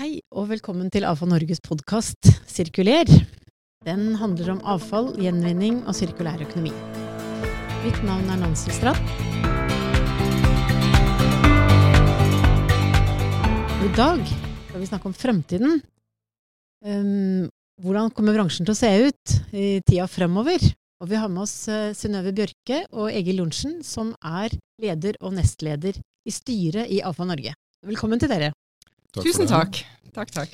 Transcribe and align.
Hei 0.00 0.22
og 0.32 0.46
velkommen 0.48 0.88
til 0.88 1.04
Avfall 1.04 1.28
Norges 1.28 1.58
podkast 1.60 2.30
Sirkuler. 2.48 3.04
Den 3.84 4.14
handler 4.16 4.54
om 4.54 4.62
avfall, 4.72 5.10
gjenvinning 5.20 5.82
og 5.82 5.92
sirkulær 5.98 6.40
økonomi. 6.40 6.70
Mitt 7.82 7.98
navn 8.08 8.30
er 8.32 8.38
Nancy 8.40 8.72
Strand. 8.72 8.96
I 13.84 13.90
dag 13.98 14.22
skal 14.24 14.80
vi 14.80 14.88
snakke 14.88 15.10
om 15.10 15.16
fremtiden. 15.18 15.82
Um, 16.80 17.50
hvordan 17.84 18.08
kommer 18.16 18.38
bransjen 18.38 18.64
til 18.64 18.72
å 18.72 18.80
se 18.80 18.94
ut 19.04 19.36
i 19.52 19.66
tida 19.84 20.08
fremover? 20.08 20.64
Og 21.04 21.12
vi 21.12 21.20
har 21.20 21.28
med 21.28 21.44
oss 21.44 21.68
uh, 21.68 21.92
Synnøve 21.92 22.32
Bjørke 22.40 22.86
og 22.88 23.12
Egil 23.12 23.42
Lorentzen, 23.42 23.82
som 23.84 24.16
er 24.24 24.56
leder 24.80 25.20
og 25.20 25.36
nestleder 25.36 26.00
i 26.24 26.32
styret 26.32 26.88
i 26.88 27.04
Avfall 27.04 27.34
Norge. 27.34 27.52
Velkommen 27.84 28.24
til 28.24 28.32
dere. 28.32 28.54
Takk 29.10 29.26
Tusen 29.26 29.48
takk. 29.50 29.80
Takk, 30.14 30.30
takk. 30.34 30.52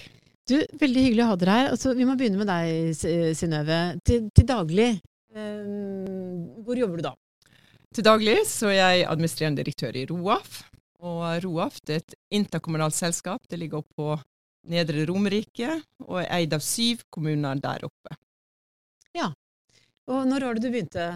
Du, 0.48 0.56
Veldig 0.80 1.02
hyggelig 1.08 1.24
å 1.24 1.28
ha 1.32 1.36
dere 1.40 1.56
her. 1.58 1.68
Altså, 1.74 1.92
vi 1.96 2.06
må 2.08 2.14
begynne 2.16 2.40
med 2.40 2.48
deg, 2.48 2.94
Synnøve. 3.36 3.80
Til, 4.06 4.30
til 4.32 4.46
daglig, 4.48 4.88
um, 5.36 6.62
hvor 6.64 6.78
jobber 6.78 7.02
du 7.02 7.08
da? 7.08 7.12
Til 7.96 8.06
daglig 8.06 8.38
så 8.48 8.70
er 8.70 8.78
jeg 8.78 9.04
administrerende 9.10 9.60
direktør 9.60 9.98
i 9.98 10.06
ROAF. 10.08 10.62
Og 11.04 11.24
ROAF 11.44 11.82
det 11.84 11.98
er 11.98 12.02
et 12.04 12.16
interkommunalt 12.38 12.96
selskap. 12.96 13.42
Det 13.50 13.58
ligger 13.60 13.82
oppe 13.82 13.96
på 13.98 14.16
Nedre 14.72 15.04
Romerike 15.08 15.76
og 16.06 16.22
er 16.22 16.30
eid 16.40 16.56
av 16.56 16.64
syv 16.64 17.04
kommuner 17.12 17.60
der 17.62 17.84
oppe. 17.86 18.16
Ja. 19.16 19.30
Og 20.10 20.24
når 20.28 20.48
var 20.48 20.56
det 20.56 20.64
du 20.64 20.72
begynte? 20.72 21.06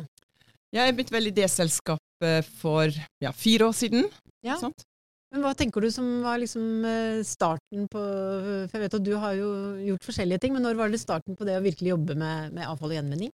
Jeg 0.74 0.94
begynte 0.94 1.16
vel 1.16 1.30
i 1.30 1.34
det 1.34 1.48
selskapet 1.50 2.52
for 2.60 2.92
ja, 3.22 3.32
fire 3.34 3.70
år 3.70 3.76
siden. 3.76 4.06
Ja. 4.46 4.60
Sant? 4.60 4.84
Men 5.30 5.44
hva 5.44 5.52
tenker 5.54 5.84
du 5.84 5.90
som 5.94 6.06
var 6.24 6.40
liksom 6.42 6.84
eh, 6.84 7.20
starten 7.26 7.84
på 7.90 8.00
For 8.00 8.74
jeg 8.74 8.82
vet 8.82 8.96
at 8.98 9.04
du 9.06 9.12
har 9.22 9.36
jo 9.38 9.50
gjort 9.86 10.06
forskjellige 10.08 10.42
ting, 10.42 10.56
men 10.56 10.64
når 10.66 10.78
var 10.80 10.90
det 10.90 10.98
starten 11.02 11.38
på 11.38 11.46
det 11.46 11.58
å 11.58 11.62
virkelig 11.64 11.92
jobbe 11.92 12.16
med, 12.18 12.56
med 12.56 12.66
avfall 12.66 12.90
og 12.90 12.98
gjenvinning? 12.98 13.30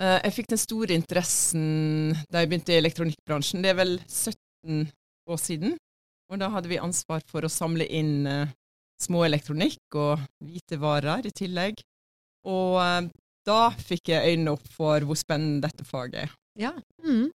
Eh, 0.00 0.18
Jeg 0.26 0.36
fikk 0.36 0.50
den 0.52 0.60
store 0.60 0.98
interessen 0.98 1.64
da 2.28 2.42
jeg 2.42 2.52
begynte 2.52 2.74
i 2.74 2.80
elektronikkbransjen. 2.82 3.64
Det 3.64 3.72
er 3.72 3.80
vel 3.80 3.96
17 4.04 4.84
år 5.32 5.40
siden. 5.40 5.78
Og 6.32 6.40
da 6.40 6.48
hadde 6.52 6.68
vi 6.68 6.80
ansvar 6.80 7.24
for 7.28 7.44
å 7.44 7.52
samle 7.52 7.88
inn 7.88 8.28
eh, 8.28 8.52
små 9.00 9.24
elektronikk 9.26 9.96
og 9.98 10.20
hvite 10.44 10.78
varer 10.80 11.26
i 11.28 11.32
tillegg. 11.34 11.80
Og 12.48 13.08
da 13.46 13.60
fikk 13.74 14.12
jeg 14.12 14.34
øynene 14.34 14.52
opp 14.54 14.68
for 14.70 15.02
hvor 15.06 15.18
spennende 15.18 15.64
dette 15.64 15.86
faget 15.86 16.26
er. 16.26 16.34
Ja. 16.58 16.72
Mm. 17.02 17.30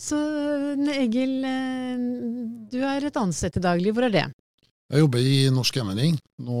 Så 0.00 0.18
Egil, 0.94 1.38
eh, 1.44 2.04
du 2.72 2.78
er 2.82 3.08
et 3.08 3.18
annet 3.20 3.36
sted 3.36 3.56
til 3.56 3.64
daglig. 3.64 3.94
Hvor 3.96 4.08
er 4.08 4.14
det? 4.14 4.26
Jeg 4.88 5.02
jobber 5.04 5.20
i 5.20 5.38
Norsk 5.52 5.76
Gjenvinning. 5.76 6.14
Nå 6.40 6.60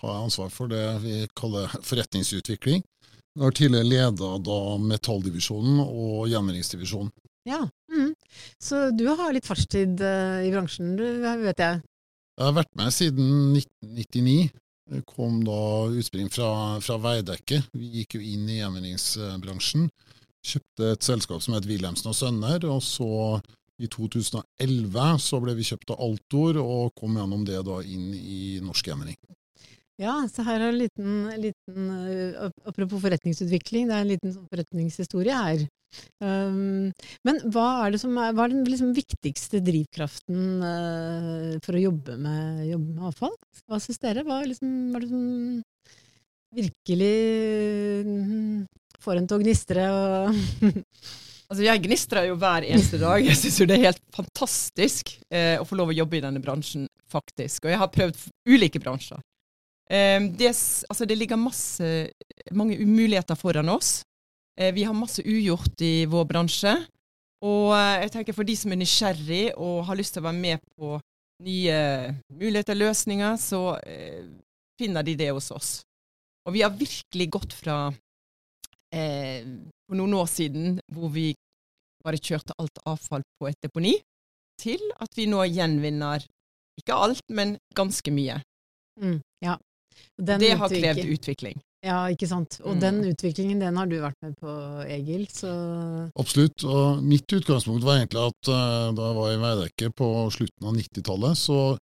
har 0.00 0.10
jeg 0.10 0.24
ansvar 0.26 0.50
for 0.52 0.68
det 0.68 0.84
vi 1.04 1.22
kaller 1.36 1.72
forretningsutvikling. 1.80 2.82
Jeg 3.34 3.42
har 3.42 3.54
tidligere 3.56 3.88
leda 3.88 4.34
da 4.46 4.58
metalldivisjonen 4.78 5.80
og 5.84 6.28
gjenvinningsdivisjonen. 6.30 7.10
Ja. 7.48 7.64
Mm. 7.92 8.12
Så 8.62 8.90
du 8.94 9.06
har 9.08 9.32
litt 9.34 9.48
fartstid 9.48 10.00
eh, 10.00 10.44
i 10.48 10.52
bransjen, 10.52 10.94
vet 10.96 11.62
jeg. 11.64 11.80
Jeg 12.34 12.44
har 12.48 12.54
vært 12.56 12.72
med 12.78 12.94
siden 12.94 13.56
1999. 13.56 14.52
Det 14.90 15.00
kom 15.08 15.38
da 15.46 15.58
utspring 15.96 16.28
fra, 16.32 16.48
fra 16.84 16.98
Veidekke. 17.00 17.62
Vi 17.72 17.90
gikk 18.00 18.18
jo 18.18 18.24
inn 18.24 18.48
i 18.50 18.58
gjenvinningsbransjen. 18.58 19.88
Kjøpte 20.44 20.90
et 20.92 21.06
selskap 21.06 21.42
som 21.44 21.56
het 21.56 21.68
Wilhelmsen 21.68 22.10
og 22.10 22.16
Sønner, 22.18 22.66
og 22.68 22.82
så 22.84 23.40
i 23.82 23.88
2011 23.90 25.06
så 25.24 25.40
ble 25.42 25.54
vi 25.58 25.66
kjøpt 25.66 25.94
av 25.94 26.02
Altor, 26.04 26.60
og 26.62 26.92
kom 26.98 27.16
gjennom 27.18 27.46
det 27.48 27.62
da 27.66 27.80
inn 27.82 28.12
i 28.14 28.60
Norsk 28.62 28.90
Gjenvinning. 28.90 29.18
Ja, 30.00 30.16
så 30.26 30.42
her 30.42 30.58
er 30.58 30.72
en 30.72 30.80
liten, 30.80 31.10
liten 31.38 31.90
eh, 32.10 32.46
Apropos 32.66 32.98
forretningsutvikling, 32.98 33.86
det 33.86 33.94
er 33.94 34.02
en 34.02 34.10
liten 34.10 34.32
sånn 34.34 34.48
forretningshistorie 34.50 35.36
her. 35.38 35.62
Um, 36.18 36.90
men 37.22 37.38
hva 37.54 37.66
er 37.84 37.94
det 37.94 38.00
som 38.02 38.16
er, 38.18 38.32
hva 38.34 38.48
er 38.48 38.54
den 38.56 38.64
liksom 38.66 38.90
viktigste 38.96 39.60
drivkraften 39.62 40.64
eh, 40.66 41.52
for 41.62 41.78
å 41.78 41.84
jobbe 41.84 42.16
med, 42.18 42.64
jobbe 42.72 42.96
med 42.96 43.06
avfall? 43.12 43.36
Hva 43.70 43.78
syns 43.82 44.02
dere? 44.02 44.26
Hva 44.26 44.40
er, 44.42 44.50
liksom, 44.50 44.74
det 44.98 45.10
som 45.12 45.28
virkelig 46.58 47.14
mm, 48.06 48.66
får 49.04 49.20
en 49.20 49.28
til 49.30 49.38
å 49.38 49.44
gnistre? 49.44 49.86
Og 49.92 50.74
Altså, 51.44 51.60
jeg 51.66 51.82
gnistrer 51.84 52.24
jo 52.30 52.38
hver 52.40 52.64
eneste 52.66 52.98
dag. 52.98 53.20
Jeg 53.20 53.36
syns 53.36 53.58
jo 53.60 53.66
det 53.68 53.76
er 53.76 53.90
helt 53.90 54.00
fantastisk 54.16 55.12
eh, 55.28 55.60
å 55.60 55.66
få 55.68 55.76
lov 55.76 55.92
å 55.92 55.94
jobbe 55.94 56.16
i 56.18 56.22
denne 56.24 56.40
bransjen, 56.42 56.86
faktisk. 57.12 57.66
Og 57.66 57.74
jeg 57.74 57.80
har 57.82 57.90
prøvd 57.92 58.22
ulike 58.48 58.80
bransjer. 58.82 59.20
Eh, 59.92 60.24
det, 60.40 60.48
altså, 60.88 61.06
det 61.06 61.18
ligger 61.20 61.38
masse, 61.38 61.90
mange 62.56 62.78
umuligheter 62.80 63.38
foran 63.38 63.70
oss. 63.70 63.98
Eh, 64.58 64.72
vi 64.74 64.86
har 64.88 64.96
masse 64.96 65.22
ugjort 65.22 65.84
i 65.84 66.06
vår 66.10 66.24
bransje. 66.32 66.74
Og 67.44 67.74
eh, 67.76 68.04
jeg 68.06 68.14
tenker 68.16 68.36
for 68.36 68.48
de 68.48 68.56
som 68.56 68.72
er 68.72 68.80
nysgjerrig 68.80 69.44
og 69.54 69.84
har 69.88 70.00
lyst 70.00 70.16
til 70.16 70.24
å 70.24 70.28
være 70.30 70.40
med 70.40 70.64
på 70.78 70.96
nye 71.44 71.78
muligheter, 72.32 72.78
løsninger, 72.78 73.36
så 73.42 73.76
eh, 73.84 74.24
finner 74.80 75.04
de 75.04 75.16
det 75.18 75.30
hos 75.34 75.50
oss. 75.52 75.74
Og 76.48 76.56
vi 76.56 76.64
har 76.64 76.72
virkelig 76.72 77.28
gått 77.36 77.56
fra 77.56 77.92
eh, 78.94 79.42
for 79.88 79.98
noen 79.98 80.14
år 80.20 80.30
siden 80.30 80.78
hvor 80.94 81.10
vi 81.14 81.32
bare 82.04 82.20
kjørte 82.20 82.54
alt 82.60 82.82
avfall 82.86 83.24
på 83.40 83.48
et 83.50 83.58
deponi, 83.64 83.94
til 84.60 84.80
at 85.02 85.10
vi 85.18 85.26
nå 85.26 85.42
gjenvinner 85.50 86.22
ikke 86.78 86.94
alt, 86.94 87.22
men 87.30 87.56
ganske 87.74 88.10
mye. 88.14 88.40
mm, 89.00 89.20
ja. 89.44 89.56
Den 90.18 90.40
det 90.42 90.56
har 90.58 90.68
krevd 90.70 91.06
utvikling. 91.06 91.60
Ja, 91.84 92.06
ikke 92.10 92.26
sant. 92.26 92.56
Og 92.64 92.74
Mm. 92.76 92.80
den 92.80 92.96
utviklingen, 93.12 93.58
den 93.60 93.76
har 93.76 93.86
du 93.86 93.98
vært 94.00 94.16
med 94.22 94.34
på, 94.40 94.48
Egil. 94.88 95.26
Så 95.28 95.50
Absolutt. 96.18 96.64
Og 96.64 97.02
mitt 97.04 97.26
utgangspunkt 97.28 97.84
var 97.84 97.98
egentlig 98.00 98.24
at 98.24 98.48
uh, 98.48 98.90
da 98.96 99.10
jeg 99.10 99.16
var 99.18 99.32
i 99.34 99.42
Veidekke 99.42 99.90
på 99.94 100.08
slutten 100.32 100.66
av 100.70 100.74
90-tallet, 100.78 101.36
så 101.36 101.76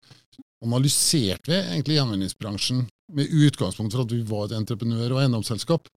analyserte 0.64 1.50
vi 1.50 1.58
egentlig 1.60 1.96
gjenvinningsbransjen 2.00 2.84
med 3.12 3.30
utgangspunkt 3.30 3.94
for 3.94 4.04
at 4.04 4.12
vi 4.12 4.22
var 4.26 4.46
et 4.48 4.56
entreprenør- 4.58 5.14
og 5.14 5.22
eiendomsselskap. 5.22 5.88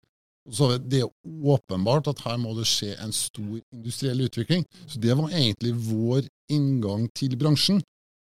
Så 0.52 0.78
det 0.78 1.02
er 1.02 1.10
åpenbart 1.26 2.08
at 2.12 2.22
her 2.26 2.38
må 2.38 2.54
det 2.58 2.68
skje 2.70 2.92
en 3.02 3.14
stor 3.16 3.56
industriell 3.74 4.22
utvikling. 4.28 4.66
Så 4.86 5.00
det 5.02 5.16
var 5.18 5.32
egentlig 5.34 5.74
vår 5.88 6.28
inngang 6.54 7.08
til 7.18 7.34
bransjen. 7.40 7.82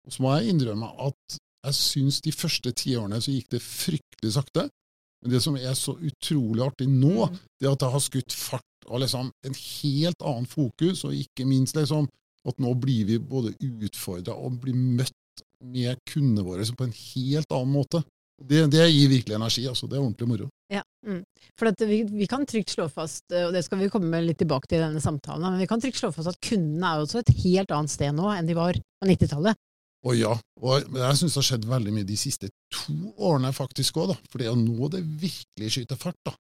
Og 0.05 0.13
så 0.13 0.21
må 0.21 0.35
jeg 0.37 0.53
innrømme 0.53 0.91
at 1.07 1.39
jeg 1.63 1.77
syns 1.79 2.19
de 2.21 2.33
første 2.35 2.73
tiårene 2.75 3.21
så 3.23 3.31
gikk 3.33 3.49
det 3.55 3.61
fryktelig 3.63 4.33
sakte. 4.35 4.67
Men 5.23 5.31
det 5.31 5.39
som 5.41 5.55
er 5.55 5.73
så 5.79 5.95
utrolig 5.95 6.61
artig 6.65 6.89
nå, 6.91 7.29
Mm. 7.31 7.37
det 7.59 7.67
er 7.67 7.71
at 7.71 7.79
det 7.79 7.91
har 7.93 8.03
skutt 8.03 8.33
fart 8.35 8.87
og 8.91 8.99
liksom 8.99 9.31
en 9.47 9.53
helt 9.55 10.21
annen 10.21 10.45
fokus, 10.45 11.05
og 11.05 11.15
ikke 11.15 11.45
minst 11.47 11.75
liksom 11.75 12.09
at 12.45 12.59
nå 12.59 12.73
blir 12.75 13.05
vi 13.07 13.17
både 13.17 13.53
utfordra 13.63 14.35
og 14.35 14.59
blir 14.59 14.75
møtt 14.75 15.43
med 15.63 15.95
kundene 16.11 16.43
våre 16.43 16.65
på 16.75 16.83
en 16.83 16.91
helt 16.91 17.51
annen 17.55 17.71
måte. 17.71 18.03
Det, 18.43 18.65
det 18.69 18.89
gir 18.91 19.07
virkelig 19.07 19.35
energi. 19.37 19.63
altså. 19.67 19.87
Det 19.87 19.95
er 19.95 20.03
ordentlig 20.03 20.27
moro. 20.27 20.49
Ja, 20.73 20.81
mm. 21.05 21.19
for 21.59 21.69
at 21.69 21.81
vi, 21.85 21.99
vi 22.09 22.25
kan 22.29 22.47
trygt 22.49 22.73
slå 22.73 22.87
fast, 22.89 23.25
eh, 23.31 23.45
og 23.45 23.53
det 23.53 23.61
skal 23.65 23.77
vi 23.81 23.91
komme 23.93 24.21
litt 24.25 24.39
tilbake 24.41 24.69
til 24.69 24.79
i 24.79 24.85
denne 24.87 25.03
samtalen, 25.03 25.45
men 25.53 25.61
vi 25.61 25.67
kan 25.69 25.81
trygt 25.83 25.99
slå 25.99 26.09
fast 26.15 26.31
at 26.31 26.39
kundene 26.41 26.89
er 26.95 27.03
også 27.03 27.21
et 27.21 27.33
helt 27.43 27.73
annet 27.75 27.93
sted 27.93 28.15
nå 28.17 28.31
enn 28.33 28.49
de 28.49 28.55
var 28.57 28.79
på 28.79 29.09
90-tallet. 29.11 29.59
Og 30.03 30.17
ja, 30.19 30.33
og 30.59 30.95
jeg 30.99 31.19
syns 31.19 31.35
det 31.35 31.39
har 31.39 31.45
skjedd 31.47 31.67
veldig 31.69 31.93
mye 31.95 32.07
de 32.07 32.17
siste 32.19 32.49
to 32.73 32.95
årene 33.23 33.53
faktisk 33.55 34.01
òg, 34.03 34.15
for 34.27 34.41
det 34.41 34.49
er 34.49 34.57
nå 34.59 34.89
det 34.91 35.03
virkelig 35.21 35.69
skyter 35.77 35.99
fart. 35.99 36.17
da. 36.25 36.33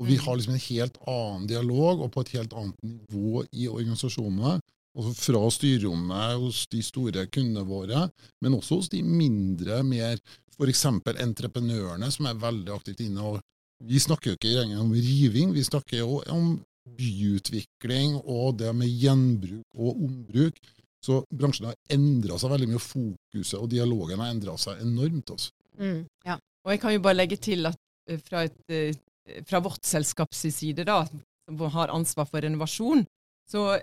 Og 0.00 0.06
vi 0.08 0.16
Mm. 0.16 0.22
har 0.24 0.36
liksom 0.36 0.54
en 0.54 0.66
helt 0.68 0.96
annen 1.06 1.46
dialog, 1.46 2.00
og 2.00 2.12
på 2.12 2.22
et 2.22 2.32
helt 2.38 2.54
annet 2.54 2.78
nivå 2.82 3.44
i 3.52 3.68
organisasjonene. 3.68 4.60
Altså 4.96 5.12
fra 5.16 5.50
styrerommet 5.50 6.38
hos 6.40 6.66
de 6.72 6.80
store 6.82 7.26
kundene 7.26 7.64
våre, 7.68 8.10
men 8.40 8.56
også 8.56 8.76
hos 8.80 8.88
de 8.88 9.02
mindre, 9.02 9.82
mer 9.82 10.18
f.eks. 10.56 10.84
entreprenørene, 10.84 12.10
som 12.12 12.26
er 12.26 12.40
veldig 12.40 12.72
aktivt 12.74 13.00
inne. 13.00 13.20
og 13.20 13.40
Vi 13.88 13.98
snakker 14.00 14.32
jo 14.32 14.38
ikke 14.38 14.52
lenger 14.54 14.82
om 14.82 14.92
riving, 14.94 15.54
vi 15.56 15.64
snakker 15.66 16.02
jo 16.02 16.20
om 16.30 16.52
byutvikling 16.98 18.18
og 18.20 18.58
det 18.60 18.70
med 18.76 18.90
gjenbruk 18.90 19.64
og 19.78 20.04
ombruk. 20.06 20.58
Så 21.02 21.22
bransjen 21.34 21.66
har 21.66 21.78
endra 21.90 22.36
seg 22.38 22.52
veldig 22.52 22.68
mye, 22.70 22.82
fokuset 22.82 23.58
og 23.58 23.70
dialogen 23.72 24.22
har 24.22 24.30
endra 24.30 24.54
seg 24.60 24.82
enormt. 24.84 25.32
Altså. 25.34 25.50
Mm. 25.78 26.04
Ja. 26.26 26.38
Og 26.62 26.74
jeg 26.74 26.82
kan 26.84 26.94
jo 26.94 27.02
bare 27.02 27.18
legge 27.18 27.38
til 27.42 27.66
at 27.66 27.80
eh, 28.06 28.20
fra, 28.22 28.44
et, 28.46 28.60
eh, 28.70 29.42
fra 29.48 29.58
vårt 29.64 29.82
selskaps 29.86 30.44
side, 30.54 30.86
da, 30.86 31.00
som 31.48 31.64
har 31.74 31.90
ansvar 31.94 32.28
for 32.30 32.44
renovasjon, 32.44 33.02
så 33.50 33.80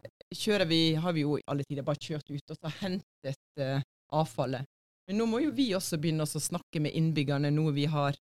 vi, 0.70 0.96
har 0.96 1.14
vi 1.14 1.26
jo 1.26 1.36
i 1.38 1.44
alle 1.52 1.66
tider 1.68 1.84
bare 1.84 2.00
kjørt 2.00 2.32
ut 2.32 2.54
og 2.56 2.72
hentet 2.80 3.60
uh, 3.60 3.82
avfallet. 4.16 4.64
Men 5.10 5.20
nå 5.20 5.26
må 5.26 5.42
jo 5.44 5.52
vi 5.54 5.72
også 5.76 6.00
begynne 6.00 6.26
å 6.26 6.42
snakke 6.42 6.80
med 6.82 6.96
innbyggerne, 6.96 7.52
noe 7.52 7.74
vi 7.76 7.86
har 7.90 8.16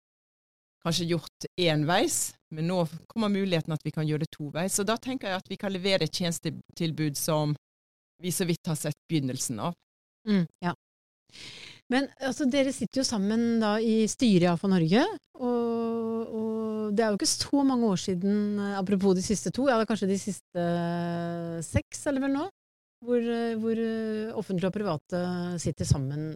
kanskje 0.85 1.09
gjort 1.15 1.47
enveis, 1.61 2.35
men 2.55 2.69
nå 2.69 2.83
kommer 3.11 3.33
muligheten 3.33 3.75
at 3.75 3.85
vi 3.85 3.93
kan 3.95 4.07
gjøre 4.07 4.27
det 4.27 4.33
toveis. 4.35 4.77
Så 4.77 4.85
da 4.87 4.99
tenker 5.01 5.31
jeg 5.31 5.43
at 5.43 5.51
vi 5.51 5.59
kan 5.61 5.73
levere 5.73 6.07
et 6.07 6.15
tjenestetilbud 6.15 7.19
som 7.19 7.55
vi 8.23 8.33
så 8.33 8.47
vidt 8.49 8.69
har 8.71 8.79
sett 8.79 8.99
begynnelsen 9.11 9.61
av. 9.61 9.75
Mm. 10.29 10.47
ja. 10.65 10.73
Men 11.93 12.07
altså, 12.25 12.47
dere 12.49 12.73
sitter 12.73 13.03
jo 13.03 13.07
sammen 13.07 13.59
da 13.61 13.77
i 13.83 14.05
styret 14.09 14.47
i 14.47 14.49
AFA 14.49 14.71
Norge, 14.73 15.05
og, 15.37 16.31
og 16.33 16.95
det 16.97 17.05
er 17.05 17.13
jo 17.13 17.19
ikke 17.19 17.29
så 17.29 17.65
mange 17.67 17.91
år 17.91 18.01
siden, 18.01 18.37
eh, 18.59 18.79
apropos 18.79 19.17
de 19.19 19.25
siste 19.25 19.53
to, 19.55 19.67
ja 19.69 19.77
det 19.77 19.85
er 19.85 19.91
kanskje 19.93 20.11
de 20.11 20.21
siste 20.21 20.65
eh, 20.65 21.59
seks, 21.67 22.07
eller 22.09 22.25
vel 22.25 22.37
nå, 22.39 22.47
hvor, 23.05 23.21
eh, 23.21 23.57
hvor 23.61 23.83
offentlige 24.41 24.71
og 24.71 24.77
private 24.79 25.25
sitter 25.61 25.89
sammen 25.89 26.31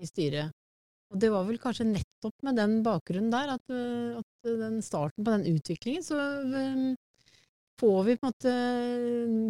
i 0.00 0.08
styret. 0.08 0.52
Og 1.10 1.18
det 1.18 1.30
var 1.32 1.46
vel 1.48 1.58
kanskje 1.58 1.88
nettopp 1.88 2.44
med 2.46 2.58
den 2.60 2.80
bakgrunnen 2.86 3.32
der, 3.32 3.56
at, 3.56 3.72
eh, 3.74 4.18
at 4.20 4.50
den 4.60 4.78
starten 4.84 5.26
på 5.26 5.34
den 5.34 5.56
utviklingen, 5.56 6.04
så 6.06 6.18
eh, 6.46 6.84
får 7.80 8.04
vi 8.06 8.16
på 8.20 8.28
en 8.28 8.34
måte 8.34 8.52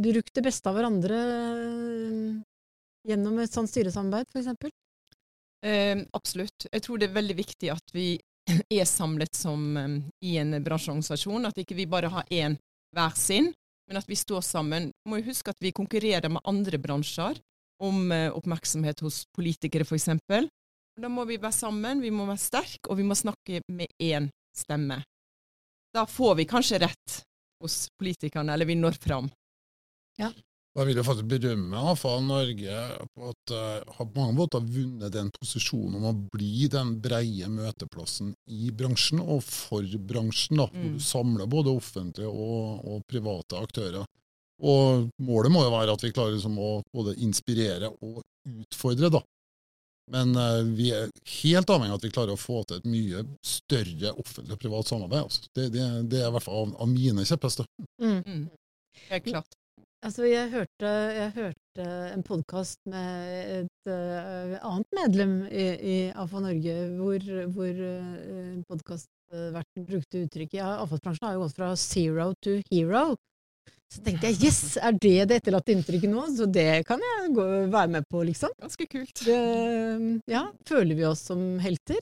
brukt 0.06 0.32
det 0.36 0.46
beste 0.46 0.70
av 0.70 0.78
hverandre 0.78 1.18
eh, 1.20 2.38
gjennom 3.10 3.40
et 3.42 3.52
sånt 3.52 3.70
styresamarbeid, 3.72 4.32
eksempel. 4.40 4.72
Eh, 5.66 6.00
absolutt. 6.16 6.66
Jeg 6.72 6.84
tror 6.84 7.00
det 7.00 7.10
er 7.10 7.18
veldig 7.18 7.36
viktig 7.36 7.70
at 7.72 7.92
vi 7.92 8.14
er 8.80 8.88
samlet 8.88 9.36
som 9.36 9.76
eh, 9.76 9.96
i 10.24 10.36
en 10.40 10.56
bransjeorganisasjon. 10.64 11.48
At 11.50 11.60
ikke 11.60 11.76
vi 11.78 11.88
bare 11.90 12.12
har 12.12 12.32
én 12.32 12.56
hver 12.96 13.16
sin, 13.18 13.52
men 13.88 14.00
at 14.00 14.08
vi 14.08 14.18
står 14.18 14.44
sammen. 14.46 14.90
Må 15.08 15.20
jo 15.20 15.28
huske 15.30 15.52
at 15.52 15.60
vi 15.60 15.74
konkurrerer 15.76 16.32
med 16.32 16.44
andre 16.48 16.80
bransjer 16.80 17.40
om 17.84 18.10
eh, 18.12 18.28
oppmerksomhet 18.32 19.04
hos 19.04 19.24
politikere, 19.36 19.86
f.eks. 19.88 20.08
Da 21.00 21.08
må 21.08 21.24
vi 21.28 21.38
være 21.40 21.56
sammen, 21.56 22.02
vi 22.04 22.10
må 22.12 22.26
være 22.28 22.42
sterke, 22.42 22.90
og 22.90 22.98
vi 23.00 23.06
må 23.08 23.16
snakke 23.16 23.62
med 23.72 23.88
én 24.02 24.28
stemme. 24.56 25.00
Da 25.94 26.04
får 26.06 26.36
vi 26.40 26.44
kanskje 26.50 26.80
rett 26.84 27.20
hos 27.62 27.86
politikerne, 28.00 28.52
eller 28.54 28.68
vi 28.68 28.76
når 28.78 28.98
fram. 29.00 29.30
Jeg 30.20 30.86
vil 30.86 31.00
jo 31.00 31.02
faktisk 31.02 31.26
berømme 31.32 31.80
for 31.98 32.20
Norge 32.22 32.74
på 33.16 33.30
at 33.32 33.50
de 33.50 33.62
har 33.96 34.06
på 34.06 34.20
mange 34.20 34.36
måter 34.36 34.62
vunnet 34.62 35.10
den 35.16 35.30
posisjonen 35.34 35.96
om 35.98 36.04
å 36.10 36.12
bli 36.36 36.68
den 36.70 36.92
breie 37.02 37.48
møteplassen 37.50 38.34
i 38.46 38.70
bransjen 38.70 39.18
og 39.24 39.42
for 39.42 39.82
bransjen, 39.98 40.60
da, 40.60 40.68
hvor 40.70 40.84
Mm. 40.84 40.94
du 40.94 41.00
samler 41.02 41.50
både 41.50 41.74
offentlige 41.74 42.28
og, 42.30 42.84
og 42.86 43.02
private 43.10 43.58
aktører. 43.58 44.04
Og 44.62 45.08
målet 45.18 45.50
må 45.50 45.64
jo 45.64 45.72
være 45.74 45.96
at 45.96 46.04
vi 46.04 46.12
klarer 46.12 46.36
liksom 46.36 46.58
å 46.60 46.70
både 46.94 47.16
inspirere 47.18 47.90
og 47.90 48.22
utfordre, 48.46 49.10
da. 49.10 49.24
Men 50.10 50.34
eh, 50.34 50.62
vi 50.76 50.90
er 50.96 51.12
helt 51.42 51.70
avhengig 51.70 51.94
av 51.94 52.00
at 52.00 52.06
vi 52.06 52.12
klarer 52.14 52.34
å 52.34 52.40
få 52.40 52.64
til 52.66 52.80
et 52.80 52.88
mye 52.90 53.22
større 53.46 54.14
offentlig 54.18 54.56
og 54.56 54.62
privat 54.64 54.90
samarbeid. 54.90 55.28
Altså. 55.28 55.46
Det, 55.54 55.68
det, 55.76 55.86
det 56.10 56.22
er 56.22 56.30
i 56.30 56.34
hvert 56.34 56.46
fall 56.46 56.64
av, 56.64 56.76
av 56.82 56.90
mine 56.90 57.26
kjepphester. 57.28 57.68
Mm. 58.02 58.48
Helt 59.10 59.28
klart. 59.28 59.56
Altså, 60.00 60.24
jeg 60.24 60.48
hørte, 60.48 60.90
jeg 61.12 61.32
hørte 61.34 61.86
en 62.14 62.22
podkast 62.24 62.78
med 62.88 63.32
et 63.58 63.90
uh, 63.92 64.54
annet 64.64 64.96
medlem 64.96 65.34
i, 65.52 65.66
i 65.76 65.96
AFA 66.16 66.40
Norge, 66.40 66.76
hvor, 66.96 67.26
hvor 67.52 67.82
uh, 67.84 68.54
podkastverten 68.70 69.84
brukte 69.90 70.22
uttrykket 70.24 70.56
ja, 70.56 70.70
Avfallsbransjen 70.80 71.28
har 71.28 71.36
jo 71.36 71.44
gått 71.44 71.58
fra 71.60 71.74
zero 71.76 72.30
to 72.40 72.56
hero. 72.70 73.10
Så 73.90 74.04
tenkte 74.06 74.30
jeg 74.30 74.38
yes, 74.46 74.76
er 74.78 74.94
det 75.02 75.16
det 75.32 75.40
etterlatte 75.40 75.74
inntrykket 75.74 76.12
nå? 76.12 76.22
Så 76.36 76.46
det 76.46 76.84
kan 76.86 77.00
jeg 77.02 77.32
gå, 77.34 77.46
være 77.72 77.90
med 77.96 78.06
på, 78.06 78.22
liksom. 78.28 78.52
Ganske 78.62 78.86
kult. 78.86 79.24
Det, 79.26 79.38
ja, 80.30 80.44
føler 80.68 80.94
vi 80.94 81.06
oss 81.08 81.24
som 81.26 81.42
helter? 81.62 81.98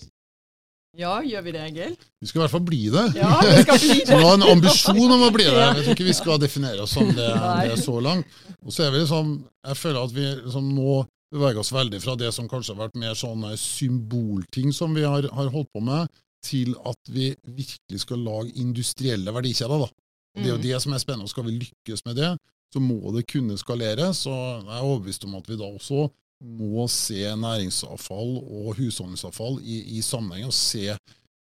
Ja, 0.99 1.19
gjør 1.23 1.45
vi 1.47 1.53
det, 1.55 1.63
Egil? 1.69 1.95
Vi 2.21 2.29
skal 2.29 2.41
i 2.41 2.43
hvert 2.43 2.53
fall 2.53 2.65
bli 2.67 2.81
det. 2.93 3.05
Ja, 3.17 3.31
vi 3.45 3.63
skal 3.63 3.81
bli 3.81 3.97
det. 4.09 4.17
vi 4.19 4.25
har 4.25 4.37
en 4.37 4.47
ambisjon 4.51 5.15
om 5.15 5.25
å 5.29 5.31
bli 5.33 5.47
det. 5.47 5.61
Jeg 5.63 5.85
tror 5.85 5.95
ikke 5.95 6.09
vi 6.09 6.17
skal 6.17 6.41
definere 6.43 6.85
oss 6.85 6.97
som 6.97 7.09
det, 7.09 7.29
det 7.29 7.73
er 7.77 7.81
så 7.81 7.97
langt. 8.05 8.41
Og 8.65 8.75
så 8.75 8.85
er 8.87 8.93
vi 8.93 9.05
liksom, 9.05 9.37
Jeg 9.69 9.81
føler 9.81 10.01
at 10.03 10.17
vi 10.17 10.27
liksom 10.27 10.73
nå 10.75 10.99
beveger 11.33 11.61
oss 11.61 11.73
veldig 11.77 12.01
fra 12.03 12.17
det 12.21 12.33
som 12.37 12.49
kanskje 12.51 12.75
har 12.75 12.87
vært 12.87 13.01
mer 13.01 13.17
sånne 13.17 13.55
symbolting 13.61 14.73
som 14.77 14.97
vi 14.97 15.05
har, 15.05 15.29
har 15.29 15.51
holdt 15.53 15.71
på 15.77 15.85
med, 15.85 16.09
til 16.45 16.73
at 16.89 17.13
vi 17.13 17.31
virkelig 17.45 18.05
skal 18.05 18.23
lage 18.25 18.53
industrielle 18.61 19.33
verdikjeder. 19.35 19.85
da. 19.87 20.08
Og 20.39 20.45
Det 20.45 20.51
er 20.53 20.55
jo 20.55 20.59
Mm. 20.59 20.63
det 20.63 20.83
som 20.83 20.93
er 20.93 20.99
spennende. 21.03 21.29
Skal 21.29 21.45
vi 21.45 21.59
lykkes 21.59 22.05
med 22.07 22.17
det, 22.17 22.39
så 22.73 22.81
må 22.81 23.13
det 23.13 23.27
kunne 23.27 23.59
skaleres. 23.59 24.27
Og 24.27 24.63
jeg 24.65 24.79
er 24.79 24.85
overbevist 24.87 25.25
om 25.25 25.35
at 25.35 25.49
vi 25.49 25.57
da 25.57 25.65
også 25.65 26.11
må 26.45 26.87
se 26.89 27.19
næringsavfall 27.35 28.37
og 28.47 28.77
husholdningsavfall 28.79 29.59
i, 29.65 29.99
i 29.99 30.01
sammenheng, 30.01 30.47
og 30.47 30.55
se 30.55 30.95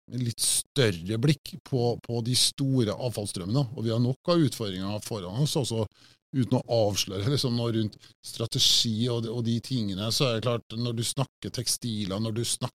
med 0.10 0.24
litt 0.24 0.42
større 0.42 1.20
blikk 1.22 1.54
på, 1.64 2.00
på 2.02 2.24
de 2.26 2.34
store 2.36 2.96
avfallsstrømmene. 2.96 3.68
Og 3.78 3.84
vi 3.86 3.92
har 3.94 4.00
nok 4.02 4.18
av 4.34 4.42
utfordringer 4.48 5.00
foran 5.06 5.44
oss, 5.44 5.56
også 5.56 5.86
uten 6.34 6.58
å 6.58 6.64
avsløre 6.90 7.30
liksom, 7.30 7.56
noe 7.56 7.72
rundt 7.76 7.98
strategi 8.26 9.08
og 9.14 9.24
de, 9.24 9.30
og 9.30 9.46
de 9.46 9.60
tingene. 9.62 10.10
Så 10.12 10.26
er 10.26 10.40
det 10.40 10.48
klart, 10.48 10.66
når 10.74 10.98
du 10.98 11.04
snakker 11.06 11.54
tekstiler, 11.54 12.18
når 12.20 12.34
du 12.34 12.44
snakker 12.44 12.74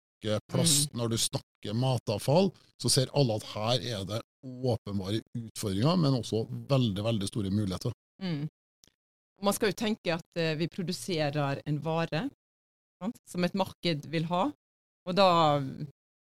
plast, 0.50 0.92
når 0.96 1.12
du 1.12 1.18
snakker 1.20 1.76
matavfall, 1.76 2.50
så 2.82 2.90
ser 2.90 3.12
alle 3.18 3.38
at 3.38 3.46
her 3.52 3.86
er 3.96 4.04
det 4.08 4.20
åpenbare 4.42 5.20
utfordringer, 5.38 5.96
men 6.02 6.18
også 6.18 6.44
veldig, 6.70 7.04
veldig 7.04 7.28
store 7.30 7.52
muligheter. 7.54 7.94
Mm. 8.22 8.46
Man 9.42 9.56
skal 9.56 9.72
jo 9.72 9.78
tenke 9.78 10.14
at 10.14 10.38
eh, 10.38 10.54
vi 10.58 10.70
produserer 10.70 11.62
en 11.66 11.78
vare 11.82 12.26
sant, 13.02 13.18
som 13.28 13.44
et 13.44 13.56
marked 13.58 14.06
vil 14.10 14.26
ha, 14.30 14.44
og 15.06 15.16
da 15.18 15.30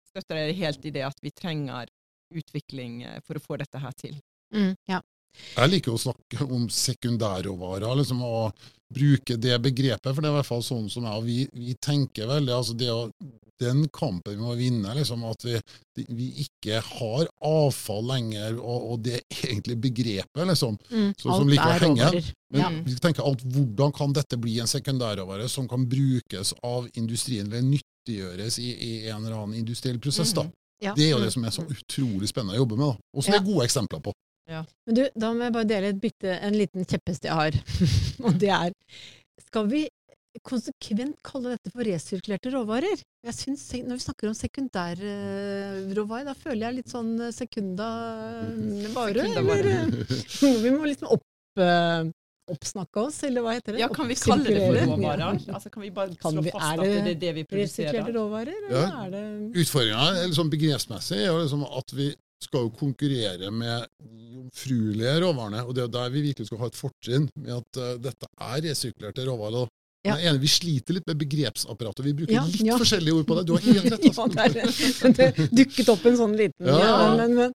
støtter 0.08 0.40
jeg 0.40 0.60
helt 0.60 0.86
i 0.88 0.94
det 0.94 1.04
at 1.08 1.18
vi 1.24 1.32
trenger 1.36 1.90
utvikling 2.32 3.02
eh, 3.04 3.18
for 3.26 3.36
å 3.36 3.44
få 3.44 3.60
dette 3.60 3.80
her 3.80 3.96
til. 4.00 4.16
ja. 4.88 5.00
Jeg 5.56 5.70
liker 5.72 5.94
å 5.94 6.00
snakke 6.00 6.44
om 6.50 6.68
sekundærråvarer, 6.68 7.94
liksom 8.00 8.22
å 8.26 8.50
bruke 8.92 9.38
det 9.40 9.56
begrepet, 9.64 10.10
for 10.12 10.20
det 10.20 10.28
er 10.28 10.34
i 10.34 10.38
hvert 10.40 10.48
fall 10.50 10.64
sånn 10.66 10.90
som 10.92 11.06
jeg, 11.08 11.16
og 11.16 11.24
vi, 11.24 11.38
vi 11.56 11.74
tenker 11.80 12.28
veldig, 12.28 12.52
altså 12.52 12.74
det 12.76 12.90
å, 12.92 13.06
den 13.62 13.84
kampen 13.94 14.34
vi 14.34 14.42
må 14.42 14.52
vinne, 14.58 14.92
liksom 14.98 15.22
at 15.28 15.44
vi, 15.46 15.54
vi 16.12 16.26
ikke 16.44 16.80
har 16.84 17.28
avfall 17.46 18.04
lenger, 18.10 18.58
og, 18.60 18.88
og 18.92 19.02
det 19.06 19.20
er 19.22 19.46
egentlig 19.54 19.76
begrepet, 19.86 20.42
liksom. 20.50 20.76
Mm, 20.90 21.12
Så- 21.16 21.36
som 21.38 21.48
liker 21.48 21.70
å 21.70 21.78
henge. 21.86 22.24
Men 22.52 22.60
Ja. 22.60 22.68
vi 22.84 22.96
tenker 23.00 23.24
alt, 23.24 23.40
hvordan 23.54 23.94
kan 23.96 24.12
dette 24.12 24.36
bli 24.36 24.58
en 24.60 24.66
sekundærråvare 24.68 25.48
som 25.48 25.68
kan 25.68 25.86
brukes 25.88 26.52
av 26.62 26.88
industrien, 26.94 27.46
eller 27.48 27.62
nyttiggjøres 27.62 28.58
i, 28.58 28.72
i 28.76 28.92
en 29.08 29.24
eller 29.24 29.38
annen 29.38 29.54
industriell 29.62 29.98
prosess, 30.02 30.32
da. 30.36 30.42
Mhm. 30.44 30.52
Ja. 30.82 30.92
Det 30.98 31.04
er 31.06 31.10
jo 31.14 31.18
Mm. 31.18 31.24
det 31.24 31.32
som 31.32 31.44
er 31.44 31.50
så 31.54 31.62
utrolig 31.70 32.28
spennende 32.28 32.58
å 32.58 32.66
jobbe 32.66 32.76
med, 32.76 32.86
da. 32.88 32.96
Og 33.14 33.24
som 33.24 33.32
det 33.32 33.40
er 33.40 33.46
gode 33.46 33.64
eksempler 33.68 34.02
på. 34.02 34.12
Men 34.50 34.94
du, 34.96 35.02
da 35.14 35.32
må 35.32 35.44
jeg 35.46 35.52
bare 35.54 35.68
dele 35.70 35.90
et 35.92 36.00
bytte, 36.02 36.32
en 36.42 36.56
liten 36.58 36.84
kjepphest 36.88 37.24
jeg 37.28 37.32
har. 37.38 37.52
og 38.26 38.38
det 38.42 38.50
er 38.50 38.72
Skal 39.46 39.68
vi 39.70 39.84
konsekvent 40.48 41.18
kalle 41.22 41.52
dette 41.54 41.70
for 41.70 41.84
resirkulerte 41.86 42.50
råvarer? 42.54 43.02
Jeg 43.22 43.34
synes, 43.36 43.66
Når 43.84 43.98
vi 44.00 44.04
snakker 44.06 44.28
om 44.30 44.34
sekundærråvarer, 44.34 46.24
da 46.30 46.34
føler 46.34 46.66
jeg 46.66 46.78
litt 46.80 46.90
sånn 46.92 47.12
eh, 47.20 47.30
sekunda 47.36 47.88
eh, 48.48 48.88
vare. 48.96 49.28
Eller 49.28 49.68
eh, 49.70 49.86
vi 50.64 50.72
må 50.74 50.88
liksom 50.88 51.12
opp, 51.14 51.22
eh, 51.60 52.08
oppsnakke 52.52 53.04
oss, 53.06 53.20
eller 53.28 53.44
hva 53.46 53.54
heter 53.58 53.76
det? 53.76 53.84
Ja, 53.84 53.88
kan 53.92 54.08
vi 54.10 54.16
kalle 54.18 54.48
det 54.48 54.64
for 54.64 54.80
råvarer? 54.80 55.22
Ja. 55.22 55.54
Altså, 55.54 55.70
kan 55.76 55.84
vi 55.86 55.92
bare 55.94 56.16
Kan 56.18 56.34
slå 56.34 56.42
vi- 56.48 56.54
fast 56.56 56.66
er 56.66 56.82
at 56.82 56.84
det 56.88 57.04
det 57.04 57.12
er 57.14 57.20
det 57.22 57.32
vi 57.38 57.44
Resirkulerte 57.62 58.02
produserer? 58.02 58.18
råvarer, 58.18 58.56
eller 58.58 58.80
Ja. 58.80 58.90
er 59.06 59.08
det 59.14 59.24
Utfordringa 59.62 60.04
liksom 60.32 60.50
begrepsmessig 60.56 61.18
er 61.20 61.28
jo 61.30 61.38
liksom 61.44 61.62
at 61.68 61.88
vi 62.00 62.10
skal 62.44 62.66
jo 62.66 62.72
konkurrere 62.76 63.50
med 63.54 63.86
jomfruelige 64.32 65.18
råvarene, 65.24 65.62
og 65.66 65.76
det 65.76 65.84
er 65.86 65.92
der 65.94 66.10
vi 66.14 66.24
virkelig 66.28 66.48
skal 66.48 66.62
ha 66.62 66.70
et 66.70 66.78
fortrinn 66.78 67.28
med 67.36 67.54
at 67.58 67.80
uh, 67.80 67.94
dette 68.02 68.28
er 68.32 68.66
resirkulerte 68.68 69.26
råvarer. 69.28 69.70
Ja. 70.02 70.16
Enig, 70.18 70.40
Vi 70.42 70.50
sliter 70.50 70.96
litt 70.96 71.06
med 71.06 71.20
begrepsapparatet, 71.20 72.02
vi 72.04 72.14
bruker 72.18 72.34
Ja, 72.34 72.42
litt 72.48 72.66
ja. 72.66 72.78
forskjellige 72.80 73.20
ord 73.20 73.28
på 73.28 73.36
det. 73.38 73.44
Du 73.46 73.52
har 73.54 73.62
helt 73.68 73.86
rett. 73.92 74.08
Ja, 74.18 75.10
det, 75.14 75.28
det 75.36 75.46
dukket 75.54 75.92
opp 75.94 76.08
en 76.10 76.18
sånn 76.18 76.34
liten 76.38 76.66
ja, 76.66 77.12
men, 77.20 77.36
men, 77.38 77.54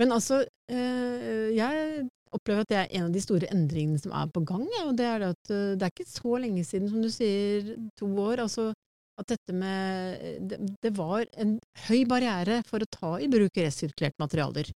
men 0.00 0.14
altså, 0.16 0.40
eh, 0.66 1.52
jeg 1.54 2.08
opplever 2.34 2.64
at 2.64 2.72
det 2.72 2.78
er 2.80 2.90
en 2.98 3.06
av 3.06 3.14
de 3.14 3.22
store 3.22 3.50
endringene 3.54 4.00
som 4.02 4.14
er 4.16 4.30
på 4.34 4.42
gang. 4.46 4.66
Og 4.84 4.96
det 4.98 5.06
er 5.06 5.22
det 5.22 5.30
at 5.36 5.52
eh, 5.54 5.76
det 5.78 5.86
er 5.86 5.94
ikke 5.94 6.10
så 6.10 6.40
lenge 6.42 6.64
siden, 6.66 6.90
som 6.90 7.04
du 7.04 7.10
sier, 7.14 7.76
to 8.00 8.10
år. 8.26 8.42
altså 8.48 8.72
at 9.20 9.30
dette 9.30 9.54
med 9.54 10.40
det, 10.50 10.58
det 10.82 10.90
var 10.96 11.26
en 11.38 11.56
høy 11.86 12.02
barriere 12.10 12.62
for 12.66 12.82
å 12.82 12.90
ta 12.90 13.12
i 13.22 13.28
bruk 13.30 13.60
resirkulerte 13.60 14.22
materialer. 14.22 14.70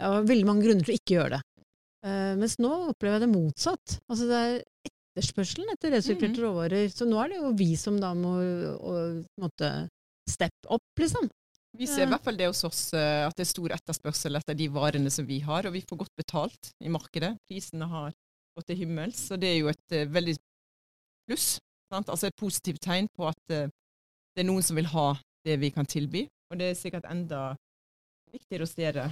Det 0.00 0.12
var 0.14 0.28
veldig 0.28 0.46
mange 0.48 0.64
grunner 0.66 0.86
til 0.86 0.94
å 0.94 1.00
ikke 1.00 1.16
gjøre 1.16 1.38
det. 1.38 1.42
Uh, 2.06 2.32
mens 2.40 2.56
nå 2.62 2.70
opplever 2.92 3.18
jeg 3.18 3.26
det 3.26 3.32
motsatt. 3.34 3.96
Altså 4.08 4.28
det 4.30 4.38
er 4.40 4.54
etterspørselen 5.20 5.74
etter 5.74 5.92
resirkulerte 5.96 6.44
råvarer. 6.44 6.86
Så 6.94 7.08
nå 7.08 7.18
er 7.20 7.32
det 7.32 7.40
jo 7.42 7.52
vi 7.58 7.74
som 7.78 7.98
da 8.00 8.14
må 8.16 8.36
å, 8.40 8.94
måtte 9.42 9.72
steppe 10.30 10.70
opp, 10.70 10.86
liksom. 11.00 11.28
Vi 11.78 11.86
ser 11.86 12.08
i 12.08 12.10
hvert 12.10 12.24
fall 12.24 12.38
det 12.38 12.48
hos 12.48 12.64
oss, 12.66 12.88
eh, 12.98 13.22
at 13.22 13.36
det 13.38 13.44
er 13.44 13.50
stor 13.52 13.74
etterspørsel 13.76 14.38
etter 14.40 14.56
de 14.58 14.66
varene 14.74 15.10
som 15.12 15.26
vi 15.26 15.38
har, 15.44 15.68
og 15.68 15.74
vi 15.76 15.84
får 15.86 16.00
godt 16.00 16.16
betalt 16.18 16.72
i 16.82 16.90
markedet. 16.90 17.36
Prisene 17.50 17.86
har 17.90 18.14
gått 18.58 18.66
til 18.72 18.80
himmels, 18.82 19.20
så 19.28 19.38
det 19.38 19.52
er 19.52 19.60
jo 19.60 19.70
et 19.70 19.94
eh, 19.94 20.08
veldig 20.10 20.34
pluss. 21.28 21.52
Sant? 21.90 22.10
Altså 22.10 22.30
et 22.30 22.38
positivt 22.38 22.82
tegn 22.82 23.06
på 23.14 23.28
at 23.30 23.54
det 24.34 24.44
er 24.44 24.48
noen 24.48 24.64
som 24.64 24.78
vil 24.78 24.88
ha 24.92 25.08
det 25.46 25.56
vi 25.60 25.72
kan 25.74 25.88
tilby, 25.88 26.26
og 26.50 26.60
det 26.60 26.70
er 26.70 26.78
sikkert 26.78 27.08
enda 27.10 27.50
viktigere 28.30 28.66
å 28.66 28.70
større. 28.70 29.10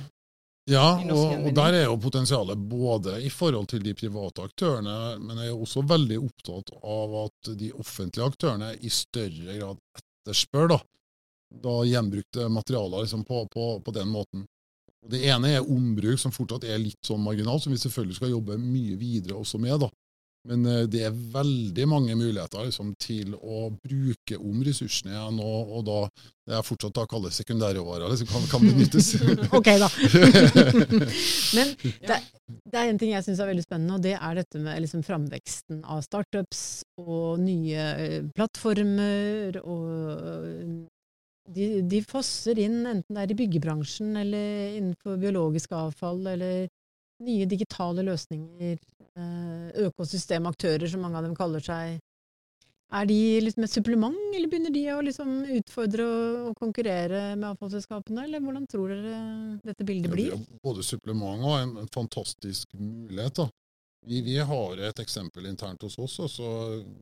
Ja, 0.69 0.99
og, 1.01 1.47
og 1.49 1.55
der 1.57 1.79
er 1.79 1.87
jo 1.87 1.97
potensialet 2.01 2.61
både 2.69 3.17
i 3.25 3.31
forhold 3.33 3.71
til 3.71 3.81
de 3.81 3.95
private 3.97 4.45
aktørene, 4.45 5.17
men 5.23 5.41
jeg 5.41 5.55
er 5.55 5.63
også 5.65 5.81
veldig 5.89 6.19
opptatt 6.21 6.75
av 6.77 7.15
at 7.23 7.51
de 7.57 7.71
offentlige 7.73 8.27
aktørene 8.29 8.75
i 8.85 8.93
større 8.93 9.57
grad 9.57 9.81
etterspør 9.97 10.75
da, 10.75 10.79
da 11.65 11.75
gjenbrukte 11.89 12.51
materialer 12.53 13.07
liksom, 13.07 13.25
på, 13.25 13.47
på, 13.55 13.71
på, 13.81 13.97
den 13.97 14.13
måten. 14.13 14.45
Det 15.09 15.23
ene 15.31 15.55
er 15.57 15.73
ombruk, 15.73 16.21
som 16.21 16.35
fortsatt 16.35 16.67
er 16.69 16.83
litt 16.83 17.01
sånn 17.07 17.25
marginal, 17.25 17.63
som 17.65 17.73
vi 17.73 17.81
selvfølgelig 17.81 18.19
skal 18.19 18.35
jobbe 18.35 18.61
mye 18.61 18.99
videre 19.01 19.39
også 19.41 19.61
med. 19.63 19.87
da. 19.87 19.89
Men 20.47 20.67
eh, 20.67 20.85
det 20.91 21.03
er 21.09 21.21
veldig 21.35 21.87
mange 21.91 22.17
muligheter 22.19 22.69
liksom, 22.69 22.93
til 23.01 23.35
å 23.37 23.69
bruke 23.75 24.39
om 24.39 24.63
ressursene 24.65 25.15
igjen, 25.15 25.41
og, 25.43 25.73
og 25.79 25.87
da 25.89 26.01
det 26.49 26.57
jeg 26.57 26.65
fortsatt 26.65 26.95
da 26.97 27.05
kaller 27.11 27.33
sekundærråvarer 27.35 28.15
som 28.17 28.29
kan, 28.31 28.45
kan, 28.49 28.63
benyttes. 28.65 29.11
ok, 29.59 29.71
da. 29.83 29.89
Men 31.59 31.75
det, 31.83 32.21
det, 32.47 32.79
er 32.79 32.87
en 32.87 33.01
ting 33.01 33.13
jeg 33.13 33.27
syns 33.27 33.43
er 33.45 33.51
veldig 33.51 33.67
spennende, 33.67 33.99
og 33.99 34.07
det 34.07 34.15
er 34.17 34.39
dette 34.39 34.63
med 34.63 34.81
liksom, 34.85 35.03
framveksten 35.05 35.83
av 35.85 36.01
startups 36.07 36.63
og 37.03 37.43
nye 37.43 37.89
eh, 37.99 38.21
plattformer. 38.37 39.61
og 39.61 40.87
de, 41.49 41.69
de, 41.89 42.03
fosser 42.05 42.61
inn, 42.61 42.81
enten 42.87 43.17
det 43.17 43.27
er 43.27 43.33
i 43.33 43.41
byggebransjen 43.43 44.17
eller 44.21 44.79
innenfor 44.79 45.21
biologisk 45.21 45.77
avfall, 45.77 46.25
eller 46.33 46.69
nye 47.25 47.49
digitale 47.51 48.05
løsninger 48.07 48.77
Eh, 48.77 48.98
økosystemaktører, 49.89 50.89
som 50.91 51.03
mange 51.05 51.21
av 51.21 51.27
dem 51.29 51.37
kaller 51.39 51.65
seg. 51.65 51.99
Er 52.89 53.05
de 53.05 53.19
liksom 53.45 53.67
et 53.67 53.73
supplement, 53.73 54.17
eller 54.33 54.49
begynner 54.49 54.73
de 54.73 54.83
å 54.95 55.01
liksom 55.05 55.33
utfordre 55.59 56.05
og, 56.09 56.55
konkurrere 56.57 57.35
med 57.35 57.51
avfallsselskapene, 57.51 58.25
eller 58.25 58.41
hvordan 58.41 58.65
tror 58.71 58.95
dere 58.95 59.19
dette 59.67 59.85
bildet 59.85 60.13
blir? 60.15 60.33
Ja, 60.33 60.61
både 60.65 60.85
supplement 60.87 61.45
og 61.45 61.59
en, 61.59 61.75
en 61.83 61.91
fantastisk 61.93 62.73
mulighet. 62.81 63.43
da. 63.43 63.49
Vi, 64.09 64.23
vi, 64.25 64.39
har 64.41 64.81
et 64.89 65.03
eksempel 65.05 65.51
internt 65.51 65.85
hos 65.85 65.99
oss 66.01 66.17
også, 66.25 66.53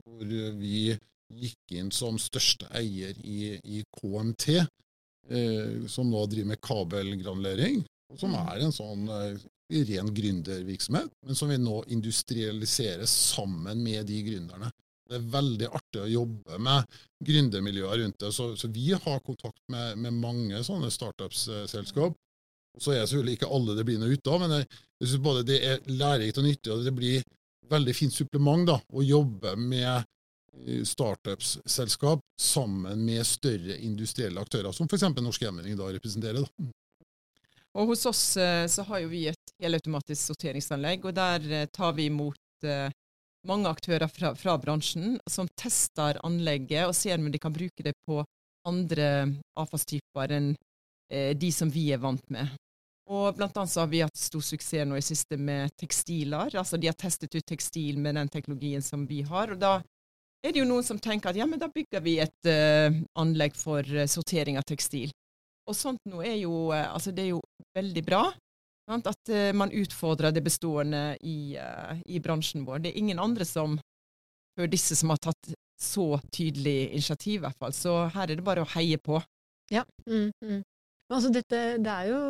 hvor 0.02 0.32
vi 0.58 0.96
gikk 1.36 1.76
inn 1.78 1.92
som 1.94 2.18
største 2.18 2.66
eier 2.74 3.14
i, 3.22 3.54
i 3.62 3.84
KMT, 3.94 4.56
eh, 4.56 5.86
som 5.90 6.10
nå 6.10 6.24
driver 6.26 6.50
med 6.50 6.62
kabelgranulering, 6.66 7.84
som 8.18 8.34
mm. 8.34 8.40
er 8.42 8.64
en 8.64 8.74
sånn 8.74 9.06
eh, 9.06 9.46
ren 9.68 10.14
gründervirksomhet, 10.14 11.10
men 11.26 11.34
som 11.34 11.48
vi 11.48 11.58
nå 11.58 11.84
industrialiserer 11.88 13.06
sammen 13.06 13.82
med 13.82 14.06
de 14.06 14.22
gründerne. 14.22 14.70
Det 15.06 15.18
er 15.18 15.26
veldig 15.30 15.66
artig 15.70 16.02
å 16.02 16.10
jobbe 16.10 16.58
med 16.58 16.98
gründermiljøer 17.24 18.02
rundt 18.02 18.20
det. 18.20 18.32
Så, 18.34 18.48
så, 18.58 18.68
vi 18.68 18.90
har 18.92 19.20
kontakt 19.26 19.60
med, 19.70 19.98
med 20.02 20.18
mange 20.18 20.62
sånne 20.66 20.90
startups-selskap. 20.90 22.16
Så 22.78 22.92
er 22.92 23.06
selvfølgelig 23.06 23.38
ikke 23.38 23.52
alle 23.54 23.76
det 23.78 23.86
blir 23.88 24.00
noe 24.02 24.12
ut 24.12 24.30
av, 24.32 24.42
men 24.42 24.56
jeg, 24.58 24.66
jeg 25.00 25.10
synes 25.10 25.24
både 25.24 25.46
det 25.48 25.60
er 25.64 25.86
lærerikt 25.90 26.40
og 26.42 26.48
nyttig, 26.48 26.72
og 26.74 26.82
det 26.84 26.94
blir 26.96 27.22
veldig 27.70 27.94
fint 27.96 28.14
supplement 28.14 28.66
da, 28.68 28.76
å 28.92 29.02
jobbe 29.02 29.54
med 29.58 29.92
eh, 29.94 30.82
startups-selskap 30.86 32.22
sammen 32.40 33.06
med 33.06 33.26
større 33.26 33.78
industrielle 33.78 34.42
aktører, 34.42 34.74
som 34.74 34.90
f.eks. 34.90 35.06
Norsk 35.16 35.46
Gjenvinning 35.46 35.78
representerer. 35.80 36.42
Da. 36.42 36.68
Og 37.76 37.92
hos 37.92 38.06
oss 38.08 38.36
eh, 38.40 38.66
så 38.66 38.84
har 38.88 39.02
jo 39.02 39.10
vi 39.12 39.26
et 39.28 39.52
helautomatisk 39.62 40.30
sorteringsanlegg, 40.30 41.04
og 41.04 41.16
der 41.16 41.48
eh, 41.52 41.68
tar 41.68 41.92
vi 41.96 42.08
imot 42.08 42.64
eh, 42.64 42.88
mange 43.46 43.68
aktører 43.68 44.08
fra, 44.08 44.32
fra, 44.34 44.56
bransjen 44.58 45.18
som 45.28 45.50
tester 45.60 46.18
anlegget 46.26 46.88
og 46.88 46.96
ser 46.96 47.20
om 47.20 47.28
de 47.30 47.40
kan 47.42 47.54
bruke 47.54 47.84
det 47.84 47.92
på 48.08 48.22
andre 48.66 49.10
avfallstyper 49.54 50.32
enn 50.34 50.54
de 51.06 51.48
som 51.54 51.68
vi 51.70 51.84
er 51.94 52.00
vant 52.02 52.24
med. 52.34 52.48
Og 53.14 53.36
blant 53.38 53.54
annet 53.54 53.70
så 53.70 53.84
har 53.84 53.90
vi 53.92 54.00
hatt 54.02 54.18
stor 54.18 54.42
suksess 54.42 54.88
nå 54.90 54.96
i 54.98 55.04
siste 55.06 55.36
med 55.38 55.70
tekstiler. 55.78 56.50
Altså 56.58 56.74
de 56.82 56.88
har 56.90 56.96
testet 56.98 57.36
ut 57.36 57.46
tekstil 57.46 58.00
med 58.02 58.18
den 58.18 58.32
teknologien 58.32 58.82
som 58.82 59.04
vi 59.06 59.20
har. 59.22 59.52
Og 59.54 59.60
da 59.62 59.76
er 60.42 60.50
det 60.50 60.58
jo 60.58 60.66
noen 60.66 60.82
som 60.82 60.98
tenker 60.98 61.30
at 61.30 61.38
ja, 61.38 61.46
men 61.46 61.62
da 61.62 61.70
bygger 61.70 62.02
vi 62.02 62.16
et 62.24 62.50
uh, 62.50 62.98
anlegg 63.22 63.54
for 63.54 63.86
sortering 64.10 64.58
av 64.58 64.66
tekstil. 64.66 65.14
Og 65.66 65.74
sånt 65.76 66.02
nå 66.08 66.22
er 66.22 66.38
jo, 66.40 66.70
eh, 66.74 66.86
altså 66.86 67.12
det 67.14 67.26
er 67.26 67.32
jo 67.34 67.42
veldig 67.76 68.04
bra. 68.06 68.24
Sant? 68.86 69.08
At 69.10 69.32
uh, 69.34 69.50
man 69.56 69.72
utfordrer 69.74 70.30
det 70.30 70.44
bestående 70.46 71.16
i, 71.26 71.56
uh, 71.58 71.96
i, 72.06 72.20
bransjen 72.22 72.62
vår. 72.66 72.84
Det 72.84 72.92
er 72.92 73.00
ingen 73.00 73.18
andre 73.18 73.42
som 73.48 73.74
før 74.56 74.70
disse 74.70 74.94
som 74.96 75.10
har 75.10 75.18
tatt 75.24 75.50
så 75.76 76.20
tydelig 76.30 76.92
initiativ, 76.94 77.40
i 77.40 77.44
hvert 77.44 77.58
fall. 77.58 77.74
Så 77.74 77.96
her 78.14 78.30
er 78.30 78.38
det 78.38 78.46
bare 78.46 78.62
å 78.62 78.70
heie 78.76 79.00
på. 79.02 79.18
Ja. 79.74 79.82
Mm, 80.06 80.30
mm. 80.30 80.62
Men 80.62 81.16
altså 81.18 81.32
dette, 81.34 81.64
det 81.82 81.96
jo, 82.08 82.20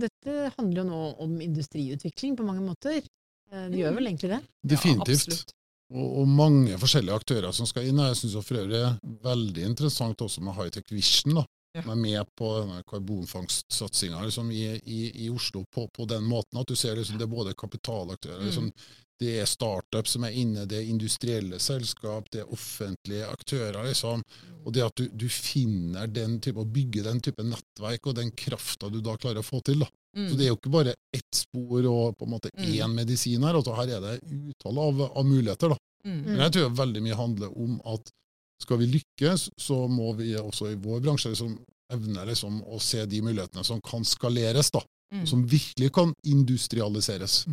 dette 0.00 0.48
handler 0.56 0.80
jo 0.80 0.86
nå 0.88 1.02
om 1.26 1.36
industriutvikling 1.44 2.34
på 2.40 2.48
mange 2.48 2.64
måter. 2.64 3.04
Det 3.48 3.78
gjør 3.78 3.94
vel 4.00 4.10
egentlig 4.10 4.32
det? 4.32 4.40
Definitivt. 4.74 5.52
Ja, 5.52 5.54
og, 5.92 6.08
og, 6.22 6.26
mange 6.28 6.80
forskjellige 6.80 7.20
aktører 7.20 7.54
som 7.56 7.68
skal 7.68 7.86
inn. 7.88 8.00
Jeg 8.10 8.18
syns 8.18 8.34
for 8.42 8.60
øvrig 8.60 8.82
veldig 9.24 9.64
interessant 9.70 10.24
også 10.24 10.42
med 10.44 10.56
Hightech 10.58 10.90
Vision. 10.92 11.38
da, 11.38 11.46
som 11.76 11.90
er 11.90 12.00
med 12.00 12.30
på 12.38 12.48
karbonfangstsatsinga 12.90 14.22
liksom, 14.24 14.50
i, 14.50 14.64
i, 14.84 15.00
i, 15.24 15.28
Oslo 15.30 15.64
på, 15.74 15.88
på, 15.88 16.04
den 16.04 16.24
måten. 16.24 16.60
At 16.60 16.68
du 16.68 16.76
ser 16.76 16.96
liksom, 16.96 17.18
det 17.18 17.28
er 17.28 17.34
både 17.34 17.54
kapitalaktører, 17.58 18.40
mm. 18.40 18.46
liksom, 18.46 18.72
det 19.18 19.32
er 19.42 19.48
startup 19.50 20.06
som 20.06 20.24
er 20.28 20.36
inne, 20.38 20.66
det 20.70 20.78
er 20.78 20.90
industrielle 20.92 21.58
selskap, 21.58 22.28
det 22.30 22.44
er 22.44 22.52
offentlige 22.54 23.26
aktører. 23.26 23.80
liksom, 23.88 24.22
Og 24.64 24.72
det 24.74 24.84
at 24.86 25.00
du, 25.00 25.08
du 25.10 25.28
finner 25.28 26.06
den 26.06 26.38
type, 26.40 26.60
og 26.60 26.70
bygger 26.74 27.10
den 27.10 27.20
type 27.24 27.42
nettverk 27.42 28.06
og 28.06 28.18
den 28.20 28.30
krafta 28.30 28.90
du 28.92 29.00
da 29.02 29.16
klarer 29.18 29.42
å 29.42 29.46
få 29.46 29.60
til. 29.66 29.82
da. 29.82 29.90
Mm. 30.16 30.28
Så 30.30 30.38
Det 30.38 30.46
er 30.46 30.52
jo 30.52 30.58
ikke 30.60 30.74
bare 30.74 30.94
ett 31.14 31.34
spor 31.34 31.90
og 31.90 32.18
på 32.18 32.28
en 32.28 32.34
måte 32.36 32.52
mm. 32.54 32.94
medisin 32.94 33.42
her. 33.42 33.58
altså 33.58 33.74
Her 33.74 33.96
er 33.98 34.06
det 34.06 34.14
utall 34.30 34.78
av, 34.86 35.02
av 35.10 35.26
muligheter. 35.26 35.74
da. 35.74 35.78
Mm. 36.06 36.22
Men 36.22 36.44
jeg 36.46 36.54
tror 36.54 36.78
veldig 36.78 37.04
mye 37.04 37.18
handler 37.18 37.58
om 37.58 37.80
at 37.90 38.14
skal 38.62 38.80
vi 38.82 38.90
lykkes, 38.96 39.48
så 39.56 39.84
må 39.88 40.12
vi 40.18 40.32
også 40.38 40.72
i 40.72 40.78
vår 40.82 41.02
bransje 41.04 41.32
liksom, 41.32 41.54
evne 41.94 42.24
liksom, 42.28 42.60
å 42.66 42.80
se 42.82 43.04
de 43.08 43.22
mulighetene 43.24 43.64
som 43.64 43.80
kan 43.84 44.04
skaleres, 44.06 44.72
da. 44.74 44.82
Mm. 45.14 45.24
Som 45.26 45.46
virkelig 45.48 45.92
kan 45.96 46.12
industrialiseres. 46.26 47.46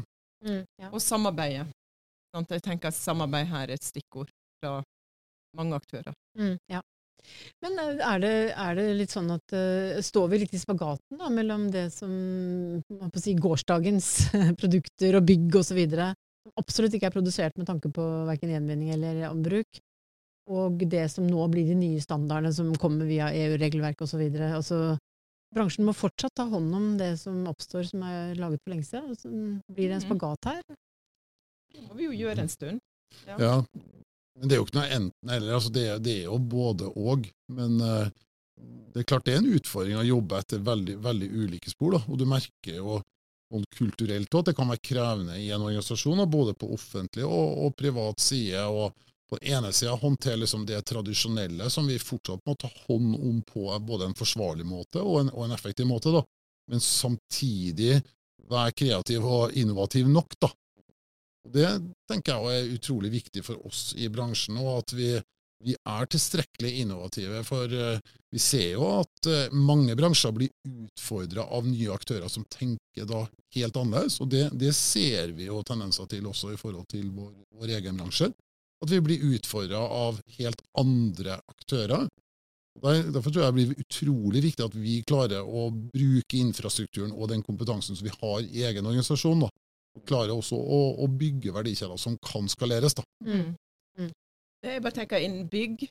Mm, 0.43 0.65
ja. 0.81 0.89
Og 0.91 1.00
samarbeide. 1.00 1.69
Sånn, 2.35 2.47
jeg 2.51 2.65
tenker 2.65 2.91
at 2.91 2.97
samarbeid 2.97 3.47
her 3.47 3.69
er 3.69 3.77
et 3.77 3.85
stikkord 3.85 4.33
fra 4.59 4.81
mange 5.55 5.77
aktører. 5.79 6.12
Mm, 6.38 6.57
ja. 6.71 6.81
Men 7.63 7.79
eh, 7.79 8.01
er 8.03 8.21
det, 8.21 8.33
er 8.51 8.77
det, 8.77 8.85
litt 9.00 9.13
sånn 9.13 9.31
at 9.33 9.55
uh, 9.55 9.97
står 10.03 10.27
vi 10.33 10.41
litt 10.43 10.53
i 10.53 10.62
spagaten 10.62 11.19
da, 11.21 11.31
mellom 11.33 11.69
det 11.74 11.88
som 11.95 12.12
man 12.12 13.12
på 13.12 13.21
å 13.21 13.24
si, 13.24 13.33
gårsdagens 13.39 14.12
produkter 14.59 15.19
og 15.19 15.27
bygg 15.31 15.59
osv., 15.62 15.81
som 15.95 16.59
absolutt 16.62 16.93
ikke 16.93 17.09
er 17.09 17.15
produsert 17.15 17.55
med 17.57 17.69
tanke 17.69 17.89
på 17.93 18.03
verken 18.27 18.51
gjenvinning 18.53 18.91
eller 18.93 19.24
ombruk, 19.31 19.79
og 20.45 20.83
det 20.85 21.07
som 21.09 21.25
nå 21.27 21.47
blir 21.49 21.67
de 21.71 21.75
nye 21.79 22.01
standardene 22.03 22.53
som 22.53 22.69
kommer 22.81 23.07
via 23.09 23.31
EU-regelverk 23.33 24.03
osv. 24.05 24.21
Altså, 24.45 24.79
bransjen 25.55 25.87
må 25.87 25.95
fortsatt 25.97 26.35
ta 26.37 26.45
hånd 26.51 26.75
om 26.77 26.89
det 26.99 27.15
som 27.21 27.47
oppstår 27.49 27.87
som 27.89 28.03
er 28.05 28.35
laget 28.37 28.61
for 28.61 28.75
lenge 28.75 28.85
siden. 28.85 29.09
Altså, 29.13 29.31
blir 29.73 29.89
det 29.89 29.97
en 29.97 30.03
mm. 30.03 30.07
spagat 30.09 30.51
her? 30.51 30.61
Det 31.75 31.85
må 31.87 31.97
vi 31.97 32.09
jo 32.09 32.19
gjøre 32.19 32.45
en 32.45 32.51
stund. 32.51 32.83
Ja. 33.25 33.39
ja. 33.41 33.55
Men 34.35 34.51
det 34.51 34.55
er 34.55 34.61
jo 34.61 34.67
ikke 34.67 34.77
noe 34.77 34.99
enten-eller. 34.99 35.55
Altså, 35.57 35.73
det, 35.73 35.87
det, 36.05 36.19
er 36.19 36.29
jo 36.29 36.37
både 36.37 36.91
og. 36.93 37.25
Men 37.55 37.81
uh, 37.81 38.05
det 38.93 39.01
er 39.01 39.09
klart 39.09 39.25
det 39.25 39.35
er 39.35 39.41
en 39.41 39.57
utfordring 39.57 39.99
å 39.99 40.07
jobbe 40.07 40.39
etter 40.43 40.63
veldig, 40.63 40.99
veldig 41.03 41.31
ulike 41.33 41.73
spor. 41.73 41.97
Da. 41.97 42.03
Og 42.05 42.21
du 42.21 42.27
merker 42.29 42.79
jo 42.79 43.01
og 43.53 43.65
kulturelt 43.77 44.33
at 44.35 44.49
det 44.49 44.55
kan 44.57 44.67
være 44.71 44.83
krevende 44.83 45.35
i 45.37 45.51
en 45.53 45.63
organisasjon, 45.63 46.23
både 46.29 46.55
på 46.57 46.71
offentlig 46.75 47.25
og, 47.27 47.59
og 47.65 47.75
privat 47.77 48.21
side. 48.21 48.63
og 48.65 48.93
ene 49.41 49.71
sida 49.73 49.95
håndtere 49.99 50.41
liksom 50.41 50.65
det 50.65 50.81
tradisjonelle 50.89 51.69
som 51.69 51.87
vi 51.87 51.99
fortsatt 51.99 52.43
må 52.45 52.55
ta 52.59 52.69
hånd 52.87 53.15
om 53.15 53.41
på 53.47 53.67
både 53.85 54.09
en 54.09 54.17
forsvarlig 54.17 54.65
måte 54.67 55.01
og 55.03 55.21
en, 55.21 55.31
og 55.33 55.45
en 55.45 55.55
effektiv 55.55 55.87
måte, 55.89 56.13
da. 56.13 56.23
men 56.71 56.83
samtidig 56.83 58.01
være 58.49 58.75
kreativ 58.77 59.25
og 59.25 59.55
innovativ 59.57 60.09
nok. 60.09 60.37
da. 60.41 60.51
Det 61.45 61.69
tenker 62.09 62.33
jeg 62.33 62.59
er 62.59 62.75
utrolig 62.75 63.11
viktig 63.13 63.43
for 63.45 63.67
oss 63.67 63.93
i 63.97 64.09
bransjen, 64.09 64.57
og 64.61 64.79
at 64.79 64.93
vi, 64.97 65.09
vi 65.65 65.75
er 65.77 66.09
tilstrekkelig 66.09 66.71
innovative. 66.81 67.43
For 67.45 67.69
uh, 67.69 68.13
vi 68.33 68.41
ser 68.41 68.71
jo 68.73 68.87
at 69.01 69.29
uh, 69.29 69.53
mange 69.53 69.97
bransjer 69.97 70.33
blir 70.35 70.53
utfordra 70.65 71.45
av 71.45 71.67
nye 71.69 71.93
aktører 71.93 72.31
som 72.31 72.47
tenker 72.49 73.09
da 73.09 73.25
helt 73.57 73.77
annerledes, 73.77 74.19
og 74.21 74.31
det, 74.33 74.47
det 74.57 74.73
ser 74.77 75.35
vi 75.37 75.49
jo 75.49 75.61
tendenser 75.65 76.09
til 76.09 76.25
også 76.29 76.55
i 76.55 76.59
forhold 76.59 76.89
til 76.91 77.11
vår, 77.13 77.31
vår 77.61 77.77
egen 77.77 78.01
bransje 78.01 78.31
at 78.85 78.93
vi 78.93 79.01
blir 79.03 79.25
utfordra 79.35 79.81
av 79.81 80.21
helt 80.37 80.61
andre 80.79 81.39
aktører. 81.51 82.07
Derfor 82.83 83.31
tror 83.31 83.41
jeg 83.41 83.51
det 83.51 83.57
blir 83.59 83.83
utrolig 83.85 84.41
viktig 84.43 84.65
at 84.65 84.75
vi 84.75 84.97
klarer 85.07 85.45
å 85.47 85.69
bruke 85.71 86.39
infrastrukturen 86.39 87.13
og 87.15 87.29
den 87.31 87.43
kompetansen 87.45 87.95
som 87.95 88.07
vi 88.07 88.13
har 88.13 88.41
i 88.43 88.65
egen 88.67 88.85
organisasjon, 88.85 89.45
da. 89.45 89.51
og 89.95 90.03
klarer 90.09 90.35
også 90.35 90.59
å, 90.59 90.81
å 90.99 91.07
bygge 91.07 91.55
verdikjeder 91.55 91.99
som 92.01 92.17
kan 92.19 92.49
skaleres. 92.51 92.97
Da. 92.97 93.05
Mm. 93.23 93.55
Mm. 93.99 94.11
Jeg 94.67 94.83
bare 94.83 94.97
tenker 94.99 95.23
innen 95.23 95.47
bygg, 95.51 95.87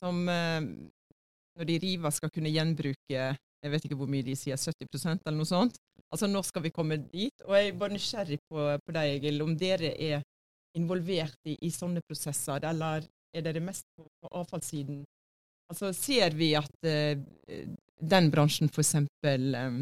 som 0.00 0.24
eh, 0.28 0.60
når 1.54 1.70
de 1.70 1.80
river 1.86 2.16
skal 2.16 2.34
kunne 2.34 2.50
gjenbruke 2.50 3.28
jeg 3.64 3.72
vet 3.72 3.86
ikke 3.86 3.96
hvor 3.96 4.10
mye 4.12 4.24
de 4.26 4.34
sier, 4.36 4.60
70% 4.60 5.24
eller 5.24 5.38
noe 5.38 5.48
sånt. 5.48 5.78
Altså 6.12 6.28
Når 6.28 6.44
skal 6.50 6.66
vi 6.66 6.72
komme 6.74 6.98
dit? 7.00 7.44
Og 7.48 7.54
jeg 7.56 7.70
er 7.70 7.78
bare 7.80 7.94
nysgjerrig 7.94 8.36
på, 8.44 8.64
på 8.84 8.94
deg, 8.94 9.12
Egil, 9.16 9.40
om 9.40 9.54
dere 9.58 9.94
er 9.96 10.20
involvert 10.78 11.38
i, 11.48 11.56
i, 11.62 11.70
sånne 11.70 12.02
prosesser, 12.06 12.64
eller 12.66 13.04
er 13.34 13.44
det 13.44 13.56
det 13.56 13.62
mest 13.64 13.86
på, 13.96 14.06
på 14.22 14.30
avfallssiden 14.40 15.04
Altså 15.72 15.94
ser 15.96 16.34
vi 16.36 16.50
at 16.58 16.84
eh, 16.84 17.16
den 18.04 18.26
bransjen 18.30 18.68
f.eks. 18.68 18.94
Um, 19.00 19.78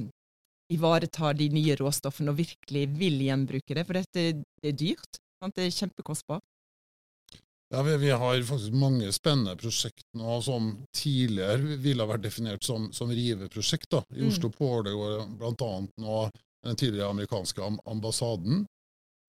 ivaretar 0.73 1.35
de 1.37 1.49
nye 1.53 1.75
råstoffene 1.77 2.33
og 2.33 2.39
virkelig 2.39 2.87
vil 2.97 3.19
gjenbruke 3.27 3.77
det, 3.77 3.85
for 3.89 3.99
dette 3.99 4.25
det 4.39 4.71
er 4.71 4.79
dyrt. 4.79 5.19
Sant? 5.43 5.57
Det 5.57 5.67
er 5.67 5.75
kjempekostbart. 5.75 6.45
Ja, 7.73 7.83
vi, 7.83 7.97
vi, 7.97 8.11
har 8.11 8.43
faktisk 8.45 8.75
mange 8.77 9.09
spennende 9.17 9.57
prosjekt 9.57 10.05
nå 10.19 10.37
som 10.45 10.75
tidligere 10.97 11.79
ville 11.81 12.05
ha 12.05 12.11
vært 12.11 12.27
definert 12.27 12.65
som, 12.65 12.91
som 12.93 13.11
riveprosjekt. 13.11 13.89
da. 13.91 14.03
I 14.13 14.27
Oslo 14.29 14.51
mm. 14.53 14.57
pågår 14.59 15.23
bl.a. 15.41 15.71
nå 16.05 16.19
den 16.63 16.77
tidligere 16.77 17.11
amerikanske 17.11 17.71
ambassaden. 17.89 18.67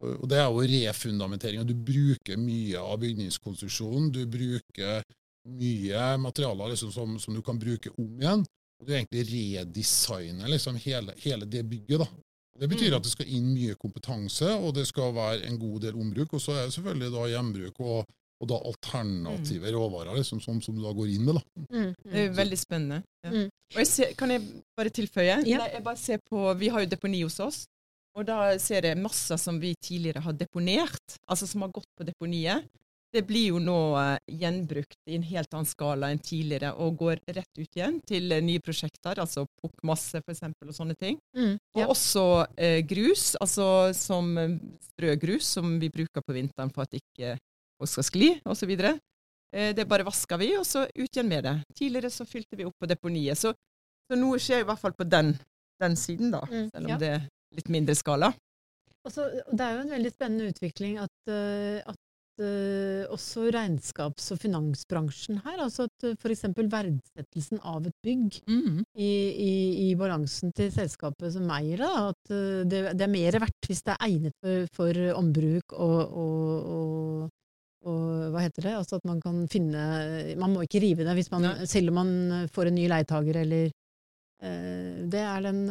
Og 0.03 0.25
Det 0.29 0.39
er 0.39 0.47
jo 0.47 0.63
refundamentering. 0.73 1.67
Du 1.67 1.75
bruker 1.75 2.39
mye 2.39 2.81
av 2.81 2.99
bygningskonstruksjonen. 3.03 4.11
Du 4.11 4.25
bruker 4.27 5.03
mye 5.49 6.03
materialer 6.23 6.73
liksom, 6.73 6.91
som, 6.91 7.15
som, 7.19 7.35
du 7.35 7.41
kan 7.41 7.59
bruke 7.59 7.91
om 7.97 8.19
igjen. 8.21 8.45
Og 8.79 8.87
du 8.87 8.93
egentlig 8.93 9.25
redesigner 9.31 10.51
liksom, 10.51 10.79
hele, 10.83 11.15
hele, 11.23 11.45
det 11.45 11.63
bygget. 11.67 12.03
da. 12.03 12.09
Det 12.59 12.69
betyr 12.69 12.91
mm. 12.91 12.97
at 12.97 13.05
det 13.05 13.13
skal 13.13 13.31
inn 13.33 13.53
mye 13.53 13.77
kompetanse, 13.81 14.51
og 14.61 14.75
det 14.77 14.85
skal 14.87 15.15
være 15.15 15.47
en 15.49 15.57
god 15.59 15.87
del 15.87 15.97
ombruk. 15.99 16.35
Og 16.37 16.43
så 16.43 16.57
er 16.57 16.67
det 16.67 16.75
selvfølgelig 16.75 17.15
da 17.15 17.29
gjenbruk 17.31 17.81
og 17.81 18.03
og 18.43 18.49
da 18.51 18.59
alternative 18.67 19.69
mm. 19.69 19.75
råvarer 19.75 20.17
liksom, 20.17 20.41
som, 20.43 20.59
som, 20.61 20.75
du 20.75 20.83
da 20.83 20.91
går 20.95 21.13
inn 21.13 21.23
med. 21.27 21.39
Da. 21.39 21.63
Mm, 21.63 21.83
mm. 21.85 21.91
Det 22.11 22.23
er 22.23 22.33
veldig 22.35 22.59
spennende. 22.59 22.99
Ja. 23.23 23.31
Mm. 23.31 23.45
Og 23.73 23.79
jeg 23.79 23.89
ser, 23.89 24.15
kan 24.19 24.33
jeg 24.33 24.43
bare 24.77 24.91
tilføye? 24.93 25.37
Ja. 25.47 25.61
Nei, 25.61 25.69
jeg 25.77 25.83
bare 25.85 26.01
ser 26.01 26.19
på, 26.27 26.41
Vi 26.59 26.71
har 26.73 26.83
jo 26.83 26.89
deponi 26.91 27.23
hos 27.23 27.39
oss, 27.43 27.63
og 28.13 28.27
da 28.27 28.53
ser 28.61 28.85
jeg 28.89 29.01
masser 29.01 29.39
som 29.41 29.59
vi 29.61 29.73
tidligere 29.81 30.23
har 30.25 30.37
deponert, 30.37 31.19
altså 31.25 31.49
som 31.49 31.65
har 31.65 31.73
gått 31.73 31.89
på 31.97 32.07
deponiet. 32.07 32.65
Det 33.13 33.21
blir 33.29 33.51
jo 33.51 33.59
nå 33.61 33.77
uh, 33.93 34.17
gjenbrukt 34.25 34.97
i 35.05 35.19
en 35.19 35.25
helt 35.27 35.51
annen 35.53 35.69
skala 35.69 36.09
enn 36.09 36.21
tidligere, 36.21 36.71
og 36.81 36.97
går 36.97 37.19
rett 37.35 37.59
ut 37.59 37.77
igjen 37.77 37.99
til 38.09 38.33
uh, 38.33 38.39
nye 38.41 38.61
prosjekter, 38.63 39.21
altså 39.21 39.45
pukkmasse 39.61 40.23
f.eks. 40.23 40.41
og 40.49 40.73
sånne 40.73 40.97
ting. 40.97 41.19
Mm, 41.37 41.59
ja. 41.75 41.85
Og 41.85 41.93
også 41.93 42.25
uh, 42.41 42.79
grus, 42.89 43.35
altså 43.37 43.67
som 43.97 44.33
strøgrus, 44.89 45.51
som 45.59 45.77
vi 45.81 45.91
bruker 45.93 46.25
på 46.25 46.37
vinteren 46.37 46.73
for 46.73 46.87
at 46.87 46.97
ikke 46.97 47.35
og 47.83 47.89
skal 47.89 48.07
skli, 48.07 48.29
osv. 48.49 48.71
Eh, 49.53 49.71
det 49.75 49.85
bare 49.89 50.05
vasker 50.07 50.39
vi, 50.41 50.53
og 50.57 50.65
så 50.67 50.85
ut 50.87 51.09
igjen 51.09 51.29
med 51.29 51.45
det. 51.45 51.55
Tidligere 51.77 52.11
så 52.13 52.25
fylte 52.25 52.57
vi 52.59 52.65
opp 52.65 52.75
på 52.79 52.89
deponiet. 52.89 53.39
Så, 53.39 53.53
så 54.07 54.19
noe 54.19 54.41
skjer 54.41 54.63
i 54.63 54.67
hvert 54.67 54.81
fall 54.81 54.95
på 54.97 55.07
den, 55.07 55.33
den 55.83 55.97
siden, 55.99 56.33
da. 56.33 56.43
Mm, 56.49 56.69
selv 56.71 56.87
om 56.87 56.93
ja. 56.95 56.99
det 57.01 57.13
litt 57.57 57.69
mindre 57.73 57.95
skala. 57.97 58.33
Altså, 59.03 59.27
det 59.51 59.65
er 59.65 59.75
jo 59.75 59.83
en 59.83 59.93
veldig 59.97 60.11
spennende 60.13 60.49
utvikling 60.53 60.95
at, 61.03 61.13
uh, 61.27 61.83
at 61.91 61.99
uh, 62.39 63.03
også 63.11 63.49
regnskaps- 63.51 64.29
og 64.31 64.39
finansbransjen 64.39 65.41
her, 65.43 65.59
altså 65.65 65.89
at 65.89 66.07
uh, 66.07 66.15
f.eks. 66.15 66.45
verdsettelsen 66.55 67.59
av 67.67 67.89
et 67.89 67.97
bygg 68.05 68.39
mm. 68.47 68.79
i, 68.95 69.11
i, 69.43 69.53
i, 69.89 69.93
balansen 69.99 70.55
til 70.55 70.71
selskapet 70.71 71.35
som 71.35 71.51
eier 71.51 71.83
det, 71.83 71.91
at 71.91 72.33
det, 72.71 72.83
det, 72.95 73.03
er 73.03 73.15
mer 73.17 73.39
verdt 73.43 73.69
hvis 73.69 73.83
det 73.83 73.97
er 73.97 74.07
egnet 74.07 74.37
for, 74.39 74.67
for 74.79 75.05
ombruk 75.19 75.75
og, 75.75 75.99
og, 76.23 76.51
og 76.63 77.31
og 77.83 78.31
hva 78.31 78.43
heter 78.45 78.67
det? 78.67 78.73
Altså 78.79 78.99
at 78.99 79.07
man 79.07 79.19
kan 79.23 79.43
finne 79.51 80.35
Man 80.39 80.53
må 80.55 80.63
ikke 80.65 80.79
rive 80.83 81.03
det 81.03 81.15
hvis 81.17 81.31
man, 81.33 81.49
selv 81.67 81.91
om 81.91 81.99
man 81.99 82.51
får 82.53 82.69
en 82.69 82.77
ny 82.79 82.87
leietager 82.91 83.41
eller 83.43 83.65
eh, 83.67 83.73
det 84.43 85.21
er 85.23 85.45
den, 85.45 85.61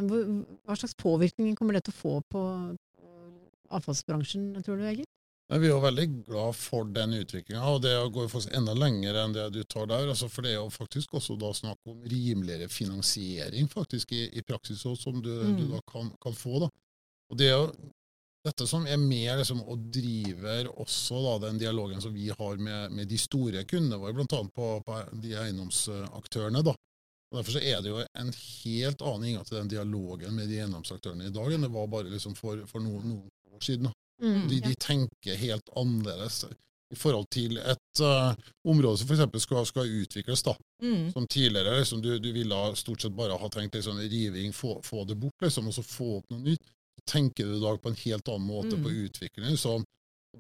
Hva 0.64 0.76
slags 0.78 0.94
påvirkning 0.96 1.56
kommer 1.58 1.76
det 1.76 1.82
til 1.86 1.92
å 1.92 1.98
få 1.98 2.12
på, 2.32 2.42
avfallsbransjen, 3.72 4.52
tror 4.64 4.80
du, 4.80 4.86
Egil? 4.88 5.08
Vi 5.52 5.68
er 5.68 5.74
jo 5.74 5.82
veldig 5.82 6.04
glad 6.24 6.56
for 6.56 6.88
den 6.88 7.12
utviklinga, 7.18 7.60
og 7.68 7.82
det 7.84 7.92
går 8.14 8.28
faktisk 8.32 8.54
enda 8.56 8.72
lenger 8.78 9.18
enn 9.20 9.34
det 9.36 9.50
du 9.52 9.60
tar 9.68 9.88
der. 9.90 10.08
Altså 10.08 10.30
for 10.32 10.46
det 10.46 10.54
er 10.54 10.62
jo 10.62 10.70
faktisk 10.72 11.18
også 11.18 11.36
da 11.40 11.50
snakk 11.56 11.90
om 11.92 11.98
rimeligere 12.08 12.70
finansiering 12.72 13.68
faktisk 13.68 14.14
i, 14.16 14.22
i 14.32 14.44
praksis, 14.48 14.80
som 14.80 15.20
du, 15.20 15.28
mm. 15.28 15.58
du 15.58 15.66
da 15.74 15.82
kan, 15.92 16.08
kan, 16.22 16.36
få. 16.36 16.62
da. 16.64 16.70
Og 17.28 17.40
det 17.40 17.50
er 17.50 17.58
jo 17.58 17.90
dette 18.46 18.66
som 18.70 18.86
er 18.88 18.96
mer 19.02 19.42
liksom, 19.42 19.60
og 19.68 19.84
driver 19.92 20.70
også 20.72 21.20
da, 21.26 21.34
den 21.44 21.60
dialogen 21.60 22.00
som 22.02 22.14
vi 22.16 22.30
har 22.32 22.56
med, 22.56 22.96
med 22.96 23.10
de 23.12 23.20
store 23.20 23.66
kundene 23.68 24.00
våre, 24.00 24.16
bl.a. 24.16 24.40
På, 24.56 24.72
på 24.86 25.02
de 25.20 25.36
eiendomsaktørene. 25.36 26.64
da. 26.64 26.74
Og 27.32 27.38
Derfor 27.38 27.56
så 27.56 27.62
er 27.64 27.80
det 27.80 27.88
jo 27.88 28.02
en 28.20 28.32
helt 28.36 29.02
annen 29.02 29.28
inngang 29.28 29.46
til 29.48 29.56
den 29.56 29.70
dialogen 29.72 30.34
med 30.36 30.50
de 30.52 30.58
eiendomsaktørene 30.60 31.30
i 31.30 31.32
dag 31.34 31.54
enn 31.54 31.64
det 31.64 31.72
var 31.72 31.88
bare 31.88 32.12
liksom 32.12 32.36
for, 32.36 32.60
for 32.68 32.84
noen, 32.84 33.06
noen, 33.08 33.30
år 33.52 33.64
siden. 33.64 33.88
Mm, 34.22 34.44
de, 34.50 34.58
de, 34.64 34.74
tenker 34.80 35.40
helt 35.40 35.72
annerledes 35.76 36.44
i 36.92 36.96
forhold 36.96 37.26
til 37.32 37.56
et 37.58 38.02
uh, 38.04 38.34
område 38.68 39.00
som 39.00 39.08
f.eks. 39.08 39.42
Skal, 39.46 39.64
skal 39.68 39.96
utvikles. 40.02 40.44
da. 40.44 40.54
Mm. 40.84 41.08
Som 41.12 41.26
tidligere 41.26 41.78
liksom, 41.80 42.04
du, 42.04 42.14
du, 42.20 42.30
ville 42.36 42.60
stort 42.76 43.02
sett 43.04 43.16
bare 43.16 43.36
ha 43.40 43.50
tenkt 43.52 43.80
liksom, 43.80 43.98
riving, 43.98 44.52
få, 44.52 44.76
få 44.84 45.06
det 45.08 45.16
bort, 45.20 45.36
liksom, 45.40 45.72
og 45.72 45.76
så 45.76 45.84
få 45.84 46.18
opp 46.20 46.32
noe 46.32 46.44
nytt 46.44 46.72
tenker 47.04 47.46
du 47.46 47.56
i 47.56 47.60
dag 47.60 47.82
på 47.82 47.88
en 47.88 47.94
helt 48.04 48.28
annen 48.28 48.46
måte 48.46 48.76
mm. 48.76 48.82
på 48.84 48.90
utvikling. 48.90 49.56
Så 49.56 49.82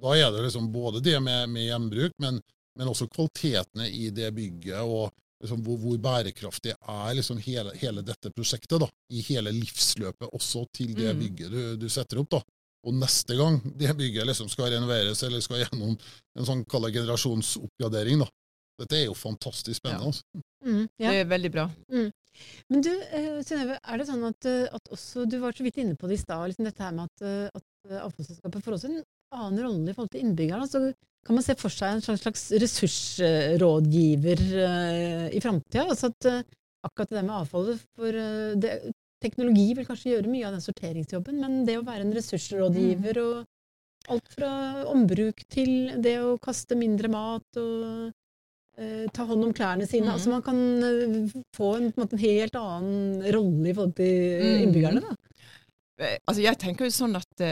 da 0.02 0.16
er 0.16 0.30
det 0.32 0.42
liksom 0.46 0.72
både 0.72 1.00
det 1.00 1.20
med, 1.20 1.48
med 1.48 1.66
gjenbruk, 1.66 2.12
men, 2.18 2.40
men, 2.78 2.88
også 2.88 3.08
kvalitetene 3.08 3.88
i 3.88 4.10
det 4.10 4.30
bygget, 4.36 4.80
og 4.80 5.10
liksom 5.42 5.62
hvor, 5.66 5.78
hvor, 5.82 5.98
bærekraftig 6.02 6.74
er 6.74 7.14
liksom 7.18 7.40
hele, 7.42 7.74
hele, 7.80 8.04
dette 8.06 8.30
prosjektet 8.34 8.82
da, 8.82 8.88
i 9.12 9.22
hele 9.26 9.52
livsløpet, 9.54 10.28
også 10.30 10.66
til 10.74 10.94
det 10.96 11.10
mm. 11.10 11.22
bygget 11.22 11.54
du, 11.54 11.62
du, 11.82 11.88
setter 11.92 12.22
opp. 12.22 12.30
da. 12.36 12.42
Og 12.86 12.96
neste 12.98 13.36
gang 13.38 13.60
det 13.78 13.92
bygget 13.98 14.26
liksom 14.26 14.50
skal 14.50 14.72
renoveres 14.74 15.22
eller 15.26 15.42
skal 15.44 15.64
gjennom 15.64 15.94
en 15.94 16.48
sånn 16.48 16.64
generasjonsoppgradering, 16.66 18.24
da. 18.24 18.30
Dette 18.82 18.98
er 18.98 19.06
jo 19.06 19.14
fantastisk 19.14 19.82
spennende. 19.82 20.10
Ja. 20.10 20.10
Altså. 20.10 20.44
Mm, 20.64 20.84
ja. 20.98 21.10
Det 21.10 21.18
er 21.20 21.30
veldig 21.30 21.50
bra. 21.54 21.68
Mm. 21.92 22.10
Men 22.72 22.84
du, 22.84 22.92
eh, 22.92 23.40
Synnøve, 23.44 23.76
er 23.78 24.00
det 24.00 24.06
sånn 24.08 24.24
at, 24.26 24.48
eh, 24.48 24.68
at, 24.72 24.88
også, 24.94 25.26
du 25.28 25.36
var 25.42 25.54
så 25.54 25.66
vidt 25.66 25.82
inne 25.82 25.98
på 25.98 26.08
det 26.08 26.16
i 26.16 26.22
stad, 26.22 26.46
liksom 26.48 26.66
dette 26.66 26.82
her 26.82 26.94
med 26.96 27.10
at, 27.10 27.26
eh, 27.28 27.60
at 27.60 27.98
avfallsselskapet 28.06 28.64
får 28.64 28.78
også 28.78 28.90
en 28.90 29.02
annen 29.32 29.62
rolle 29.66 29.90
i 29.90 29.94
forhold 29.96 30.12
til 30.14 30.24
innbyggerne. 30.24 30.68
Så 30.70 30.82
kan 31.26 31.38
man 31.38 31.44
se 31.46 31.56
for 31.58 31.72
seg 31.72 31.96
en 31.96 32.18
slags 32.18 32.48
ressursrådgiver 32.62 34.42
uh, 34.56 35.26
i 35.30 35.42
framtida. 35.42 35.86
Altså 35.86 36.10
at 36.10 36.28
uh, 36.30 36.42
akkurat 36.86 37.14
det 37.14 37.22
med 37.22 37.36
avfallet 37.36 37.86
for 37.96 38.10
uh, 38.10 38.52
det, 38.58 38.76
Teknologi 39.22 39.68
vil 39.78 39.86
kanskje 39.86 40.16
gjøre 40.16 40.30
mye 40.32 40.48
av 40.48 40.56
den 40.56 40.64
sorteringsjobben, 40.64 41.36
men 41.38 41.60
det 41.62 41.76
å 41.78 41.84
være 41.86 42.02
en 42.02 42.16
ressursrådgiver 42.16 43.20
mm. 43.20 43.22
og 43.22 44.10
alt 44.10 44.32
fra 44.34 44.48
ombruk 44.90 45.44
til 45.46 45.92
det 46.02 46.16
å 46.24 46.32
kaste 46.42 46.74
mindre 46.74 47.06
mat 47.12 47.60
og 47.62 48.10
Eh, 48.80 49.08
ta 49.12 49.26
hånd 49.28 49.44
om 49.44 49.52
klærne 49.52 49.86
sine. 49.88 50.06
Mm. 50.06 50.12
Altså 50.14 50.30
Man 50.32 50.44
kan 50.46 50.60
eh, 50.86 51.34
få 51.56 51.74
en, 51.76 51.90
en, 51.92 52.06
en, 52.06 52.22
helt 52.22 52.54
annen 52.56 53.26
rolle 53.34 53.68
i 53.68 53.74
forhold 53.76 53.92
til 53.98 54.14
mm. 54.40 54.62
innbyggerne. 54.64 55.02
da. 55.04 55.16
Eh, 56.00 56.16
altså 56.24 56.40
Jeg 56.40 56.60
tenker 56.62 56.88
jo 56.88 56.94
sånn 56.96 57.18
at 57.20 57.44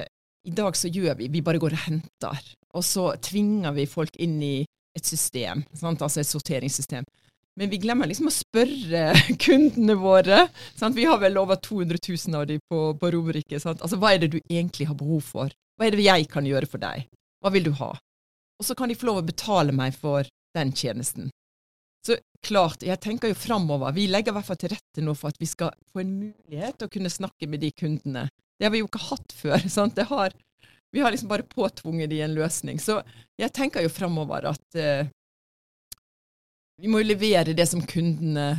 i 0.47 0.53
dag 0.57 0.77
så 0.77 0.89
gjør 0.89 1.19
vi 1.19 1.29
Vi 1.29 1.43
bare 1.45 1.61
går 1.61 1.77
og 1.77 1.85
henter. 1.87 2.53
Og 2.75 2.85
så 2.87 3.11
tvinger 3.23 3.75
vi 3.77 3.87
folk 3.91 4.17
inn 4.23 4.39
i 4.43 4.57
et 4.97 5.07
system, 5.07 5.65
sant? 5.75 6.03
altså 6.03 6.21
et 6.21 6.29
sorteringssystem. 6.31 7.05
Men 7.59 7.71
vi 7.71 7.81
glemmer 7.83 8.09
liksom 8.09 8.31
å 8.31 8.35
spørre 8.35 9.11
kundene 9.45 9.97
våre. 9.99 10.45
Sant? 10.79 10.97
Vi 10.97 11.07
har 11.09 11.19
vel 11.23 11.39
over 11.41 11.59
200 11.61 11.99
000 12.07 12.39
av 12.39 12.47
dem 12.49 12.63
på, 12.71 12.79
på 12.99 13.11
Romerike. 13.15 13.59
Altså, 13.59 13.99
hva 13.99 14.15
er 14.15 14.23
det 14.23 14.31
du 14.35 14.39
egentlig 14.43 14.87
har 14.89 14.99
behov 14.99 15.27
for? 15.27 15.53
Hva 15.77 15.89
er 15.89 15.97
det 15.97 16.07
jeg 16.07 16.31
kan 16.31 16.47
gjøre 16.47 16.71
for 16.71 16.83
deg? 16.83 17.05
Hva 17.43 17.53
vil 17.55 17.67
du 17.67 17.75
ha? 17.81 17.91
Og 18.61 18.67
så 18.67 18.77
kan 18.77 18.91
de 18.91 18.97
få 18.99 19.11
lov 19.11 19.23
å 19.23 19.27
betale 19.27 19.75
meg 19.77 19.97
for 19.99 20.29
den 20.57 20.73
tjenesten. 20.77 21.31
Så 22.07 22.17
klart, 22.45 22.85
jeg 22.87 23.01
tenker 23.01 23.33
jo 23.33 23.37
framover. 23.37 23.93
Vi 23.97 24.07
legger 24.09 24.33
i 24.33 24.39
hvert 24.39 24.49
fall 24.49 24.61
til 24.61 24.73
rette 24.73 25.05
nå 25.05 25.15
for 25.19 25.33
at 25.33 25.41
vi 25.41 25.49
skal 25.49 25.75
få 25.93 26.03
en 26.03 26.15
mulighet 26.23 26.79
til 26.81 26.89
å 26.89 26.93
kunne 26.93 27.13
snakke 27.13 27.49
med 27.51 27.65
de 27.65 27.73
kundene. 27.77 28.29
Det 28.61 28.69
har 28.69 28.75
vi 28.75 28.83
jo 28.83 28.91
ikke 28.91 29.01
hatt 29.09 29.33
før. 29.33 29.65
sant? 29.73 29.97
Har, 30.11 30.37
vi 30.93 31.01
har 31.01 31.15
liksom 31.15 31.31
bare 31.33 31.49
påtvunget 31.49 32.13
de 32.13 32.21
en 32.21 32.37
løsning. 32.37 32.81
Så 32.83 33.01
jeg 33.41 33.55
tenker 33.57 33.87
jo 33.87 33.93
framover 33.93 34.51
at 34.53 34.77
eh, 34.77 35.09
vi 36.81 36.93
må 36.93 37.01
jo 37.01 37.09
levere 37.09 37.57
det 37.57 37.67
som 37.69 37.81
kundene 37.81 38.53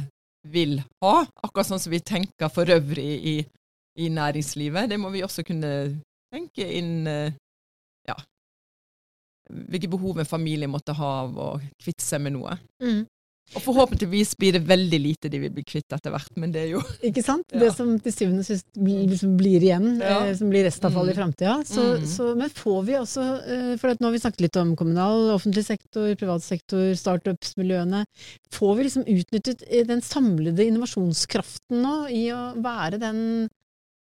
vil 0.50 0.80
ha, 1.04 1.14
akkurat 1.46 1.70
sånn 1.70 1.82
som 1.82 1.94
vi 1.94 2.02
tenker 2.02 2.50
for 2.50 2.70
øvrig 2.74 3.12
i, 3.30 3.36
i 4.02 4.10
næringslivet. 4.10 4.90
Det 4.90 4.98
må 4.98 5.14
vi 5.14 5.22
også 5.22 5.46
kunne 5.46 5.72
tenke 6.34 6.66
inn 6.66 7.06
eh, 7.10 7.38
ja, 8.10 8.18
hvilke 9.70 9.90
behov 9.92 10.22
en 10.22 10.30
familie 10.30 10.70
måtte 10.70 10.96
ha 10.98 11.12
av 11.28 11.38
å 11.38 11.50
kvitte 11.82 12.06
seg 12.06 12.24
med 12.26 12.40
noe. 12.40 12.58
Mm. 12.82 13.04
Og 13.52 13.64
forhåpentligvis 13.66 14.32
blir 14.40 14.56
det 14.56 14.62
veldig 14.64 15.00
lite 15.02 15.30
de 15.32 15.42
vil 15.42 15.52
bli 15.52 15.64
kvitt 15.68 15.92
etter 15.92 16.14
hvert, 16.14 16.32
men 16.40 16.54
det 16.54 16.62
er 16.64 16.70
jo 16.76 16.82
Ikke 17.08 17.24
sant? 17.26 17.44
Ja. 17.52 17.66
Det 17.66 17.72
som 17.76 17.92
til 18.00 18.16
syvende 18.16 18.46
og 18.46 18.48
sist 18.48 18.68
liksom 18.80 19.36
blir 19.40 19.66
igjen, 19.66 19.90
ja. 20.00 20.22
eh, 20.30 20.34
som 20.40 20.52
blir 20.54 20.64
restavfall 20.68 21.10
mm. 21.10 21.12
i 21.12 21.18
framtida. 21.18 21.58
Mm. 21.68 22.40
Men 22.40 22.54
får 22.56 22.82
vi 22.88 22.98
også, 23.02 23.28
eh, 23.44 23.72
for 23.82 23.92
nå 23.92 24.08
har 24.08 24.16
vi 24.16 24.24
snakket 24.24 24.46
litt 24.48 24.60
om 24.62 24.74
kommunal, 24.80 25.34
offentlig 25.36 25.66
sektor, 25.68 26.08
privat 26.20 26.46
sektor, 26.46 26.94
startups-miljøene. 26.98 28.06
Får 28.56 28.76
vi 28.78 28.88
liksom 28.88 29.08
utnyttet 29.08 29.66
eh, 29.68 29.84
den 29.90 30.04
samlede 30.06 30.68
innovasjonskraften 30.72 31.84
nå 31.84 31.96
i 32.16 32.28
å 32.36 32.44
være 32.62 33.02
den 33.02 33.24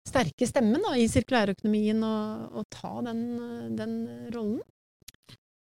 sterke 0.06 0.46
stemmen 0.48 0.82
da, 0.82 0.94
i 0.96 1.10
sirkulærøkonomien 1.10 2.04
og, 2.06 2.60
og 2.60 2.70
ta 2.72 3.00
den, 3.10 3.24
den 3.78 3.96
rollen? 4.34 4.62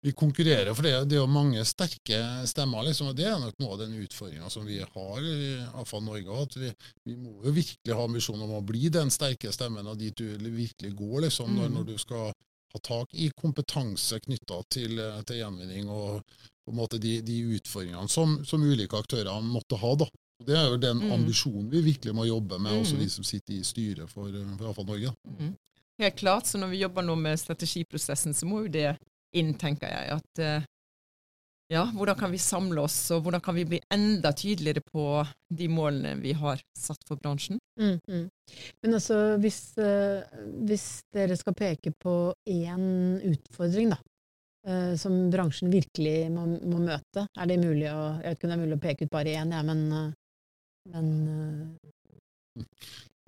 Vi 0.02 0.12
konkurrerer, 0.12 0.74
for 0.74 0.82
det, 0.82 0.92
det 1.08 1.14
er 1.16 1.20
jo 1.22 1.26
mange 1.30 1.62
sterke 1.64 2.18
stemmer. 2.50 2.82
liksom, 2.88 3.08
og 3.12 3.16
Det 3.16 3.24
er 3.30 3.38
nok 3.38 3.54
noe 3.62 3.72
av 3.76 3.78
den 3.84 3.92
utfordringa 4.02 4.48
som 4.50 4.64
vi 4.66 4.80
har 4.82 5.20
i 5.22 5.36
AFA 5.78 6.00
Norge. 6.02 6.42
at 6.42 6.56
vi, 6.58 6.72
vi, 7.06 7.14
må 7.16 7.36
jo 7.44 7.52
virkelig 7.52 7.94
ha 7.94 8.04
ambisjon 8.04 8.42
om 8.42 8.50
å 8.58 8.62
bli 8.66 8.88
den 8.90 9.10
sterke 9.14 9.52
stemmen, 9.54 9.86
og 9.86 9.98
dit 9.98 10.16
du 10.16 10.24
virkelig 10.38 10.94
går 10.98 11.20
liksom, 11.28 11.54
når, 11.54 11.68
Mm. 11.68 11.74
når 11.78 11.84
du 11.86 11.98
skal 11.98 12.32
ha 12.72 12.80
tak 12.82 13.14
i 13.14 13.30
kompetanse 13.36 14.18
knytta 14.24 14.62
til, 14.70 14.98
til 15.28 15.36
gjenvinning 15.36 15.88
og 15.92 16.22
på 16.64 16.72
en 16.72 16.76
måte 16.78 16.98
de, 16.98 17.20
de 17.22 17.36
utfordringene 17.58 18.08
som, 18.08 18.44
som 18.44 18.62
ulike 18.62 18.96
aktører 18.98 19.40
måtte 19.42 19.76
ha. 19.78 19.94
da. 19.94 20.06
Det 20.42 20.56
er 20.56 20.66
jo 20.70 20.76
den 20.82 20.98
Mm. 20.98 21.12
ambisjonen 21.12 21.70
vi 21.70 21.80
virkelig 21.82 22.14
må 22.14 22.24
jobbe 22.26 22.58
med, 22.58 22.72
også 22.80 22.94
Mm. 22.96 23.00
vi 23.04 23.08
som 23.08 23.24
sitter 23.24 23.54
i 23.54 23.62
styret 23.62 24.10
for, 24.10 24.26
for 24.58 24.70
AFA 24.70 24.82
Norge. 24.82 25.14
Mm. 25.38 25.54
Helt 26.00 26.16
klart. 26.16 26.46
Så 26.46 26.58
når 26.58 26.70
vi 26.70 26.80
jobber 26.82 27.02
nå 27.02 27.14
med 27.16 27.38
strategiprosessen, 27.38 28.34
så 28.34 28.46
må 28.46 28.62
jo 28.64 28.68
det 28.68 28.96
inn, 29.38 29.54
tenker 29.60 29.90
jeg. 29.90 30.20
At 30.20 30.42
eh, 30.42 30.68
ja, 31.72 31.86
hvordan 31.96 32.18
kan 32.18 32.32
vi 32.32 32.38
samle 32.42 32.82
oss, 32.84 32.96
og 33.14 33.22
hvordan 33.24 33.40
kan 33.44 33.56
vi 33.56 33.64
bli 33.64 33.78
enda 33.94 34.32
tydeligere 34.36 34.82
på 34.84 35.04
de 35.48 35.68
målene 35.72 36.18
vi 36.20 36.34
har 36.36 36.60
satt 36.76 37.00
for 37.08 37.20
bransjen? 37.20 37.60
Mm, 37.80 37.98
mm. 38.08 38.26
Men 38.84 38.96
altså, 38.98 39.20
hvis, 39.40 39.60
eh, 39.80 40.20
hvis 40.68 40.86
dere 41.16 41.36
skal 41.40 41.56
peke 41.56 41.94
på 42.02 42.16
én 42.50 42.84
utfordring, 43.30 43.94
da, 43.94 43.98
eh, 44.68 44.92
som 45.00 45.16
bransjen 45.32 45.72
virkelig 45.72 46.16
må, 46.34 46.44
må 46.60 46.82
møte, 46.82 47.24
er 47.24 47.48
det 47.48 47.62
mulig 47.62 47.88
å 47.88 48.20
Jeg 48.20 48.26
vet 48.26 48.36
ikke 48.36 48.50
om 48.50 48.52
det 48.52 48.58
er 48.58 48.64
mulig 48.66 48.78
å 48.80 48.84
peke 48.84 49.08
ut 49.08 49.14
bare 49.16 49.38
én, 49.40 49.56
jeg, 49.56 49.64
men, 49.70 49.80
eh, 50.02 50.10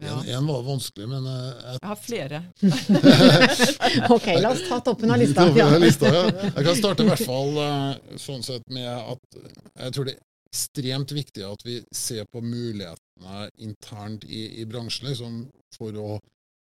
men 0.02 0.26
Ja. 0.26 0.40
Var 0.40 0.62
vanskelig, 0.66 1.08
men 1.08 1.26
eh, 1.26 1.62
jeg 1.62 1.78
Jeg 1.80 1.88
har 1.88 2.00
flere. 2.02 2.42
Ok, 4.14 4.26
la 4.42 4.50
oss 4.52 4.62
ta 4.68 4.80
toppen 4.84 5.10
av 5.14 5.18
lista. 5.22 5.46
Toppen 5.46 5.66
av 5.66 5.72
Ja. 5.72 5.78
lista, 5.78 6.06
ja. 6.12 6.24
Jeg 6.50 6.64
kan 6.66 6.76
starte 6.76 7.04
i 7.04 7.08
hvert 7.08 7.24
fall 7.26 7.58
eh, 7.62 8.18
sånn 8.20 8.42
sett 8.46 8.66
med 8.74 8.88
at 8.88 9.38
jeg 9.40 9.92
tror 9.96 10.08
det 10.08 10.16
er 10.16 10.22
ekstremt 10.54 11.10
viktig 11.16 11.42
at 11.46 11.64
vi 11.66 11.80
ser 11.94 12.26
på 12.30 12.42
mulighetene 12.44 13.48
internt 13.58 14.24
i, 14.26 14.60
i 14.62 14.66
bransjen 14.70 15.08
liksom, 15.10 15.40
for 15.76 15.96
å 15.98 16.18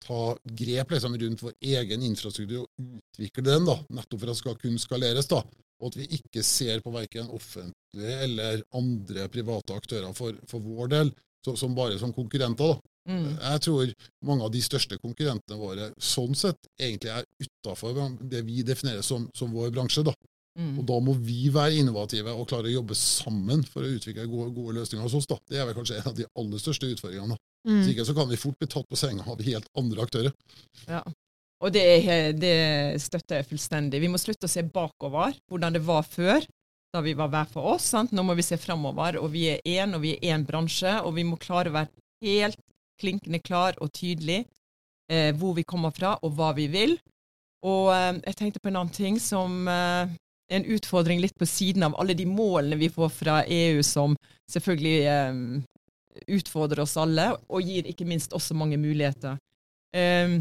ta 0.06 0.20
grep 0.56 0.94
liksom, 0.94 1.16
rundt 1.20 1.42
vår 1.44 1.56
egen 1.60 2.02
infrastruktur 2.06 2.62
og 2.62 2.68
utvikle 2.80 3.42
den, 3.44 3.66
da, 3.68 3.74
nettopp 3.92 4.20
for 4.22 4.30
at 4.30 4.36
det 4.36 4.42
skal 4.42 4.60
kunne 4.62 4.80
skaleres. 4.80 5.26
da, 5.28 5.42
Og 5.82 5.90
at 5.90 5.98
vi 6.00 6.06
ikke 6.20 6.42
ser 6.46 6.80
på 6.84 6.92
verken 6.94 7.28
offentlige 7.34 8.20
eller 8.26 8.62
andre 8.76 9.26
private 9.32 9.74
aktører 9.76 10.14
for, 10.16 10.38
for 10.48 10.60
vår 10.62 10.88
del 10.94 11.12
så, 11.44 11.54
som 11.56 11.74
bare 11.74 11.98
som 11.98 12.12
konkurrenter. 12.12 12.74
da. 12.76 12.80
Mm. 13.08 13.30
Jeg 13.40 13.62
tror 13.64 13.92
mange 14.28 14.44
av 14.44 14.52
de 14.52 14.60
største 14.62 14.98
konkurrentene 15.00 15.58
våre 15.58 15.88
sånn 15.96 16.36
sett 16.38 16.68
egentlig 16.78 17.14
er 17.14 17.24
utafor 17.40 17.96
det 18.20 18.42
vi 18.46 18.64
definerer 18.66 19.04
som, 19.06 19.28
som 19.36 19.54
vår 19.54 19.72
bransje. 19.74 20.04
da. 20.06 20.14
Mm. 20.58 20.74
Og 20.80 20.84
da 20.88 20.98
må 21.02 21.14
vi 21.14 21.48
være 21.52 21.78
innovative 21.80 22.34
og 22.34 22.48
klare 22.50 22.68
å 22.68 22.74
jobbe 22.74 22.96
sammen 22.98 23.62
for 23.66 23.86
å 23.86 23.92
utvikle 23.94 24.26
gode, 24.28 24.50
gode 24.56 24.76
løsninger 24.80 25.06
hos 25.06 25.16
oss. 25.16 25.28
da. 25.30 25.38
Det 25.48 25.60
er 25.60 25.68
vel 25.68 25.78
kanskje 25.78 26.00
en 26.00 26.12
av 26.12 26.18
de 26.18 26.28
aller 26.42 26.62
største 26.62 26.90
utfordringene. 26.90 27.36
da. 27.36 27.70
Mm. 27.70 27.74
Hvis 27.80 27.90
ikke 27.94 28.06
så 28.08 28.16
kan 28.16 28.30
vi 28.30 28.40
fort 28.40 28.60
bli 28.60 28.70
tatt 28.70 28.88
på 28.88 28.98
senga 28.98 29.26
av 29.26 29.42
helt 29.46 29.68
andre 29.78 30.06
aktører. 30.06 30.36
Ja. 30.88 31.02
Og 31.60 31.74
det, 31.74 31.82
er, 31.84 32.30
det 32.32 32.54
støtter 33.04 33.40
jeg 33.40 33.50
fullstendig. 33.50 34.00
Vi 34.00 34.08
må 34.08 34.20
slutte 34.20 34.48
å 34.48 34.52
se 34.52 34.64
bakover, 34.64 35.36
hvordan 35.50 35.76
det 35.76 35.82
var 35.84 36.06
før, 36.08 36.46
da 36.90 37.02
vi 37.04 37.12
var 37.14 37.28
hver 37.32 37.50
for 37.52 37.74
oss. 37.74 37.90
Sant? 37.92 38.14
Nå 38.16 38.24
må 38.26 38.34
vi 38.38 38.46
se 38.46 38.56
framover, 38.60 39.20
og 39.20 39.28
vi 39.34 39.44
er 39.52 39.60
én, 39.68 39.92
og 39.94 40.02
vi 40.06 40.16
er 40.16 40.34
én 40.34 40.46
bransje, 40.48 40.96
og 41.04 41.14
vi 41.18 41.26
må 41.28 41.38
klare 41.40 41.70
å 41.70 41.76
være 41.76 41.92
helt 42.24 42.58
klinkende 43.00 43.40
klar 43.42 43.78
og 43.80 43.90
tydelig 43.96 44.42
eh, 45.10 45.30
hvor 45.40 45.56
vi 45.56 45.64
kommer 45.66 45.90
fra, 45.96 46.16
og 46.22 46.36
hva 46.38 46.52
vi 46.56 46.68
vil. 46.72 46.98
Og 47.66 47.90
eh, 47.94 48.20
jeg 48.28 48.36
tenkte 48.38 48.60
på 48.62 48.70
en 48.70 48.78
annen 48.82 48.94
ting 48.94 49.18
som 49.20 49.66
eh, 49.68 50.12
en 50.50 50.64
utfordring 50.74 51.20
litt 51.22 51.36
på 51.38 51.46
siden 51.46 51.84
av 51.86 51.96
alle 52.00 52.14
de 52.18 52.24
målene 52.26 52.78
vi 52.80 52.88
får 52.92 53.10
fra 53.14 53.40
EU, 53.46 53.82
som 53.86 54.16
selvfølgelig 54.50 54.96
eh, 55.06 55.42
utfordrer 56.34 56.82
oss 56.82 56.96
alle, 56.98 57.28
og 57.48 57.62
gir 57.62 57.86
ikke 57.86 58.06
minst 58.08 58.32
også 58.36 58.56
mange 58.58 58.78
muligheter. 58.80 59.36
Um, 59.94 60.40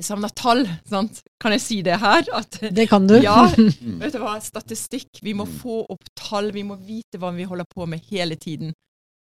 jeg 0.00 0.06
savner 0.08 0.32
tall, 0.34 0.64
sant? 0.88 1.20
Kan 1.40 1.52
jeg 1.54 1.62
si 1.62 1.76
det 1.86 1.98
her? 2.02 2.24
At, 2.34 2.56
Det 2.78 2.88
kan 2.90 3.04
du. 3.06 3.14
ja, 3.22 3.44
vet 4.02 4.16
du 4.16 4.18
hva, 4.22 4.38
statistikk. 4.42 5.20
Vi 5.22 5.34
må 5.36 5.44
Mm. 5.46 5.52
få 5.60 5.76
opp 5.94 6.08
tall, 6.18 6.48
vi 6.56 6.64
må 6.66 6.74
vite 6.80 7.20
hva 7.22 7.30
vi 7.36 7.44
holder 7.46 7.68
på 7.70 7.86
med 7.86 8.02
hele 8.10 8.36
tiden. 8.40 8.72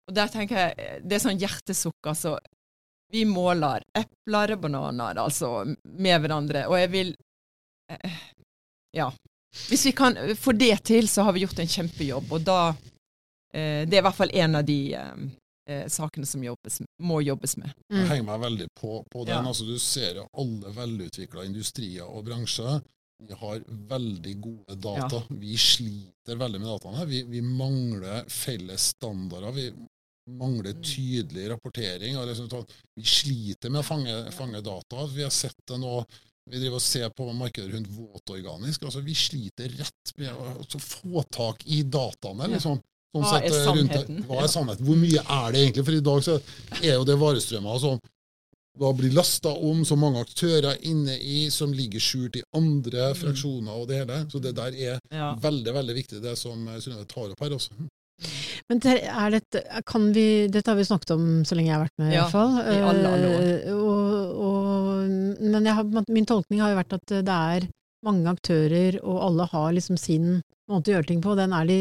Og 0.10 0.16
der 0.18 0.32
tenker 0.34 0.58
jeg, 0.64 1.02
det 1.06 1.20
er 1.20 1.22
sånn 1.24 1.40
hjertesukk, 1.42 2.00
altså. 2.10 2.36
Vi 3.14 3.24
måler 3.26 3.82
epler 3.98 4.56
og 4.56 4.62
bananer, 4.68 5.18
altså, 5.22 5.64
med 5.86 6.22
hverandre. 6.24 6.68
Og 6.70 6.78
jeg 6.82 6.92
vil 6.94 7.16
eh, 7.94 8.20
Ja. 8.98 9.12
Hvis 9.70 9.86
vi 9.88 9.92
kan 9.98 10.14
få 10.38 10.54
det 10.54 10.84
til, 10.86 11.08
så 11.10 11.24
har 11.26 11.34
vi 11.34 11.42
gjort 11.46 11.58
en 11.62 11.70
kjempejobb. 11.70 12.32
Og 12.38 12.44
da 12.46 12.58
eh, 13.54 13.86
Det 13.90 13.98
er 13.98 14.02
i 14.04 14.06
hvert 14.06 14.18
fall 14.20 14.34
en 14.38 14.60
av 14.60 14.66
de 14.68 14.76
eh, 14.94 15.24
eh, 15.70 15.88
sakene 15.90 16.26
som 16.30 16.44
jobbes, 16.46 16.82
må 17.02 17.18
jobbes 17.26 17.58
med. 17.58 17.72
Jeg 17.90 18.04
Mm. 18.04 18.08
henger 18.12 18.28
meg 18.30 18.40
veldig 18.46 18.68
på, 18.78 18.92
på 19.10 19.26
den. 19.26 19.36
Ja. 19.36 19.42
altså 19.50 19.66
Du 19.66 19.78
ser 19.82 20.16
jo 20.22 20.28
alle 20.38 20.74
velutvikla 20.78 21.46
industrier 21.50 22.06
og 22.06 22.26
bransjer. 22.30 22.82
Vi 23.26 23.34
har 23.36 23.60
veldig 23.68 24.36
gode 24.42 24.76
data. 24.80 25.24
Vi 25.30 25.58
sliter 25.58 26.38
veldig 26.40 26.62
med 26.62 26.70
dataene. 26.70 27.06
Vi, 27.10 27.24
vi 27.28 27.42
mangler 27.42 28.30
felles 28.32 28.92
standarder. 28.94 29.52
Vi 29.52 29.66
mangler 30.38 30.74
Mm. 30.76 30.84
tydelig 30.84 31.50
rapportering. 31.50 32.18
og 32.18 32.28
sånn- 32.36 32.68
Vi 32.96 33.04
sliter 33.04 33.70
med 33.70 33.82
å 33.82 33.86
fange, 33.86 34.32
fange 34.32 34.62
data. 34.64 35.06
Vi 35.08 35.24
har 35.24 35.30
sett 35.32 35.56
det 35.68 35.78
nå. 35.80 36.06
Vi 36.50 36.58
driver 36.60 36.76
og 36.76 36.82
ser 36.82 37.10
på 37.10 37.32
markedet 37.34 37.74
rundt 37.74 37.88
våtorganisk. 37.88 38.82
altså 38.84 39.02
Vi 39.04 39.14
sliter 39.14 39.70
rett 39.78 40.18
med 40.18 40.30
å 40.34 40.58
altså, 40.58 40.80
få 40.80 41.24
tak 41.30 41.64
i 41.68 41.84
dataene. 41.84 42.48
Liksom. 42.50 42.82
Sånn 43.16 43.24
Hva 43.24 43.42
er 43.42 43.46
eh, 43.46 43.66
rundt 43.66 43.92
sannheten? 43.92 44.24
Hva 44.26 44.44
er 44.44 44.48
sannheten? 44.48 44.86
Hvor 44.86 44.96
mye 44.98 45.20
er 45.20 45.52
det 45.52 45.60
egentlig? 45.74 45.86
For 45.86 45.92
i 45.92 46.00
dag 46.00 46.22
så 46.24 46.42
er 46.84 46.94
jo 46.94 47.04
det 47.06 47.18
varestrømmer 47.18 47.80
som 47.80 48.00
da 48.80 48.94
blir 48.94 49.12
lasta 49.12 49.50
om, 49.50 49.84
som 49.84 50.00
mange 50.00 50.22
aktører 50.24 50.72
er 50.72 50.78
inne 50.88 51.18
i, 51.20 51.50
som 51.50 51.74
ligger 51.74 52.00
skjult 52.00 52.38
i 52.38 52.44
andre 52.56 53.14
fraksjoner 53.14 53.74
og 53.76 53.88
det 53.90 53.98
hele. 54.08 54.26
Så 54.30 54.40
det 54.42 54.56
der 54.56 54.72
er 54.74 55.00
Ja. 55.12 55.36
veldig 55.36 55.74
veldig 55.74 55.96
viktig, 55.96 56.22
det 56.22 56.38
som 56.38 56.68
eh, 56.68 56.78
Synnøve 56.80 57.08
tar 57.08 57.30
opp 57.32 57.40
her. 57.42 57.50
også. 57.50 57.72
Men 58.70 58.80
er 58.86 59.32
dette, 59.34 59.64
kan 59.90 60.12
vi, 60.14 60.46
dette 60.54 60.70
har 60.70 60.78
vi 60.78 60.86
snakket 60.86 61.16
om 61.16 61.24
så 61.48 61.56
lenge 61.58 61.72
jeg 61.72 61.78
har 61.80 61.88
vært 61.88 61.98
med, 61.98 62.12
i 62.12 62.16
Ja, 62.16 62.28
hvert 62.28 62.36
fall. 62.36 62.60
i 62.62 62.78
alle, 62.92 63.14
alle 63.16 63.32
år. 63.34 63.48
Eh, 63.50 63.74
Og, 63.74 64.44
og, 64.46 65.10
men 65.42 65.66
jeg 65.66 65.74
har, 65.80 66.06
min 66.14 66.28
tolkning 66.30 66.62
har 66.62 66.74
jo 66.76 66.78
vært 66.84 66.94
at 67.00 67.14
det 67.26 67.40
er 67.56 67.66
mange 68.06 68.30
aktører, 68.32 69.00
og 69.04 69.18
alle 69.26 69.48
har 69.52 69.74
liksom 69.76 69.98
sin 70.00 70.42
måte 70.70 70.92
å 70.92 70.94
gjøre 71.00 71.08
ting 71.10 71.22
på. 71.26 71.34
Den 71.36 71.52
er 71.58 71.66
de 71.66 71.80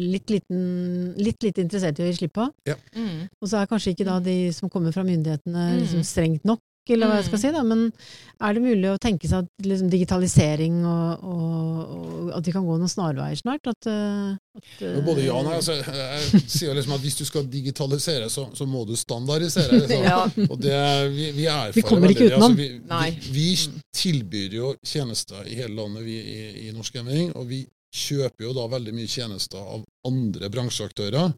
litt, 0.00 0.30
liten, 0.32 1.12
litt 1.20 1.44
lite 1.44 1.60
interessert 1.62 2.00
i 2.00 2.06
å 2.06 2.08
gi 2.08 2.16
slipp 2.22 2.32
på. 2.40 2.48
Mm. 2.96 3.28
Og 3.36 3.46
så 3.52 3.60
er 3.60 3.68
kanskje 3.70 3.92
ikke 3.92 4.08
da 4.08 4.16
de 4.24 4.38
som 4.56 4.72
kommer 4.72 4.96
fra 4.96 5.04
myndighetene 5.04 5.66
Mm. 5.74 5.78
liksom 5.82 6.02
strengt 6.08 6.44
nok, 6.48 6.62
eller 6.96 7.08
hva 7.10 7.16
jeg 7.20 7.26
skal 7.28 7.38
Mm. 7.38 7.42
si 7.42 7.50
da, 7.54 7.62
men 7.66 7.92
er 8.40 8.54
det 8.56 8.62
mulig 8.64 8.88
å 8.90 8.98
tenke 9.00 9.28
seg 9.28 9.44
at 9.44 9.66
liksom 9.68 9.90
digitalisering 9.92 10.78
og, 10.88 11.24
og, 11.24 11.94
og 11.94 12.30
at 12.38 12.46
vi 12.48 12.52
kan 12.54 12.64
gå 12.64 12.76
noen 12.80 12.88
snarveier 12.88 13.36
snart? 13.40 13.66
At, 13.68 13.88
eh, 13.90 14.36
at, 14.56 14.84
Og 14.96 15.02
både 15.04 15.24
ja 15.26 15.34
og 15.36 15.44
nei. 15.48 15.56
Altså, 15.58 15.76
jeg 15.80 16.42
sier 16.48 16.74
liksom 16.78 16.94
at 16.96 17.04
hvis 17.04 17.18
du 17.20 17.24
skal 17.28 17.44
digitalisere, 17.52 18.30
så, 18.32 18.46
så 18.56 18.66
må 18.66 18.84
du 18.88 18.94
standardisere. 18.96 19.82
Så. 19.86 20.00
Ja. 20.10 20.22
Og 20.48 20.56
det, 20.60 20.78
vi, 21.14 21.30
vi 21.36 21.48
Vi 21.74 21.82
kommer 21.84 22.10
ikke 22.14 22.30
utenom. 22.30 22.54
Altså, 22.54 22.62
vi, 22.62 22.70
vi, 22.78 23.34
vi 23.36 23.48
Mm. 23.70 23.80
tilbyr 23.94 24.54
jo 24.56 24.74
tjenester 24.86 25.44
i 25.46 25.54
hele 25.58 25.74
landet 25.76 26.02
vi, 26.06 26.16
i, 26.16 26.68
i 26.68 26.72
Norsk 26.72 26.94
Gaming, 26.96 27.32
og 27.36 27.46
vi 27.50 27.64
kjøper 27.92 28.46
jo 28.46 28.52
da 28.56 28.64
veldig 28.70 28.92
mye 28.94 29.10
tjenester 29.10 29.58
av 29.60 29.82
andre 30.06 30.48
bransjeaktører, 30.48 31.32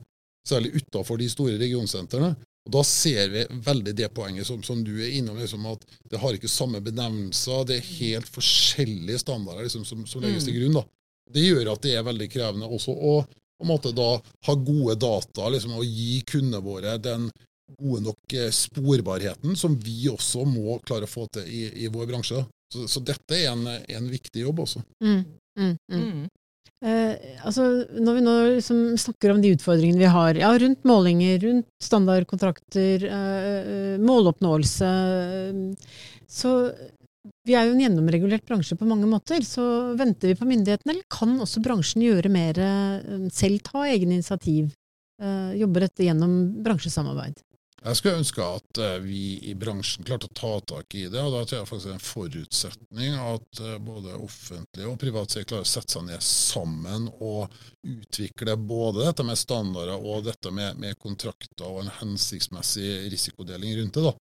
særlig 0.46 0.74
utafor 0.76 1.18
de 1.18 1.28
store 1.32 1.56
regionsentrene. 1.58 2.34
Og 2.62 2.74
Da 2.76 2.82
ser 2.86 3.30
vi 3.32 3.44
veldig 3.66 3.94
det 3.98 4.08
poenget 4.14 4.46
som, 4.46 4.62
som 4.62 4.84
du 4.86 4.92
er 5.02 5.16
innom, 5.18 5.38
liksom, 5.40 5.64
at 5.66 5.82
det 6.10 6.20
har 6.22 6.36
ikke 6.36 6.50
samme 6.50 6.80
benevnelser, 6.84 7.64
det 7.66 7.78
er 7.80 7.94
helt 7.98 8.28
forskjellige 8.30 9.22
standarder 9.24 9.66
liksom, 9.66 9.86
som, 9.88 10.04
som 10.06 10.22
legges 10.22 10.46
til 10.46 10.60
grunn. 10.60 10.78
da. 10.78 10.84
Det 11.32 11.46
gjør 11.46 11.72
at 11.72 11.82
det 11.82 11.96
er 11.96 12.06
veldig 12.06 12.28
krevende 12.30 12.68
også 12.70 12.94
å 12.94 13.14
på 13.62 13.66
en 13.66 13.70
måte 13.70 13.92
da 13.94 14.16
ha 14.18 14.54
gode 14.58 14.96
data 14.98 15.48
liksom, 15.54 15.76
og 15.78 15.86
gi 15.86 16.22
kundene 16.26 16.62
våre 16.64 16.96
den 16.98 17.28
gode 17.78 18.02
nok 18.08 18.34
eh, 18.34 18.50
sporbarheten 18.50 19.56
som 19.56 19.76
vi 19.78 20.08
også 20.10 20.44
må 20.48 20.78
klare 20.86 21.06
å 21.06 21.10
få 21.10 21.28
til 21.32 21.46
i, 21.46 21.62
i 21.84 21.90
vår 21.92 22.08
bransje. 22.10 22.42
Så, 22.72 22.88
så 22.90 23.02
dette 23.04 23.38
er 23.38 23.52
en, 23.52 23.66
en 23.68 24.08
viktig 24.10 24.42
jobb 24.42 24.64
også. 24.64 24.82
Mm, 25.04 25.22
mm, 25.58 25.76
mm. 25.92 26.26
Eh, 26.82 27.42
altså, 27.46 27.66
når 27.94 28.16
vi 28.16 28.22
nå 28.26 28.32
liksom 28.56 28.78
snakker 28.98 29.30
om 29.30 29.42
de 29.42 29.52
utfordringene 29.54 30.02
vi 30.02 30.10
har, 30.10 30.38
ja, 30.40 30.50
rundt 30.58 30.82
målinger, 30.88 31.38
rundt 31.44 31.68
standardkontrakter, 31.82 33.04
eh, 33.06 33.60
eh, 33.60 34.00
måloppnåelse, 34.02 34.90
så 36.26 36.50
vi 37.46 37.54
er 37.54 37.68
jo 37.68 37.76
en 37.76 37.82
gjennomregulert 37.84 38.46
bransje 38.48 38.76
på 38.78 38.86
mange 38.88 39.06
måter. 39.06 39.44
Så 39.46 39.62
venter 39.98 40.32
vi 40.32 40.38
på 40.38 40.48
myndighetene, 40.48 40.96
eller 40.96 41.06
kan 41.10 41.36
også 41.42 41.62
bransjen 41.62 42.02
gjøre 42.02 42.30
mer, 42.32 42.58
eh, 42.58 43.28
selv 43.30 43.62
ta 43.62 43.86
egne 43.86 44.18
initiativ? 44.18 44.74
Eh, 45.22 45.54
jobbe 45.62 45.86
dette 45.86 46.02
gjennom 46.02 46.62
bransjesamarbeid? 46.64 47.38
Jeg 47.82 47.98
skulle 47.98 48.20
ønske 48.20 48.44
at 48.46 48.78
eh, 48.78 48.98
vi 49.02 49.22
i 49.50 49.52
bransjen 49.58 50.06
klarte 50.06 50.28
å 50.28 50.34
ta 50.38 50.50
tak 50.74 50.94
i 50.94 51.08
det. 51.10 51.18
og 51.18 51.32
Da 51.34 51.40
tror 51.42 51.58
jeg 51.58 51.68
faktisk 51.70 51.88
det 51.88 51.92
er 51.92 51.98
en 51.98 52.04
forutsetning 52.06 53.16
at 53.18 53.62
eh, 53.62 53.78
både 53.82 54.18
offentlig 54.22 54.86
og 54.86 55.00
privat 55.02 55.34
sektor 55.34 55.56
klarer 55.56 55.66
å 55.66 55.72
sette 55.72 55.96
seg 55.96 56.06
ned 56.06 56.22
sammen 56.22 57.08
og 57.18 57.50
utvikle 57.82 58.54
både 58.54 59.08
dette 59.08 59.26
med 59.26 59.40
standarder 59.40 59.98
og 59.98 60.28
dette 60.28 60.54
med, 60.54 60.78
med 60.78 61.00
kontrakter 61.02 61.66
og 61.66 61.82
en 61.82 61.90
hensiktsmessig 61.98 63.10
risikodeling 63.10 63.74
rundt 63.80 63.98
det. 63.98 64.06
da. 64.06 64.14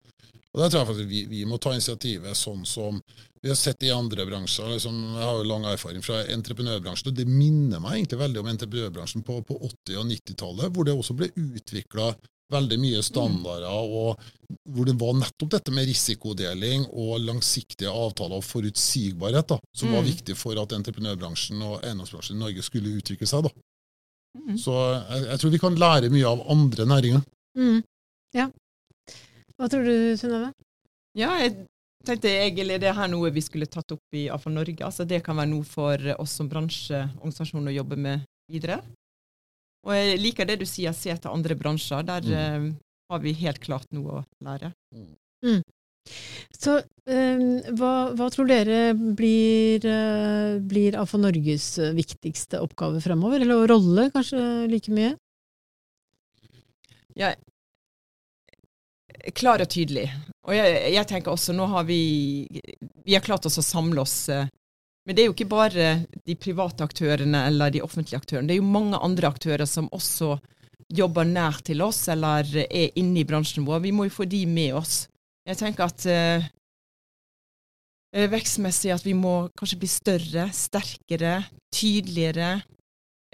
Og 0.52 0.60
Der 0.64 0.72
tror 0.72 0.82
jeg 0.82 0.90
faktisk 0.90 1.14
vi, 1.14 1.22
vi 1.30 1.46
må 1.46 1.62
ta 1.62 1.76
initiativet 1.78 2.36
sånn 2.36 2.66
som 2.66 2.98
vi 3.42 3.50
har 3.50 3.58
sett 3.58 3.86
i 3.86 3.94
andre 3.94 4.26
bransjer. 4.26 4.74
Liksom, 4.74 4.98
jeg 5.16 5.24
har 5.26 5.38
jo 5.38 5.48
lang 5.50 5.70
erfaring 5.70 6.04
fra 6.06 6.20
entreprenørbransjen, 6.34 7.14
og 7.14 7.18
det 7.18 7.30
minner 7.30 7.82
meg 7.82 8.00
egentlig 8.00 8.20
veldig 8.26 8.42
om 8.42 8.52
entreprenørbransjen 8.52 9.24
på, 9.26 9.40
på 9.46 9.58
80- 9.70 10.02
og 10.02 10.12
90-tallet, 10.12 10.74
hvor 10.74 10.86
det 10.86 10.98
også 10.98 11.18
ble 11.18 11.32
utvikla 11.38 12.12
veldig 12.52 12.78
mye 12.82 13.02
standarder, 13.06 13.68
og 13.72 14.20
hvor 14.70 14.88
det 14.88 14.96
var 15.00 15.16
nettopp 15.18 15.54
dette 15.56 15.74
med 15.74 15.88
risikodeling 15.90 16.86
og 16.92 17.22
langsiktige 17.24 17.92
avtaler 17.92 18.40
og 18.40 18.46
forutsigbarhet 18.46 19.54
da, 19.54 19.60
som 19.76 19.92
mm. 19.92 19.96
var 19.98 20.08
viktig 20.08 20.38
for 20.40 20.60
at 20.62 20.76
entreprenørbransjen 20.76 21.62
og 21.66 21.80
eiendomsbransjen 21.80 22.38
i 22.38 22.44
Norge 22.44 22.66
skulle 22.66 22.96
utvikle 23.00 23.30
seg. 23.30 23.48
da. 23.48 23.54
Mm. 24.38 24.58
Så 24.60 24.76
jeg, 24.76 25.26
jeg, 25.28 25.40
tror 25.42 25.54
vi 25.56 25.62
kan 25.66 25.80
lære 25.80 26.12
mye 26.14 26.28
av 26.28 26.46
andre 26.52 26.88
næringer. 26.88 27.26
Mm. 27.60 27.82
Ja. 28.38 28.48
Hva 29.58 29.70
tror 29.72 29.88
du, 29.88 29.96
Synnøve? 30.20 30.54
Ja, 31.20 31.34
jeg 31.42 31.66
tenkte 32.08 32.32
egentlig 32.32 32.80
det 32.82 32.94
her 32.98 33.10
noe 33.12 33.34
vi 33.36 33.44
skulle 33.44 33.68
tatt 33.70 33.92
opp 33.94 34.18
i 34.18 34.28
AFA 34.32 34.52
Norge. 34.54 34.80
Altså 34.88 35.06
Det 35.06 35.22
kan 35.26 35.38
være 35.38 35.52
noe 35.52 35.68
for 35.68 36.14
oss 36.18 36.38
som 36.40 36.50
bransjeorganisasjon 36.52 37.70
å 37.70 37.76
jobbe 37.76 38.00
med 38.00 38.26
videre. 38.52 38.80
Og 39.88 39.98
jeg 39.98 40.22
liker 40.22 40.48
det 40.48 40.60
du 40.62 40.68
sier, 40.70 40.94
se 40.94 41.14
til 41.18 41.34
andre 41.34 41.58
bransjer. 41.58 42.06
Der 42.08 42.26
mm. 42.26 42.72
uh, 42.72 43.14
har 43.14 43.22
vi 43.24 43.36
helt 43.42 43.62
klart 43.64 43.88
noe 43.96 44.22
å 44.22 44.24
lære. 44.46 44.72
Mm. 45.46 45.62
Så 46.58 46.78
um, 46.82 47.46
hva, 47.78 47.94
hva, 48.18 48.28
tror 48.34 48.50
dere 48.50 48.94
blir, 48.94 49.86
uh, 49.86 50.58
blir 50.62 50.98
AFA 51.02 51.20
Norges 51.22 51.74
viktigste 51.98 52.62
oppgave 52.62 53.02
fremover? 53.04 53.42
Eller 53.42 53.66
rolle, 53.70 54.10
kanskje 54.14 54.42
like 54.70 54.94
mye? 54.94 55.16
Ja, 57.18 57.34
klar 59.36 59.62
og 59.62 59.70
tydelig. 59.70 60.08
Og 60.48 60.56
jeg, 60.56 60.78
jeg, 60.96 61.08
tenker 61.10 61.34
også, 61.34 61.54
nå 61.54 61.68
har 61.70 61.86
vi 61.86 62.02
Vi 63.06 63.14
har 63.14 63.22
klart 63.22 63.46
oss 63.46 63.60
å 63.62 63.66
samle 63.66 64.02
oss 64.02 64.16
uh, 64.34 64.48
men 65.12 65.18
det 65.18 65.26
er 65.26 65.28
jo 65.28 65.34
ikke 65.34 65.52
bare 65.52 65.86
de 66.24 66.34
private 66.40 66.86
aktørene 66.88 67.42
eller 67.50 67.74
de 67.76 67.82
offentlige 67.84 68.16
aktørene. 68.16 68.48
Det 68.48 68.54
er 68.56 68.62
jo 68.62 68.68
mange 68.72 68.96
andre 68.96 69.28
aktører 69.28 69.68
som 69.68 69.90
også 69.92 70.38
jobber 70.88 71.28
nær 71.28 71.58
til 71.68 71.82
oss 71.84 72.06
eller 72.14 72.48
er 72.64 72.96
inne 72.96 73.20
i 73.20 73.26
bransjen 73.28 73.66
vår. 73.68 73.82
Vi 73.84 73.92
må 73.92 74.06
jo 74.08 74.14
få 74.16 74.24
de 74.32 74.46
med 74.48 74.78
oss. 74.80 75.10
Jeg 75.44 75.60
tenker 75.60 75.92
at 75.92 76.06
eh, 76.08 76.48
vekstmessig 78.32 78.94
at 78.96 79.04
vi 79.04 79.12
må 79.20 79.50
kanskje 79.60 79.82
bli 79.82 79.90
større, 79.92 80.46
sterkere, 80.56 81.34
tydeligere. 81.76 82.54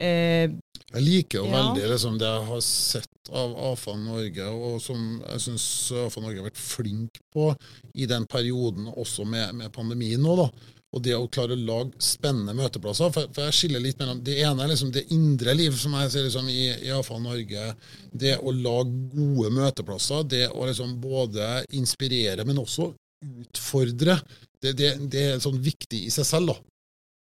Eh, 0.01 0.49
jeg 0.95 1.03
liker 1.03 1.43
jo 1.43 1.51
ja. 1.51 1.59
veldig 1.59 1.91
liksom, 1.91 2.17
det 2.17 2.31
jeg 2.31 2.47
har 2.47 2.63
sett 2.65 3.29
av 3.37 3.53
AFA 3.69 3.93
Norge, 4.01 4.49
og 4.49 4.81
som 4.81 5.19
jeg 5.19 5.45
syns 5.45 5.67
AFA 6.07 6.25
Norge 6.25 6.41
har 6.41 6.49
vært 6.49 6.57
flink 6.63 7.21
på 7.37 7.51
i 7.93 8.09
den 8.09 8.25
perioden, 8.25 8.89
også 8.97 9.27
med, 9.29 9.53
med 9.61 9.69
pandemien 9.77 10.25
nå. 10.25 10.39
da, 10.41 10.49
og 10.95 11.03
det 11.03 11.15
å 11.17 11.27
klare 11.27 11.55
å 11.55 11.59
lage 11.59 11.99
spennende 12.03 12.55
møteplasser. 12.55 13.11
For, 13.13 13.27
for 13.35 13.47
jeg 13.47 13.57
skiller 13.57 13.83
litt 13.83 13.99
mellom 13.99 14.21
Det 14.23 14.37
ene 14.39 14.69
liksom 14.69 14.93
det 14.95 15.07
indre 15.13 15.53
liv, 15.57 15.75
som 15.75 15.95
jeg 15.99 16.13
ser 16.13 16.27
liksom 16.27 16.47
i, 16.51 16.63
i 16.87 16.93
AFA 16.95 17.19
Norge. 17.19 17.65
Det 18.11 18.37
å 18.39 18.53
lage 18.55 18.95
gode 19.11 19.51
møteplasser. 19.57 20.23
Det 20.31 20.45
å 20.47 20.69
liksom 20.69 20.95
både 21.03 21.65
inspirere, 21.75 22.47
men 22.47 22.63
også 22.63 22.93
utfordre. 23.43 24.17
Det, 24.61 24.73
det, 24.77 24.93
det 25.11 25.25
er 25.33 25.43
sånn 25.43 25.59
viktig 25.61 26.05
i 26.07 26.13
seg 26.13 26.27
selv. 26.29 26.55
da. 26.55 26.57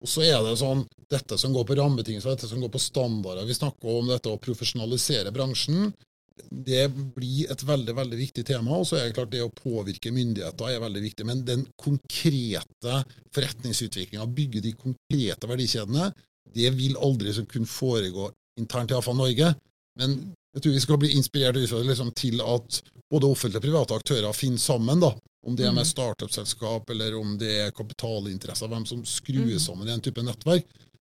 Og 0.02 0.10
så 0.10 0.26
er 0.26 0.39
det 0.41 0.58
sånn, 0.58 0.82
dette 1.13 1.38
som 1.38 1.54
går 1.54 1.67
på 1.69 1.78
rammebetingelser, 1.78 2.34
dette 2.34 2.50
som 2.50 2.62
går 2.63 2.71
på 2.74 2.82
standarder. 2.82 3.45
Vi 3.45 3.58
snakker 3.58 4.00
om 4.00 4.10
dette 4.10 4.32
å 4.32 4.41
profesjonalisere 4.41 5.34
bransjen 5.36 5.91
det 6.49 6.88
blir 7.15 7.51
et 7.51 7.63
veldig 7.65 7.95
veldig 7.97 8.17
viktig 8.19 8.43
tema. 8.47 8.77
Og 8.77 8.88
så 8.89 8.97
er 8.97 9.08
det 9.08 9.15
klart 9.17 9.32
det 9.34 9.43
å 9.45 9.54
påvirke 9.54 10.13
myndigheter 10.13 10.73
er 10.73 10.84
veldig 10.84 11.04
viktig. 11.06 11.27
Men 11.27 11.45
den 11.47 11.65
konkrete 11.80 13.01
forretningsutviklinga, 13.36 14.27
bygge 14.27 14.63
de 14.65 14.75
konkrete 14.80 15.49
verdikjedene, 15.49 16.12
det 16.51 16.71
vil 16.75 16.97
aldri 16.99 17.34
kunne 17.47 17.69
foregå 17.69 18.30
internt 18.60 18.91
i 18.91 18.97
AFA 18.97 19.15
Norge. 19.15 19.54
Men 19.99 20.17
jeg 20.56 20.63
tror 20.63 20.75
vi 20.75 20.84
skal 20.84 20.99
bli 20.99 21.12
inspirert 21.15 21.60
liksom, 21.60 22.12
til 22.17 22.41
at 22.43 22.82
både 23.12 23.27
offentlige 23.27 23.62
og 23.62 23.67
private 23.67 23.99
aktører 23.99 24.36
finner 24.36 24.60
sammen. 24.60 24.99
da, 24.99 25.13
Om 25.47 25.56
det 25.56 25.65
er 25.65 25.75
med 25.75 25.88
mm. 25.88 25.91
startup-selskap 25.91 26.89
eller 26.89 27.15
om 27.19 27.38
det 27.39 27.51
er 27.65 27.75
kapitalinteresser, 27.75 28.67
hvem 28.71 28.86
som 28.86 29.04
skruer 29.08 29.56
mm. 29.56 29.63
sammen 29.63 29.88
i 29.88 29.95
en 29.95 30.04
type 30.04 30.23
nettverk. 30.23 30.67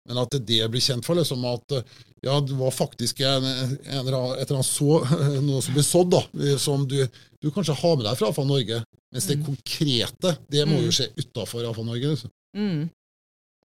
Men 0.07 0.21
at 0.23 0.37
det 0.49 0.61
blir 0.71 0.83
kjent 0.83 1.07
for, 1.07 1.19
liksom 1.19 1.45
at 1.51 1.79
ja, 2.25 2.37
det 2.41 2.57
var 2.59 2.75
faktisk 2.75 3.21
en, 3.21 3.45
en, 3.45 3.73
et 3.77 3.97
eller 4.03 4.57
annet 4.57 4.69
så, 4.69 5.01
noe 5.47 5.63
som 5.63 5.77
ble 5.77 5.85
sådd, 5.87 6.15
da, 6.15 6.23
som 6.63 6.87
du, 6.89 7.01
du, 7.43 7.51
kanskje 7.55 7.77
har 7.79 7.97
med 7.99 8.07
deg 8.09 8.19
fra 8.19 8.31
AFA 8.33 8.47
Norge. 8.47 8.83
Mens 9.15 9.27
det 9.31 9.39
mm. 9.39 9.47
konkrete, 9.47 10.37
det 10.51 10.67
må 10.67 10.81
jo 10.81 10.91
mm. 10.91 10.97
skje 10.99 11.11
utafor 11.21 11.67
AFA 11.69 11.85
Norge. 11.87 12.15
Liksom. 12.15 12.33
Mm. 12.57 12.87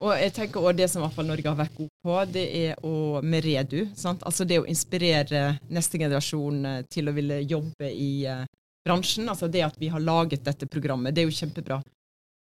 Og 0.01 0.15
jeg 0.17 0.33
tenker 0.33 0.63
også 0.63 0.77
Det 0.79 0.87
som 0.89 1.03
AFA 1.05 1.23
Norge 1.25 1.49
har 1.49 1.57
vært 1.59 1.77
god 1.77 1.91
på, 2.05 2.17
det 2.33 2.45
er 2.57 2.85
å, 2.85 2.93
med 3.21 3.45
Redu. 3.45 3.83
Sant? 3.97 4.23
Altså 4.25 4.47
det 4.49 4.61
å 4.61 4.67
inspirere 4.69 5.43
neste 5.69 6.01
generasjon 6.01 6.65
eh, 6.65 6.81
til 6.89 7.09
å 7.09 7.15
ville 7.15 7.41
jobbe 7.45 7.91
i 7.93 8.11
uh, 8.25 8.41
bransjen. 8.87 9.29
Altså 9.29 9.49
det 9.51 9.61
at 9.67 9.77
vi 9.81 9.91
har 9.93 10.01
laget 10.01 10.45
dette 10.45 10.69
programmet, 10.69 11.13
det 11.13 11.23
er 11.23 11.29
jo 11.29 11.37
kjempebra. 11.37 11.79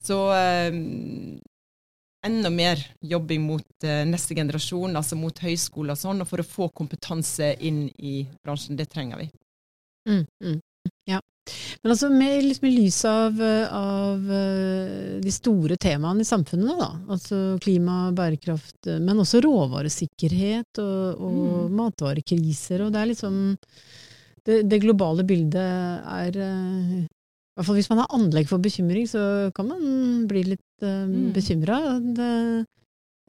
Så 0.00 0.16
um, 0.32 1.36
enda 2.26 2.50
mer 2.50 2.82
jobbing 3.00 3.42
mot 3.46 3.84
uh, 3.84 4.02
neste 4.08 4.36
generasjon, 4.36 4.96
altså 4.96 5.18
mot 5.18 5.38
høyskole 5.44 5.94
og 5.94 6.00
sånn, 6.00 6.22
og 6.22 6.28
for 6.28 6.42
å 6.42 6.46
få 6.46 6.68
kompetanse 6.76 7.54
inn 7.64 7.86
i 7.98 8.22
bransjen. 8.44 8.78
Det 8.78 8.90
trenger 8.92 9.22
vi. 9.22 9.30
Mm, 10.08 10.24
mm, 10.44 10.60
ja. 11.10 11.20
Men 11.82 11.92
altså 11.94 12.10
med, 12.12 12.44
liksom 12.44 12.68
i 12.68 12.72
lys 12.74 12.98
av, 13.08 13.40
av, 13.74 14.26
eh, 14.32 15.16
de 15.24 15.32
store 15.34 15.76
temaene 15.80 16.22
i 16.22 16.28
samfunnet, 16.28 16.78
da, 16.78 16.90
altså 17.10 17.38
klima, 17.62 18.12
bærekraft, 18.14 18.90
men 19.00 19.22
også 19.24 19.40
råvaresikkerhet 19.46 20.82
og, 20.84 21.24
og 21.24 21.40
mm. 21.40 21.78
matvarekriser, 21.80 22.84
og 22.84 22.92
det 22.94 23.00
er 23.00 23.10
liksom 23.10 23.40
det, 24.46 24.60
det 24.70 24.82
globale 24.84 25.24
bildet 25.26 26.04
er 26.20 26.38
eh, 26.44 27.00
hvert 27.60 27.68
fall 27.68 27.76
hvis 27.76 27.90
man 27.92 28.00
har 28.00 28.14
anlegg 28.16 28.48
for 28.48 28.62
bekymring, 28.62 29.06
så 29.08 29.22
kan 29.56 29.68
man 29.68 30.26
bli 30.30 30.44
litt 30.54 30.84
uh, 30.84 31.04
mm. 31.04 31.30
bekymra. 31.36 31.78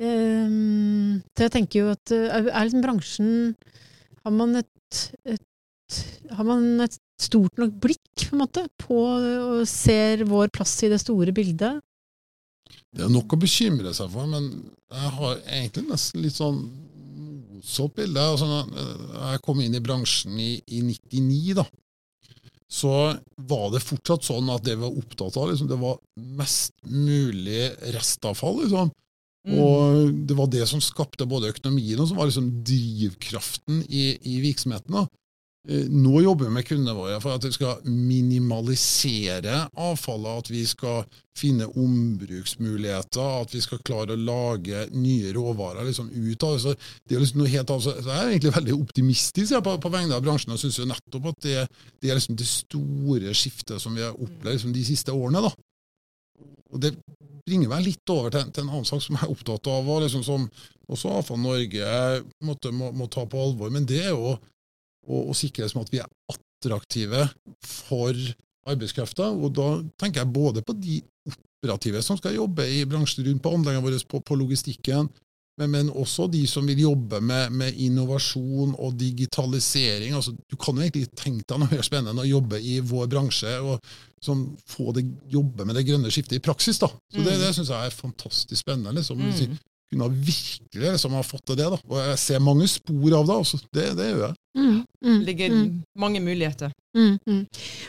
Um, 0.01 1.21
så 1.35 1.45
jeg 1.45 1.53
tenker 1.57 1.83
jo 1.83 1.91
at 1.91 2.13
uh, 2.15 2.39
er 2.39 2.63
liksom 2.65 2.81
bransjen 2.81 3.33
Har 4.25 4.33
man 4.33 4.55
et, 4.57 5.01
et, 5.29 5.99
Har 6.33 6.47
man 6.47 6.81
et 6.81 6.95
stort 7.21 7.59
nok 7.61 7.75
blikk, 7.83 8.23
på 8.23 8.33
en 8.33 8.41
måte, 8.41 8.63
på 8.81 8.97
og 8.97 9.67
ser 9.69 10.23
vår 10.25 10.49
plass 10.55 10.79
i 10.87 10.89
det 10.89 11.01
store 11.03 11.35
bildet? 11.35 11.83
Det 12.91 13.05
er 13.05 13.11
nok 13.13 13.35
å 13.35 13.41
bekymre 13.43 13.93
seg 13.93 14.09
for, 14.09 14.25
men 14.31 14.47
jeg 14.89 15.11
har 15.19 15.37
egentlig 15.43 15.85
nesten 15.91 16.23
litt 16.23 16.39
sånn 16.39 16.63
motsatt 17.51 17.93
bilde. 17.99 18.25
Altså, 18.33 18.47
jeg 19.27 19.43
kom 19.45 19.61
inn 19.61 19.77
i 19.77 19.83
bransjen 19.83 20.39
i, 20.41 20.55
i 20.71 20.81
99, 20.87 21.59
da 21.61 21.67
så 22.71 22.91
var 23.36 23.71
det 23.73 23.84
fortsatt 23.84 24.23
sånn 24.23 24.49
at 24.53 24.63
det 24.63 24.77
vi 24.77 24.86
var 24.86 24.99
opptatt 25.01 25.36
av, 25.36 25.49
liksom, 25.51 25.67
det 25.67 25.79
var 25.81 25.97
mest 26.39 26.73
mulig 26.88 27.65
restavfall. 27.91 28.62
Liksom. 28.63 28.91
Mm. 29.47 29.57
Og 29.60 30.12
det 30.29 30.38
var 30.38 30.51
det 30.53 30.67
som 30.69 30.84
skapte 30.84 31.27
både 31.27 31.49
økonomien 31.51 31.99
og 31.99 32.07
som 32.07 32.21
var 32.21 32.29
liksom 32.29 32.47
drivkraften 32.67 33.81
i, 33.89 34.13
i 34.21 34.38
virksomheten. 34.45 35.01
Eh, 35.01 35.10
nå 35.69 36.21
jobber 36.21 36.47
vi 36.47 36.54
med 36.56 36.65
kundene 36.65 36.93
våre 36.97 37.17
for 37.21 37.38
at 37.38 37.43
vi 37.45 37.52
skal 37.54 37.84
minimalisere 37.86 39.67
avfallet, 39.78 40.39
at 40.41 40.50
vi 40.50 40.63
skal 40.65 41.04
finne 41.38 41.67
ombruksmuligheter, 41.69 43.43
at 43.43 43.54
vi 43.54 43.62
skal 43.62 43.84
klare 43.86 44.17
å 44.17 44.24
lage 44.26 44.88
nye 44.97 45.30
råvarer 45.36 45.86
liksom, 45.86 46.10
ut 46.10 46.47
av 46.47 46.58
det. 46.58 46.74
det 47.06 47.15
er 47.15 47.24
liksom 47.24 47.43
noe 47.43 47.54
helt 47.54 47.74
annet. 47.76 48.02
Jeg 48.02 48.17
er 48.17 48.34
egentlig 48.34 48.56
veldig 48.58 48.80
optimistisk 48.80 49.54
ja, 49.54 49.62
på, 49.62 49.78
på, 49.84 49.93
vegne 49.93 50.17
av 50.17 50.26
bransjen 50.26 50.56
og 50.56 50.62
syns 50.63 50.82
nettopp 50.82 51.30
at 51.36 51.45
det, 51.45 51.56
det 52.02 52.10
er 52.10 52.17
liksom 52.17 52.41
det 52.41 52.50
store 52.50 53.38
skiftet 53.38 53.84
som 53.84 53.93
vi 53.93 54.06
har 54.06 54.17
opplevd 54.17 54.56
liksom, 54.58 54.74
de 54.74 54.86
siste 54.88 55.13
årene. 55.13 55.45
da. 55.45 55.54
Og 56.74 56.82
Det 56.82 56.95
bringer 57.45 57.69
meg 57.69 57.86
litt 57.86 58.13
over 58.13 58.34
til, 58.34 58.50
til 58.50 58.65
en 58.65 58.74
annen 58.74 58.89
sak 58.89 59.06
som 59.06 59.13
jeg 59.13 59.28
er 59.28 59.36
opptatt 59.36 59.69
av, 59.69 59.86
og 59.86 60.08
liksom, 60.08 60.26
som 60.26 60.50
også 60.91 61.19
Avfall 61.21 61.39
Norge 61.45 61.97
måtte, 62.41 62.74
må, 62.74 62.89
må 62.97 63.06
ta 63.13 63.30
på 63.30 63.45
alvor. 63.45 63.69
men 63.69 63.86
det 63.86 64.08
er 64.08 64.15
jo 64.15 64.39
og, 65.07 65.31
og 65.31 65.35
sikre 65.37 65.65
oss 65.65 65.75
at 65.77 65.91
vi 65.93 66.01
er 66.01 66.09
attraktive 66.31 67.27
for 67.65 68.13
arbeidskrafta. 68.69 69.31
Og 69.31 69.53
da 69.57 69.71
tenker 70.01 70.21
jeg 70.23 70.33
både 70.33 70.63
på 70.65 70.75
de 70.77 71.01
operative 71.61 72.01
som 72.05 72.17
skal 72.19 72.37
jobbe 72.37 72.65
i 72.69 72.83
bransjen 72.89 73.25
rundt 73.27 73.43
på 73.43 73.53
anleggene 73.55 73.85
våre, 73.85 73.99
på, 74.09 74.21
på, 74.25 74.37
logistikken, 74.39 75.09
men, 75.59 75.69
men 75.73 75.89
også 75.91 76.25
de 76.31 76.45
som 76.49 76.65
vil 76.65 76.79
jobbe 76.79 77.19
med, 77.21 77.51
med 77.53 77.75
innovasjon 77.77 78.71
og 78.79 78.95
digitalisering. 78.97 80.15
Altså, 80.17 80.33
du 80.49 80.55
kan 80.57 80.77
jo 80.77 80.85
egentlig 80.85 81.09
tenke 81.17 81.45
deg 81.45 81.59
noe 81.61 81.69
mer 81.69 81.83
spennende 81.85 82.15
enn 82.15 82.23
å 82.23 82.29
jobbe 82.29 82.61
i 82.63 82.79
vår 82.79 83.11
bransje 83.11 83.57
og 83.61 83.91
som 84.21 84.45
få 84.69 84.93
det, 84.93 85.03
jobbe 85.33 85.65
med 85.65 85.77
det 85.77 85.83
grønne 85.87 86.09
skiftet 86.13 86.37
i 86.37 86.43
praksis. 86.45 86.77
da. 86.81 86.87
Så 87.11 87.19
Det, 87.25 87.33
Mm. 87.35 87.41
det 87.41 87.53
syns 87.57 87.69
jeg 87.73 87.85
er 87.85 87.89
fantastisk 87.93 88.59
spennende. 88.61 88.93
liksom. 88.95 89.17
Mm. 89.17 89.57
Kunne 89.91 90.08
virkelig 90.10 90.91
liksom, 90.93 91.17
ha 91.19 91.23
fått 91.25 91.43
til 91.49 91.58
det. 91.60 91.67
da. 91.73 91.80
Og 91.89 91.97
jeg 91.99 92.19
ser 92.21 92.43
mange 92.43 92.67
spor 92.71 93.17
av 93.17 93.25
det. 93.27 93.36
altså. 93.41 93.60
Det, 93.75 93.89
det 93.97 94.06
gjør 94.08 94.21
jeg. 94.23 94.38
Mm, 94.58 94.77
mm, 95.06 95.17
Det 95.19 95.25
ligger 95.25 95.49
mm. 95.56 95.65
mange 95.99 96.21
muligheter. 96.23 96.71
Mm, 96.97 97.17
mm. 97.27 97.41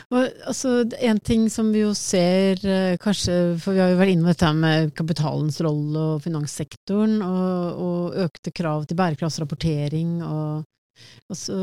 Og, 0.09 0.27
altså, 0.47 0.73
en 0.99 1.19
ting 1.19 1.49
som 1.51 1.71
vi 1.73 1.83
jo 1.83 1.93
ser, 1.95 2.59
eh, 2.67 2.97
kanskje, 2.99 3.37
for 3.59 3.75
vi 3.75 3.83
har 3.83 3.91
jo 3.91 3.99
vært 3.99 4.13
inne 4.15 4.27
på 4.27 4.33
dette 4.33 4.51
med 4.59 4.93
kapitalens 4.95 5.59
rolle 5.63 6.05
og 6.13 6.21
finanssektoren, 6.23 7.17
og, 7.23 7.81
og 7.87 8.21
økte 8.27 8.51
krav 8.55 8.87
til 8.87 8.99
bærekraftsrapportering. 8.99 10.21
Og, 10.27 10.63
og 11.31 11.37
så, 11.39 11.55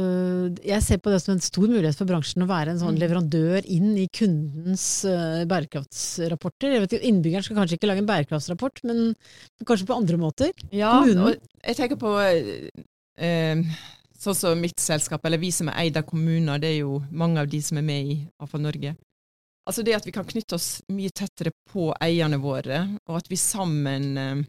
jeg 0.67 0.83
ser 0.83 0.99
på 1.03 1.13
det 1.13 1.21
som 1.23 1.35
en 1.35 1.45
stor 1.45 1.69
mulighet 1.71 1.99
for 1.99 2.09
bransjen 2.09 2.45
å 2.45 2.49
være 2.51 2.75
en 2.75 2.81
sånn 2.83 2.97
Mm. 2.97 3.01
leverandør 3.05 3.69
inn 3.71 3.93
i 3.97 4.09
kundens 4.09 5.05
uh, 5.07 5.45
bærekraftsrapporter. 5.51 6.75
Jeg 6.75 6.83
vet, 6.85 6.97
ikke, 6.97 7.09
Innbyggeren 7.11 7.47
skal 7.47 7.61
kanskje 7.61 7.79
ikke 7.79 7.91
lage 7.91 8.03
en 8.03 8.11
bærekraftsrapport, 8.11 8.83
men 8.91 9.15
kanskje 9.65 9.87
på 9.87 9.97
andre 9.97 10.19
måter. 10.21 10.53
Ja, 10.75 10.99
Kommunen? 10.99 11.23
og 11.25 11.67
jeg 11.67 11.79
tenker 11.79 12.01
på 12.01 12.17
uh, 12.19 13.77
sånn 14.21 14.37
som 14.37 14.61
mitt 14.61 14.81
selskap, 14.83 15.25
eller 15.25 15.41
vi 15.41 15.53
som 15.55 15.71
er 15.71 15.79
eid 15.85 15.97
av 16.01 16.09
kommuner, 16.09 16.61
det 16.61 16.75
er 16.75 16.81
jo 16.83 17.01
mange 17.11 17.41
av 17.41 17.49
de 17.49 17.63
som 17.65 17.79
er 17.81 17.87
med 17.87 18.11
i 18.13 18.19
AFA 18.43 18.61
Norge. 18.61 18.97
Altså 19.69 19.85
det 19.87 19.95
at 19.95 20.07
vi 20.09 20.13
kan 20.13 20.27
knytte 20.27 20.57
oss 20.57 20.81
mye 20.91 21.13
tettere 21.15 21.53
på 21.71 21.91
eierne 22.03 22.41
våre, 22.43 22.83
og 23.07 23.21
at 23.21 23.29
vi 23.31 23.39
sammen 23.39 24.17
eh, 24.19 24.41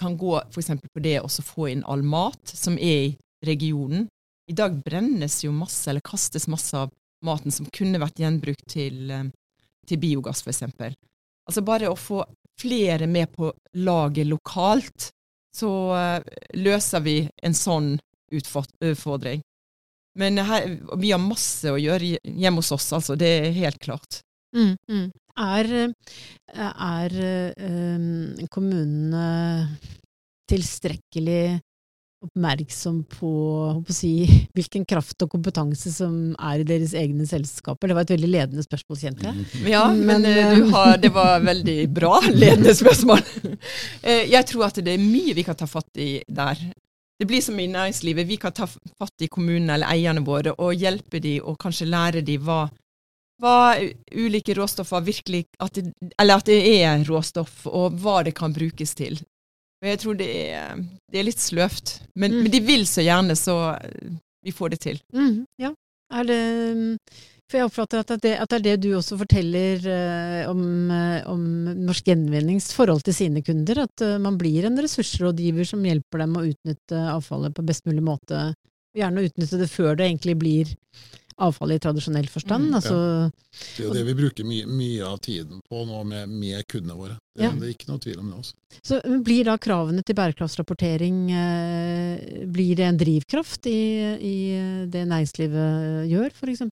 kan 0.00 0.14
gå 0.16 0.36
f.eks. 0.46 0.70
på 0.92 1.02
det 1.02 1.18
å 1.20 1.28
få 1.28 1.68
inn 1.68 1.82
all 1.84 2.02
mat 2.06 2.52
som 2.54 2.78
er 2.78 3.02
i 3.10 3.16
regionen. 3.44 4.06
I 4.50 4.52
dag 4.52 4.74
brennes 4.84 5.44
jo 5.44 5.52
masse, 5.54 5.90
eller 5.90 6.02
kastes 6.04 6.48
masse 6.48 6.76
av 6.76 6.90
maten 7.24 7.52
som 7.54 7.68
kunne 7.70 8.00
vært 8.00 8.18
gjenbrukt 8.20 8.66
til, 8.72 9.10
eh, 9.10 9.28
til 9.86 10.00
biogass, 10.02 10.42
f.eks. 10.42 10.64
Altså 11.46 11.62
bare 11.62 11.90
å 11.90 11.98
få 11.98 12.24
flere 12.60 13.06
med 13.06 13.32
på 13.32 13.52
laget 13.78 14.26
lokalt, 14.26 15.10
så 15.56 15.70
eh, 15.96 16.40
løser 16.58 17.04
vi 17.04 17.16
en 17.42 17.54
sånn 17.54 17.94
utfordring. 18.32 19.42
Men 20.18 20.38
her, 20.38 20.66
vi 20.98 21.12
har 21.12 21.22
masse 21.22 21.70
å 21.70 21.78
gjøre 21.78 22.18
hjemme 22.24 22.58
hos 22.58 22.72
oss, 22.74 22.90
altså. 22.92 23.16
Det 23.18 23.30
er 23.30 23.54
helt 23.54 23.78
klart. 23.82 24.20
Mm, 24.56 24.74
mm. 24.90 25.10
Er, 25.38 25.70
er 26.54 27.16
eh, 27.24 28.46
kommunene 28.50 29.26
tilstrekkelig 30.50 31.60
oppmerksom 32.20 32.98
på, 33.08 33.30
si, 33.88 34.10
hvilken 34.52 34.84
kraft 34.88 35.22
og 35.24 35.30
kompetanse 35.32 35.88
som 35.94 36.34
er 36.36 36.60
i 36.60 36.66
deres 36.68 36.92
egne 36.98 37.24
selskaper? 37.28 37.88
Det 37.88 37.96
var 37.96 38.04
et 38.04 38.12
veldig 38.12 38.28
ledende 38.28 38.64
spørsmål, 38.66 38.98
kjente 39.00 39.30
jeg. 39.30 39.46
Ja, 39.72 39.86
men, 39.94 40.20
Men, 40.20 40.28
eh, 40.28 40.50
eh, 40.50 40.58
du 40.58 40.68
har, 40.74 40.98
det 41.00 41.12
var 41.16 41.40
veldig 41.46 41.78
bra 41.96 42.18
ledende 42.42 42.74
spørsmål. 42.76 43.22
Eh, 44.02 44.26
Jeg 44.34 44.44
tror 44.52 44.66
at 44.68 44.82
det 44.84 44.98
er 44.98 45.00
mye 45.00 45.34
vi 45.38 45.46
kan 45.46 45.56
ta 45.56 45.68
fatt 45.70 45.96
i 45.96 46.10
der. 46.28 46.60
Det 47.20 47.28
blir 47.28 47.40
som 47.44 47.56
i 47.60 47.66
næringslivet. 47.68 48.28
Vi 48.28 48.36
kan 48.40 48.52
ta 48.52 48.68
fatt 48.68 49.24
i 49.24 49.28
kommunene 49.28 49.74
eller 49.78 49.92
eierne 49.92 50.24
våre 50.24 50.54
og 50.56 50.76
hjelpe 50.76 51.20
dem 51.20 51.40
og 51.44 51.56
kanskje 51.60 51.88
lære 51.88 52.22
dem 52.24 52.44
hva, 52.44 52.66
hva 53.40 53.74
ulike 54.12 54.54
råstoffer 54.56 55.04
virkelig 55.06 55.44
at 55.62 55.78
det, 55.78 55.92
Eller 56.20 56.40
at 56.40 56.48
det 56.48 56.60
er 56.82 57.04
råstoff, 57.08 57.66
og 57.66 57.96
hva 58.02 58.20
det 58.26 58.34
kan 58.36 58.52
brukes 58.52 58.94
til. 58.98 59.20
Og 59.80 59.88
jeg 59.88 59.98
tror 60.02 60.16
det 60.20 60.28
er, 60.52 60.80
det 61.10 61.20
er 61.20 61.24
litt 61.24 61.40
sløvt. 61.40 62.00
Men, 62.14 62.34
Mm. 62.34 62.42
men 62.44 62.52
de 62.52 62.60
vil 62.60 62.84
så 62.86 63.00
gjerne, 63.00 63.36
så 63.36 63.54
eh, 63.80 64.10
vi 64.44 64.52
får 64.52 64.74
det 64.74 64.80
til. 64.80 64.98
Mm, 65.14 65.46
ja. 65.58 65.74
Er 66.12 66.24
det 66.26 66.40
For 67.50 67.58
jeg 67.58 67.66
oppfatter 67.66 67.98
at 68.04 68.10
det, 68.22 68.32
at 68.38 68.48
det 68.52 68.58
er 68.58 68.62
det 68.62 68.82
du 68.84 68.92
også 68.94 69.16
forteller 69.18 69.82
eh, 69.90 70.44
om, 70.50 70.60
eh, 70.94 71.24
om 71.26 71.40
Norsk 71.82 72.06
Gjenvinnings 72.06 72.68
forhold 72.76 73.02
til 73.02 73.16
sine 73.16 73.42
kunder. 73.42 73.80
At 73.88 74.04
uh, 74.06 74.18
man 74.22 74.36
blir 74.38 74.68
en 74.68 74.78
ressursrådgiver 74.78 75.66
som 75.66 75.82
hjelper 75.82 76.22
dem 76.22 76.36
å 76.38 76.44
utnytte 76.46 77.00
avfallet 77.10 77.56
på 77.56 77.64
best 77.66 77.88
mulig 77.90 78.04
måte. 78.06 78.52
Gjerne 78.94 79.24
utnytte 79.26 79.58
det 79.58 79.66
før 79.70 79.96
det 79.98 80.06
egentlig 80.06 80.36
blir 80.38 80.70
avfall 81.40 81.72
i 81.74 81.78
tradisjonell 81.82 82.28
forstand. 82.30 82.68
Mm, 82.70 82.74
altså, 82.78 82.96
Det 83.76 83.82
er 83.82 83.88
jo 83.88 83.94
det 83.96 84.04
vi 84.06 84.14
bruker 84.18 84.44
mye, 84.46 84.66
mye 84.68 85.06
av 85.08 85.18
tiden 85.24 85.60
på 85.68 85.82
nå 85.88 86.02
med, 86.06 86.28
med 86.28 86.66
kundene 86.70 86.96
våre. 86.98 87.16
Det, 87.36 87.44
Ja. 87.46 87.50
det 87.56 87.66
er 87.68 87.74
ikke 87.74 87.88
noe 87.90 88.02
tvil 88.04 88.18
om 88.20 88.30
det. 88.30 88.38
Også. 88.44 88.54
Så 88.84 89.00
blir 89.24 89.44
da 89.48 89.56
kravene 89.58 90.02
til 90.04 90.14
bærekraftsrapportering 90.18 91.18
eh, 91.32 92.46
Blir 92.50 92.76
det 92.76 92.86
en 92.88 92.98
drivkraft 93.00 93.66
i, 93.70 93.80
i 94.20 94.34
det 94.90 95.06
næringslivet 95.08 96.08
gjør, 96.10 96.30
f.eks.? 96.34 96.62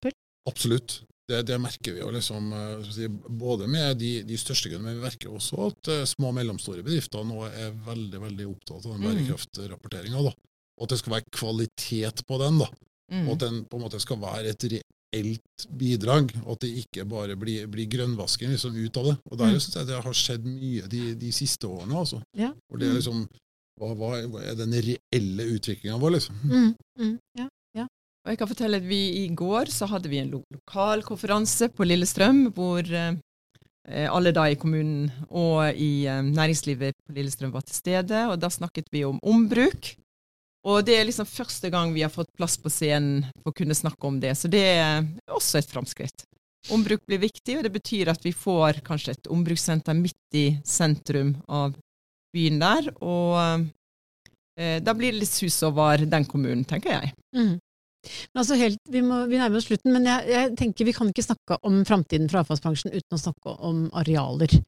Absolutt. 0.49 1.01
Det, 1.29 1.43
det 1.45 1.59
merker 1.61 1.93
vi 1.93 2.01
jo 2.01 2.09
liksom, 2.15 2.53
eh, 2.57 3.09
både 3.29 3.67
med 3.69 3.99
de, 4.01 4.23
de 4.25 4.37
største 4.41 4.71
kundene, 4.73 4.95
men 4.95 5.01
vi 5.03 5.07
merker 5.11 5.29
også 5.37 5.67
at 5.67 5.91
eh, 5.93 6.05
små 6.09 6.31
og 6.31 6.39
mellomstore 6.39 6.81
bedrifter 6.87 7.25
nå 7.29 7.43
er 7.51 7.75
veldig 7.85 8.21
veldig 8.23 8.47
opptatt 8.55 8.87
av 8.87 8.95
den 8.95 9.03
Mm. 9.03 9.09
bærekraftrapporteringa. 9.11 10.23
Og 10.25 10.87
at 10.87 10.93
det 10.95 10.99
skal 11.03 11.13
være 11.19 11.29
kvalitet 11.35 12.23
på 12.29 12.39
den. 12.41 12.59
da. 12.63 12.69
Mm. 13.11 13.27
Og 13.29 13.33
at 13.33 13.39
den 13.47 13.65
på 13.65 13.77
en 13.79 13.83
måte 13.87 14.01
skal 14.01 14.19
være 14.21 14.51
et 14.53 14.65
reelt 14.73 15.67
bidrag, 15.79 16.33
og 16.45 16.53
at 16.53 16.61
det 16.61 16.73
ikke 16.85 17.05
bare 17.09 17.37
blir, 17.41 17.67
blir 17.67 17.87
grønnvasking 17.89 18.51
liksom, 18.53 18.77
ut 18.77 18.97
av 19.01 19.05
det. 19.05 19.17
Og 19.31 19.39
Der 19.39 19.47
Mm. 19.53 19.61
syns 19.61 19.75
jeg 19.77 19.87
det 19.87 20.03
har 20.05 20.13
skjedd 20.13 20.45
mye 20.45 20.89
de, 20.89 21.15
de 21.15 21.33
siste 21.33 21.65
årene. 21.67 21.95
altså. 21.97 22.23
Ja. 22.37 22.53
For 22.71 22.77
det 22.79 22.89
er 22.89 22.93
Mm. 22.93 22.97
liksom, 23.01 23.29
hva, 23.81 23.95
hva 23.95 24.43
er- 24.43 24.55
den 24.55 24.73
reelle 24.73 25.45
utviklinga 25.57 25.99
vår, 25.99 26.11
liksom? 26.19 26.35
Mm, 26.45 26.75
mm, 26.99 27.19
ja. 27.39 27.49
Og 28.27 28.33
jeg 28.33 28.39
kan 28.39 28.49
fortelle 28.49 28.77
at 28.77 28.83
vi 28.83 29.25
I 29.25 29.29
går 29.35 29.71
så 29.73 29.87
hadde 29.89 30.09
vi 30.11 30.19
en 30.19 30.31
lo 30.31 30.43
lokal 30.53 31.01
konferanse 31.03 31.71
på 31.73 31.87
Lillestrøm, 31.87 32.53
hvor 32.53 32.83
eh, 32.93 33.15
alle 34.13 34.33
da 34.33 34.43
i 34.51 34.55
kommunen 34.57 35.11
og 35.31 35.73
i 35.75 36.05
eh, 36.05 36.21
næringslivet 36.21 36.93
på 37.07 37.15
Lillestrøm 37.15 37.53
var 37.53 37.63
til 37.63 37.75
stede. 37.77 38.29
og 38.29 38.39
Da 38.41 38.49
snakket 38.51 38.85
vi 38.93 39.05
om 39.05 39.19
ombruk. 39.23 39.95
Og 40.67 40.83
det 40.87 40.97
er 40.99 41.07
liksom 41.07 41.29
første 41.29 41.71
gang 41.71 41.93
vi 41.95 42.03
har 42.03 42.13
fått 42.13 42.33
plass 42.37 42.57
på 42.59 42.71
scenen 42.73 43.29
for 43.43 43.53
å 43.53 43.59
kunne 43.61 43.77
snakke 43.79 44.09
om 44.09 44.19
det. 44.21 44.35
Så 44.37 44.51
det 44.51 44.65
er 44.75 45.07
også 45.31 45.61
et 45.61 45.71
framskritt. 45.71 46.27
Ombruk 46.75 47.05
blir 47.07 47.23
viktig, 47.23 47.57
og 47.57 47.65
det 47.65 47.73
betyr 47.73 48.11
at 48.13 48.25
vi 48.27 48.35
får 48.35 48.83
kanskje 48.87 49.15
et 49.15 49.31
ombrukssenter 49.33 49.97
midt 49.97 50.37
i 50.37 50.49
sentrum 50.67 51.37
av 51.47 51.77
byen 52.35 52.59
der. 52.61 52.91
Og 52.99 53.39
eh, 54.59 54.83
da 54.83 54.95
blir 54.99 55.15
det 55.15 55.23
litt 55.23 55.33
sus 55.33 55.63
over 55.67 56.03
den 56.05 56.27
kommunen, 56.29 56.67
tenker 56.69 56.99
jeg. 56.99 57.15
Mm. 57.37 57.57
Men 58.33 58.43
altså 58.43 58.59
helt, 58.59 58.81
vi, 58.91 59.03
må, 59.05 59.25
vi 59.31 59.39
nærmer 59.41 59.61
oss 59.61 59.69
slutten, 59.71 59.93
men 59.95 60.07
jeg, 60.09 60.29
jeg 60.33 60.55
tenker 60.59 60.89
vi 60.89 60.95
kan 60.97 61.11
ikke 61.11 61.27
snakke 61.27 61.59
om 61.67 61.81
framtiden 61.89 62.29
for 62.31 62.43
avfallsbransjen 62.43 62.95
uten 62.95 63.17
å 63.17 63.21
snakke 63.21 63.55
om 63.69 63.87
arealer. 63.99 64.59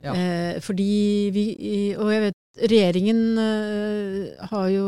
Ja. 0.00 0.14
Eh, 0.14 0.60
fordi 0.64 0.92
vi, 1.34 1.44
og 1.96 2.12
jeg 2.12 2.28
vet, 2.28 2.39
regjeringen 2.58 3.38
eh, 3.38 4.46
har 4.50 4.68
jo 4.72 4.86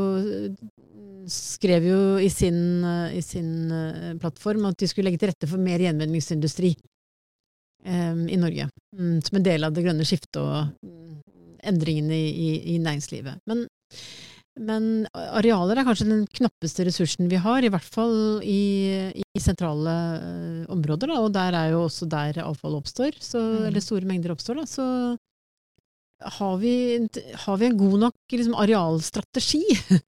skrev 1.31 1.87
jo 1.87 2.01
i 2.19 2.31
sin, 2.31 2.83
eh, 2.85 3.19
i 3.19 3.23
sin 3.23 3.71
eh, 3.71 4.15
plattform 4.19 4.67
at 4.67 4.79
de 4.81 4.89
skulle 4.91 5.11
legge 5.11 5.23
til 5.23 5.31
rette 5.31 5.49
for 5.51 5.63
mer 5.63 5.83
gjenvinningsindustri 5.83 6.75
um, 7.87 8.27
i 8.27 8.39
Norge. 8.41 8.69
Um, 8.99 9.21
som 9.23 9.39
en 9.39 9.47
del 9.47 9.65
av 9.65 9.75
det 9.75 9.85
grønne 9.87 10.07
skiftet 10.09 10.41
og 10.43 10.73
mm, 10.83 11.23
endringene 11.73 12.19
i, 12.19 12.29
i, 12.33 12.53
i 12.75 12.79
næringslivet. 12.83 13.43
Men 13.47 13.67
men 14.61 15.07
arealer 15.17 15.79
er 15.81 15.87
kanskje 15.87 16.05
den 16.11 16.25
knappeste 16.29 16.85
ressursen 16.85 17.31
vi 17.31 17.39
har, 17.41 17.65
i 17.65 17.71
hvert 17.73 17.87
fall 17.89 18.43
i, 18.45 19.09
i 19.17 19.41
sentrale 19.41 19.95
områder. 20.69 21.09
Da, 21.09 21.21
og 21.25 21.31
der 21.33 21.57
er 21.57 21.71
jo 21.73 21.87
også 21.87 22.05
der 22.13 22.43
avfall 22.45 22.77
oppstår, 22.77 23.17
så, 23.17 23.41
Mm. 23.41 23.63
eller 23.71 23.81
store 23.81 24.05
mengder 24.05 24.35
oppstår. 24.35 24.61
Da, 24.61 24.67
så 24.69 24.85
har 26.39 26.57
vi, 26.63 26.75
har 27.45 27.57
vi 27.61 27.67
en 27.67 27.79
god 27.79 27.99
nok 28.07 28.37
liksom, 28.37 28.55
arealstrategi? 28.55 29.65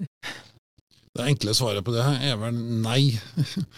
Det 1.13 1.27
enkle 1.29 1.53
svaret 1.53 1.85
på 1.85 1.93
det 1.93 2.05
er 2.25 2.39
vel 2.41 2.61
nei. 2.85 3.11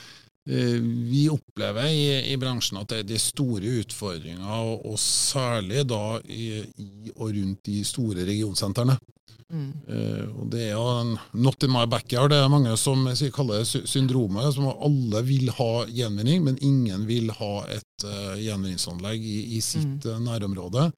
Eh, 0.45 0.77
Vi 1.09 1.23
opplever 1.33 1.87
i, 1.89 2.33
i 2.33 2.37
bransjen 2.37 2.77
at 2.77 2.91
det 2.93 2.99
er 3.01 3.07
de 3.09 3.17
store 3.17 3.79
utfordringene, 3.81 4.45
og, 4.45 4.83
og 4.91 4.99
særlig 5.01 5.87
da 5.89 6.19
i, 6.29 6.59
i 6.61 7.15
og 7.15 7.31
rundt 7.33 7.63
de 7.65 7.79
store 7.89 8.27
regionsentrene. 8.29 8.99
Mm. 9.53 9.71
Eh, 9.89 10.25
og 10.35 10.49
det 10.53 10.67
er 10.67 10.75
jo 10.75 11.17
not 11.47 11.65
in 11.65 11.73
my 11.73 11.85
backyard. 11.91 12.33
Det 12.33 12.41
er 12.41 12.53
mange 12.53 12.77
som 12.81 13.07
kaller 13.35 13.63
det 13.63 13.85
syndromet, 13.91 14.53
som 14.57 14.69
alle 14.73 15.23
vil 15.27 15.53
ha 15.57 15.73
gjenvinning, 15.89 16.45
men 16.45 16.61
ingen 16.65 17.07
vil 17.09 17.33
ha 17.39 17.55
et 17.73 18.07
uh, 18.07 18.35
gjenvinningsanlegg 18.41 19.25
i, 19.25 19.39
i 19.59 19.63
sitt 19.65 20.05
mm. 20.05 20.27
nærområde. 20.29 20.91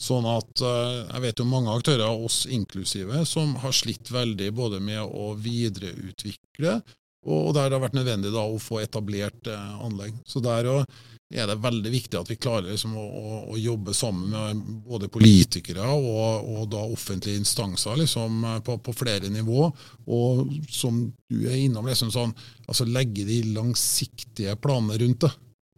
Sånn 0.00 0.24
at 0.28 0.62
eh, 0.64 1.02
jeg 1.02 1.24
vet 1.26 1.42
jo 1.42 1.48
mange 1.48 1.74
aktører, 1.74 2.08
oss 2.08 2.46
inklusive, 2.48 3.24
som 3.28 3.52
har 3.60 3.76
slitt 3.76 4.08
veldig 4.14 4.48
både 4.56 4.80
med 4.80 5.02
å 5.04 5.34
videreutvikle 5.36 6.80
og 7.28 7.52
der 7.52 7.68
det 7.68 7.76
har 7.76 7.82
vært 7.82 7.96
nødvendig 7.98 8.30
da, 8.32 8.46
å 8.48 8.60
få 8.60 8.80
etablert 8.80 9.48
eh, 9.50 9.72
anlegg. 9.84 10.14
Så 10.24 10.40
der 10.40 10.70
er 10.70 11.50
det 11.50 11.58
veldig 11.62 11.92
viktig 11.92 12.16
at 12.16 12.30
vi 12.32 12.38
klarer 12.40 12.72
liksom, 12.72 12.94
å, 12.96 13.04
å, 13.04 13.40
å, 13.52 13.58
jobbe 13.60 13.92
sammen 13.94 14.32
med 14.32 14.62
både 14.88 15.10
politikere 15.12 15.84
og, 15.84 16.48
og 16.48 16.64
da 16.72 16.80
offentlige 16.88 17.42
instanser 17.42 18.00
liksom, 18.00 18.40
på, 18.64 18.78
på, 18.80 18.96
flere 18.96 19.28
nivå. 19.32 19.68
Og 20.16 20.56
som 20.72 21.04
du 21.28 21.44
er 21.44 21.60
innom, 21.60 21.86
liksom, 21.90 22.10
sånn, 22.14 22.32
altså 22.66 22.88
legge 22.88 23.28
de 23.28 23.42
langsiktige 23.52 24.56
planene 24.56 24.98
rundt 25.04 25.28
det. 25.28 25.34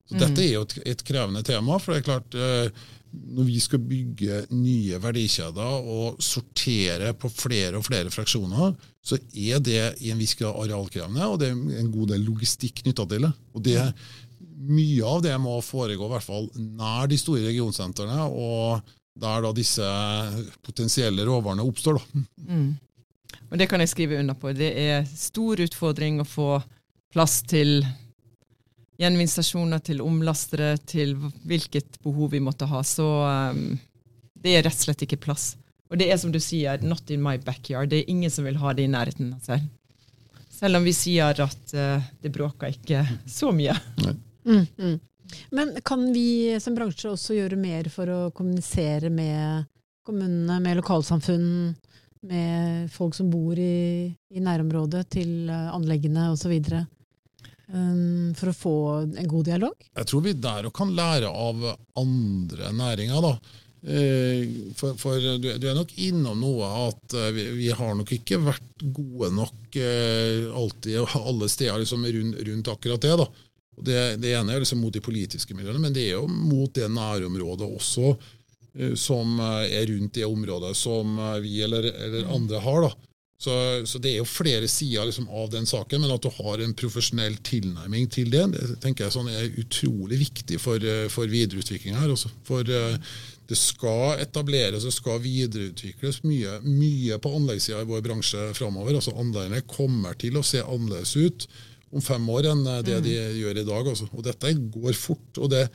Så 0.09 0.15
mm. 0.15 0.23
Dette 0.23 0.47
er 0.47 0.53
jo 0.55 0.65
et, 0.69 0.79
et, 0.95 1.07
krevende 1.07 1.43
tema. 1.47 1.83
for 1.83 1.93
det 1.93 2.03
er 2.03 2.07
klart 2.07 2.39
eh, 2.39 2.87
når 3.13 3.45
vi 3.45 3.59
skal 3.61 3.83
bygge 3.85 4.39
nye 4.57 4.99
verdikjeder 5.03 5.89
og 5.93 6.21
sortere 6.23 7.13
på 7.19 7.29
flere 7.33 7.77
og 7.79 7.87
flere 7.87 8.13
fraksjoner, 8.13 8.73
så 9.05 9.19
er 9.19 9.61
det 9.65 9.83
i 10.01 10.13
en 10.13 10.21
viss 10.21 10.35
grad 10.39 10.57
arealkrevende, 10.65 11.27
og 11.29 11.41
det 11.43 11.51
er 11.51 11.81
en 11.83 11.93
god 11.93 12.15
del 12.15 12.25
logistikk 12.25 12.85
knytta 12.85 13.07
til 13.11 13.29
det. 13.29 13.33
Og 13.53 13.65
det, 13.69 13.79
Mye 14.63 15.03
av 15.03 15.23
det 15.25 15.35
må 15.43 15.57
foregå 15.65 16.07
i 16.07 16.11
hvert 16.13 16.27
fall 16.27 16.45
nær 16.55 17.09
de 17.11 17.17
store 17.19 17.49
regionsentrene, 17.49 18.29
og 18.31 18.93
der 19.19 19.43
da 19.43 19.51
disse 19.57 19.89
potensielle 20.63 21.27
råvarene 21.27 21.65
oppstår. 21.67 21.99
Da. 21.99 22.23
Mm. 22.47 22.69
Og 23.51 23.59
Det 23.59 23.69
kan 23.69 23.83
jeg 23.83 23.91
skrive 23.91 24.21
under 24.23 24.39
på. 24.39 24.53
Det 24.57 24.71
er 24.79 25.03
stor 25.09 25.61
utfordring 25.61 26.23
å 26.23 26.29
få 26.29 26.63
plass 27.13 27.43
til 27.43 27.83
gjenvinningsstasjoner, 29.03 29.83
til 29.85 30.03
omlastere, 30.05 30.77
til 30.89 31.17
hvilket 31.49 31.99
behov 32.05 32.33
vi 32.33 32.43
måtte 32.43 32.69
ha. 32.71 32.83
Så 32.87 33.07
um, 33.07 33.77
det 34.43 34.57
er 34.57 34.67
rett 34.67 34.79
og 34.79 34.87
slett 34.87 35.05
ikke 35.07 35.21
plass. 35.27 35.53
Og 35.93 35.99
det 36.01 36.09
er 36.09 36.19
som 36.21 36.33
du 36.33 36.41
sier, 36.41 36.81
not 36.87 37.11
in 37.13 37.23
my 37.23 37.37
backyard. 37.43 37.91
Det 37.93 38.03
er 38.03 38.11
ingen 38.11 38.33
som 38.33 38.47
vil 38.49 38.61
ha 38.63 38.73
det 38.73 38.87
i 38.87 38.93
nærheten 38.93 39.35
av 39.37 39.43
seg. 39.45 39.67
Selv 40.53 40.79
om 40.79 40.87
vi 40.87 40.95
sier 40.97 41.43
at 41.45 41.75
uh, 41.77 42.05
det 42.23 42.33
bråker 42.33 42.73
ikke 42.73 43.03
så 43.29 43.51
mye. 43.55 43.75
Mm, 44.43 44.67
mm. 44.79 44.97
Men 45.55 45.77
kan 45.85 46.09
vi 46.15 46.59
som 46.61 46.75
bransje 46.77 47.13
også 47.13 47.37
gjøre 47.37 47.59
mer 47.61 47.89
for 47.93 48.11
å 48.11 48.21
kommunisere 48.35 49.11
med 49.13 49.69
kommunene, 50.07 50.59
med 50.65 50.81
lokalsamfunn, 50.81 51.75
med 52.27 52.91
folk 52.95 53.15
som 53.15 53.31
bor 53.31 53.59
i, 53.59 54.07
i 54.31 54.43
nærområdet 54.43 55.05
til 55.19 55.51
uh, 55.51 55.75
anleggene 55.75 56.31
osv.? 56.33 56.55
Um, 57.73 58.35
for 58.37 58.51
å 58.51 58.57
få 58.57 58.77
en 59.17 59.29
god 59.31 59.47
dialog? 59.49 59.85
Jeg 59.97 60.09
tror 60.11 60.25
vi 60.27 60.35
der 60.37 60.67
og 60.69 60.75
kan 60.77 60.91
lære 60.93 61.31
av 61.31 61.63
andre 61.97 62.73
næringer. 62.77 63.25
da. 63.25 63.33
Eh, 63.83 64.43
for, 64.79 64.99
for 65.01 65.19
du, 65.19 65.49
du, 65.59 65.65
er 65.67 65.75
nok 65.75 65.91
innom 65.99 66.39
noe 66.39 66.69
at 66.85 67.17
eh, 67.19 67.33
vi, 67.35 67.47
vi, 67.57 67.71
har 67.75 67.97
nok 67.99 68.13
ikke 68.15 68.39
vært 68.45 68.85
gode 68.95 69.33
nok 69.35 69.57
alltid, 69.75 70.53
alltid 70.55 71.17
alle 71.19 71.49
steder 71.51 71.81
liksom, 71.83 72.05
rundt, 72.07 72.37
rundt, 72.47 72.71
akkurat 72.71 73.03
det. 73.03 73.27
Det, 73.83 73.99
det, 74.23 74.35
ene 74.37 74.55
er 74.55 74.63
liksom 74.63 74.85
mot 74.85 74.95
de 74.95 75.03
politiske 75.03 75.57
miljøene, 75.57 75.81
men 75.83 75.97
det 75.97 76.05
er 76.11 76.21
jo 76.21 76.29
mot 76.29 76.71
det 76.77 76.87
nærområdet 76.93 77.67
også, 77.73 78.13
som 79.01 79.41
er 79.41 79.89
rundt 79.89 80.15
det 80.17 80.29
området 80.29 80.77
som 80.77 81.17
vi 81.43 81.59
eller, 81.65 81.89
eller 81.89 82.29
andre 82.37 82.61
har. 82.63 82.87
da. 82.87 83.12
Så, 83.43 83.53
så, 83.91 83.99
det 83.99 84.13
er 84.13 84.21
jo 84.21 84.29
flere 84.29 84.69
sider 84.71 85.09
liksom, 85.09 85.27
av 85.35 85.49
den 85.51 85.65
saken, 85.67 86.05
men 86.05 86.13
at 86.15 86.23
du 86.23 86.29
har 86.37 86.61
en 86.63 86.75
profesjonell 86.79 87.41
tilnærming 87.43 88.07
til 88.15 88.31
det, 88.31 88.45
det 88.55 88.77
tenker 88.85 89.09
jeg 89.09 89.15
sånn 89.17 89.33
er 89.33 89.57
utrolig 89.59 90.21
viktig 90.21 90.61
for, 90.63 90.79
eh, 90.79 91.09
for 91.11 91.27
videreutviklinga 91.27 91.99
her. 92.05 92.13
Også. 92.15 92.31
For 92.47 92.63
uh, 92.71 92.95
det 93.51 93.59
skal 93.59 94.23
etableres 94.23 94.87
og 94.87 94.95
skal 94.95 95.19
videreutvikles 95.25 96.23
mye, 96.23 96.61
mye 96.63 97.19
på 97.19 97.35
anleggssida 97.41 97.83
i 97.83 97.91
vår 97.91 98.07
bransje 98.07 98.47
framover. 98.55 99.01
Altså, 99.01 99.17
anleggene 99.19 99.65
kommer 99.67 100.15
til 100.23 100.39
å 100.39 100.47
se 100.47 100.63
annerledes 100.63 101.17
ut 101.19 101.49
om 101.93 102.05
fem 102.05 102.31
år 102.33 102.53
enn 102.53 102.63
eh, 102.63 102.83
det 102.87 103.01
mm. 103.01 103.05
de 103.09 103.17
gjør 103.43 103.59
i 103.59 103.69
dag. 103.75 103.95
Også. 103.97 104.11
Og 104.15 104.27
dette 104.29 104.55
går 104.79 104.95
fort. 104.95 105.43
og 105.43 105.51
det, 105.51 105.67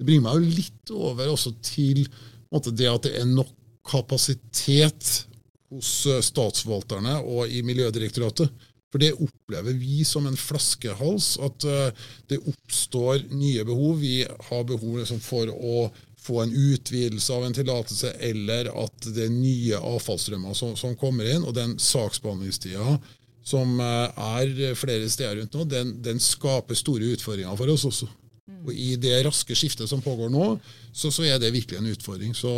det 0.00 0.08
bringer 0.08 0.30
meg 0.30 0.40
jo 0.40 0.60
litt 0.62 0.94
over 0.96 1.34
også 1.36 1.52
til 1.68 2.06
måte, 2.48 2.72
det 2.72 2.88
at 2.88 3.04
det 3.04 3.18
er 3.20 3.28
nok 3.28 3.52
kapasitet 3.86 5.26
hos 5.70 5.92
eh, 6.06 6.20
statsforvalterne 6.24 7.20
og 7.22 7.50
i 7.50 7.62
Miljødirektoratet. 7.66 8.50
For 8.90 9.02
det 9.02 9.12
opplever 9.22 9.76
vi 9.78 10.02
som 10.06 10.26
en 10.26 10.38
flaskehals, 10.38 11.36
at 11.46 11.66
uh, 11.68 12.06
det 12.26 12.40
oppstår 12.42 13.28
nye 13.30 13.62
behov. 13.62 14.00
Vi 14.02 14.24
har 14.48 14.64
behov 14.66 14.96
liksom, 14.98 15.20
for 15.22 15.46
å 15.46 15.84
få 16.20 16.40
en 16.42 16.50
utvidelse 16.50 17.32
av 17.32 17.46
en 17.46 17.54
tillatelse, 17.54 18.10
eller 18.26 18.72
at 18.74 19.06
det 19.14 19.28
er 19.28 19.32
nye 19.32 19.78
avfallsstrømmer 19.78 20.58
som, 20.58 20.74
som, 20.76 20.98
kommer 20.98 21.30
inn. 21.30 21.46
Og 21.46 21.54
den 21.54 21.76
saksbehandlingstida 21.78 22.98
som 23.46 23.78
uh, 23.78 24.10
er 24.42 24.74
flere 24.78 25.06
steder 25.06 25.38
rundt 25.38 25.54
nå, 25.54 25.68
den, 25.70 25.94
den, 26.02 26.18
skaper 26.20 26.78
store 26.78 27.14
utfordringer 27.14 27.54
for 27.62 27.70
oss 27.70 27.86
også. 27.88 28.10
Og 28.60 28.72
I 28.76 28.94
det 29.00 29.22
raske 29.24 29.56
skiftet 29.56 29.88
som 29.88 30.02
pågår 30.04 30.28
nå, 30.32 30.46
så, 30.92 31.10
så 31.12 31.24
er 31.24 31.38
det 31.40 31.52
virkelig 31.54 31.78
en 31.80 31.88
utfordring. 31.90 32.34
Så, 32.36 32.50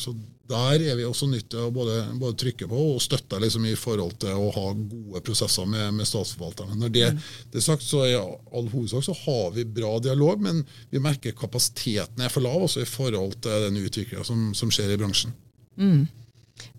så 0.00 0.14
der 0.48 0.84
er 0.90 0.96
vi 0.98 1.04
også 1.06 1.28
nødt 1.30 1.48
til 1.52 1.66
å 1.66 1.72
både, 1.74 1.98
både 2.20 2.38
trykke 2.40 2.68
på 2.70 2.84
og 2.94 3.02
støtte 3.02 3.38
liksom, 3.42 3.66
i 3.68 3.76
forhold 3.78 4.16
til 4.22 4.38
å 4.38 4.48
ha 4.54 4.64
gode 4.74 5.22
prosesser 5.24 5.68
med, 5.68 5.92
med 5.98 6.08
statsforvalterne. 6.08 6.76
Når 6.80 6.94
det, 6.94 7.04
det, 7.52 7.60
er 7.60 7.66
sagt, 7.66 7.84
så 7.86 8.04
i 8.08 8.16
all 8.16 8.70
hovedsak 8.72 9.06
så 9.06 9.16
har 9.24 9.52
vi 9.56 9.66
bra 9.78 9.94
dialog, 10.02 10.42
men 10.42 10.64
vi 10.92 11.02
merker 11.02 11.36
kapasiteten 11.38 12.24
er 12.24 12.32
for 12.32 12.44
lav 12.44 12.66
også 12.66 12.84
i 12.84 12.88
forhold 12.88 13.38
til 13.44 13.68
den 13.68 13.80
utviklinga 13.82 14.26
som, 14.28 14.50
som, 14.56 14.72
skjer 14.72 14.94
i 14.94 15.00
bransjen. 15.00 15.36
Mm. 15.76 16.04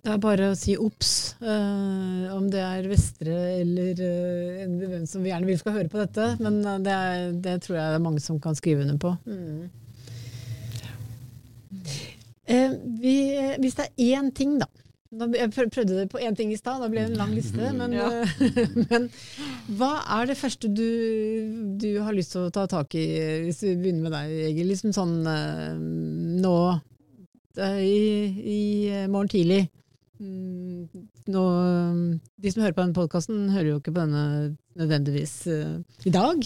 Det 0.03 0.11
er 0.11 0.19
bare 0.19 0.49
å 0.51 0.55
si 0.59 0.73
obs, 0.75 1.11
uh, 1.39 2.27
om 2.35 2.49
det 2.51 2.59
er 2.59 2.89
Vestre 2.91 3.37
eller 3.61 3.95
uh, 4.03 4.81
hvem 4.81 5.05
som 5.07 5.23
vi 5.23 5.31
gjerne 5.31 5.47
vil 5.47 5.59
skal 5.61 5.77
høre 5.77 5.91
på 5.91 6.01
dette. 6.01 6.25
Men 6.43 6.59
uh, 6.65 6.75
det, 6.83 6.91
er, 6.91 7.31
det, 7.45 7.53
tror 7.63 7.77
jeg 7.79 7.93
det 7.93 7.99
er 8.01 8.03
mange 8.03 8.23
som 8.23 8.41
kan 8.43 8.57
skrive 8.59 8.83
under 8.83 8.99
på. 8.99 9.15
Mm. 9.23 9.71
Vi, 12.99 13.17
hvis 13.63 13.77
det 13.79 13.85
er 13.87 14.19
én 14.19 14.27
ting, 14.35 14.57
da. 14.59 14.67
Jeg 15.13 15.51
prøvde 15.53 15.95
det 15.95 16.07
på 16.11 16.19
én 16.19 16.35
ting 16.35 16.51
i 16.51 16.57
stad, 16.59 16.81
da 16.83 16.89
ble 16.91 17.05
det 17.05 17.13
en 17.13 17.21
lang 17.21 17.31
liste. 17.31 17.71
Men, 17.79 17.95
ja. 17.95 18.09
men, 18.91 19.07
hva 19.79 19.93
er 20.17 20.27
det 20.29 20.39
første 20.41 20.67
du, 20.67 20.89
du, 21.79 21.89
har 22.03 22.15
lyst 22.17 22.35
til 22.35 22.49
å 22.49 22.53
ta 22.53 22.67
tak 22.69 22.97
i, 22.99 23.05
hvis 23.45 23.63
vi 23.63 23.77
begynner 23.79 24.09
med 24.09 24.17
deg, 24.17 24.33
Egil? 24.49 24.73
Liksom 24.73 24.95
sånn 24.99 25.21
nå 26.43 26.57
i, 27.61 27.97
i 28.53 28.61
morgen 29.11 29.29
tidlig 29.29 29.63
Mm, 30.23 30.87
nå, 31.33 31.43
de 32.39 32.51
som 32.53 32.61
hører 32.63 32.75
på 32.75 32.83
denne 32.83 32.95
podkasten, 32.95 33.47
hører 33.51 33.71
jo 33.71 33.79
ikke 33.81 33.93
på 33.95 34.03
denne 34.03 34.25
nødvendigvis 34.79 35.35
uh, 35.51 35.77
i 36.05 36.13
dag. 36.13 36.45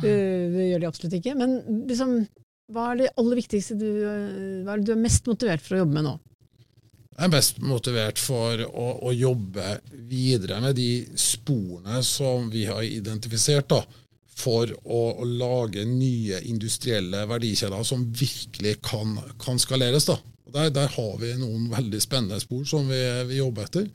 Uh, 0.00 0.46
det 0.54 0.68
gjør 0.70 0.82
de 0.82 0.88
absolutt 0.88 1.16
ikke. 1.18 1.36
Men 1.38 1.58
liksom, 1.90 2.16
hva 2.72 2.90
er 2.92 3.00
det 3.00 3.12
aller 3.20 3.40
viktigste 3.42 3.78
du, 3.80 3.88
hva 4.64 4.74
er 4.74 4.82
det 4.82 4.88
du 4.88 4.94
er 4.94 5.02
mest 5.02 5.30
motivert 5.30 5.64
for 5.64 5.76
å 5.76 5.82
jobbe 5.82 5.98
med 5.98 6.06
nå? 6.06 6.16
Jeg 7.10 7.26
er 7.26 7.32
mest 7.34 7.58
motivert 7.60 8.20
for 8.22 8.62
å, 8.64 8.86
å 9.10 9.10
jobbe 9.12 9.74
videre 10.08 10.60
med 10.64 10.78
de 10.78 10.92
sporene 11.20 12.00
som 12.06 12.46
vi 12.52 12.64
har 12.70 12.86
identifisert. 12.86 13.68
da, 13.74 13.82
for 14.40 14.70
å, 14.86 15.00
å, 15.20 15.26
lage 15.28 15.84
nye 15.84 16.38
industrielle 16.48 17.26
verdikjeder 17.28 17.84
som 17.84 18.06
virkelig 18.16 18.78
kan, 18.86 19.18
kan 19.42 19.60
skaleres. 19.60 20.08
da. 20.08 20.16
Der, 20.54 20.70
der, 20.74 20.88
har 20.96 21.12
vi 21.20 21.34
noen 21.38 21.68
veldig 21.72 22.00
spennende 22.02 22.40
spor 22.42 22.64
som 22.68 22.88
vi, 22.90 23.00
vi, 23.28 23.38
jobber 23.40 23.68
etter. 23.68 23.88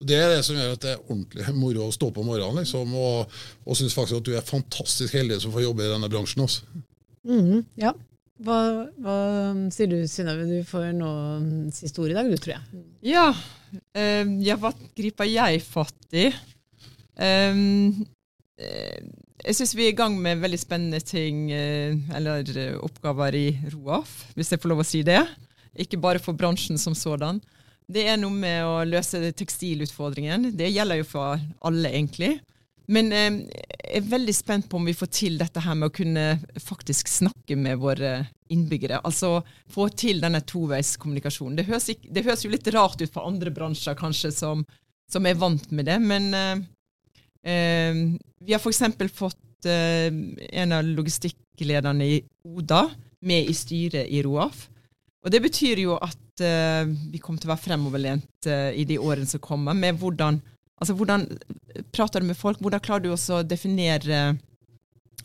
Det 0.00 0.16
er 0.16 0.30
det 0.32 0.44
som 0.46 0.56
gjør 0.56 0.76
at 0.76 0.84
det 0.84 0.92
er 0.94 1.02
ordentlig 1.02 1.54
moro 1.58 1.86
å 1.86 1.94
stå 1.94 2.08
på 2.16 2.24
morgenen. 2.24 2.62
Liksom, 2.62 2.94
og 2.96 3.40
og 3.66 3.78
syns 3.78 3.96
faktisk 3.96 4.20
at 4.20 4.28
du 4.28 4.36
er 4.36 4.46
fantastisk 4.46 5.16
heldig 5.18 5.40
som 5.42 5.52
får 5.54 5.66
jobbe 5.66 5.84
i 5.84 5.90
denne 5.92 6.08
bransjen. 6.12 6.46
Også. 6.46 6.84
Mm, 7.28 7.60
ja. 7.80 7.92
Hva, 8.40 8.60
hva, 9.04 9.16
sier 9.74 9.90
du, 9.90 9.98
Synnøve? 10.08 10.46
Du 10.48 10.64
får 10.64 10.94
nå 10.96 11.10
siste 11.76 12.00
ord 12.00 12.14
i 12.14 12.16
dag, 12.16 12.30
du, 12.30 12.38
tror 12.40 12.56
jeg. 12.56 12.84
Ja. 13.12 13.26
Um, 13.92 14.38
ja, 14.40 14.56
hva 14.60 14.72
griper 14.96 15.28
jeg 15.28 15.60
fatt 15.66 16.16
i? 16.16 16.30
Um, 17.20 18.00
jeg 18.56 19.56
syns 19.56 19.76
vi 19.76 19.86
er 19.86 19.92
i 19.92 19.98
gang 19.98 20.16
med 20.20 20.40
veldig 20.40 20.58
spennende 20.60 21.00
ting, 21.04 21.48
eller 21.52 22.48
oppgaver 22.80 23.36
i 23.36 23.46
ROAF, 23.72 24.10
hvis 24.36 24.52
jeg 24.52 24.60
får 24.60 24.72
lov 24.72 24.82
å 24.82 24.88
si 24.88 25.00
det 25.06 25.20
ikke 25.78 26.00
bare 26.02 26.22
for 26.22 26.36
bransjen 26.38 26.78
som 26.78 26.96
sådan. 26.96 27.40
Det 27.90 28.06
er 28.06 28.18
noe 28.20 28.34
med 28.34 28.64
å 28.64 28.80
løse 28.86 29.18
tekstilutfordringen. 29.34 30.52
Det 30.56 30.70
gjelder 30.70 31.00
jo 31.00 31.08
for 31.10 31.40
alle, 31.66 31.90
egentlig. 31.90 32.36
Men 32.90 33.10
eh, 33.14 33.40
jeg 33.50 34.02
er 34.02 34.10
veldig 34.10 34.34
spent 34.34 34.68
på 34.70 34.78
om 34.78 34.86
vi 34.86 34.96
får 34.96 35.10
til 35.14 35.38
dette 35.38 35.62
her 35.62 35.76
med 35.78 35.90
å 35.90 35.94
kunne 35.94 36.26
faktisk 36.62 37.10
snakke 37.10 37.58
med 37.58 37.78
våre 37.82 38.12
innbyggere. 38.50 39.00
Altså 39.06 39.40
få 39.70 39.88
til 39.94 40.22
denne 40.22 40.42
toveiskommunikasjonen. 40.46 41.58
Det 41.58 41.66
det 42.10 42.24
høres 42.26 42.44
jo 42.44 42.52
litt 42.52 42.70
rart 42.74 43.02
ut 43.02 43.12
for 43.12 43.26
andre 43.26 43.52
bransjer 43.54 43.98
kanskje 43.98 44.32
som, 44.34 44.64
som 45.10 45.26
er 45.26 45.38
vant 45.38 45.70
med 45.70 45.86
det, 45.90 45.98
men 46.02 46.34
eh, 46.34 46.64
eh, 47.46 48.02
vi 48.40 48.54
har 48.54 48.62
f.eks. 48.62 48.82
fått 49.14 49.70
eh, 49.70 50.10
en 50.62 50.74
av 50.74 50.84
logistikklederne 50.86 52.06
i 52.06 52.20
Oda 52.48 52.88
med 53.26 53.50
i 53.50 53.54
styret 53.54 54.08
i 54.08 54.22
Roaf. 54.26 54.68
Og 55.20 55.32
Det 55.32 55.40
betyr 55.44 55.82
jo 55.82 55.96
at 56.00 56.42
uh, 56.44 56.88
vi 57.12 57.20
kommer 57.20 57.40
til 57.40 57.50
å 57.50 57.54
være 57.54 57.64
fremoverlent 57.66 58.48
uh, 58.48 58.70
i 58.72 58.86
de 58.88 58.96
årene 59.00 59.28
som 59.28 59.42
kommer, 59.44 59.76
med 59.76 60.00
hvordan 60.00 60.40
Altså, 60.80 60.94
hvordan 60.96 61.26
prater 61.92 62.22
du 62.22 62.30
med 62.30 62.38
folk? 62.40 62.56
Hvordan 62.64 62.80
klarer 62.80 63.02
du 63.04 63.10
også 63.12 63.34
å 63.36 63.44
definere 63.44 64.20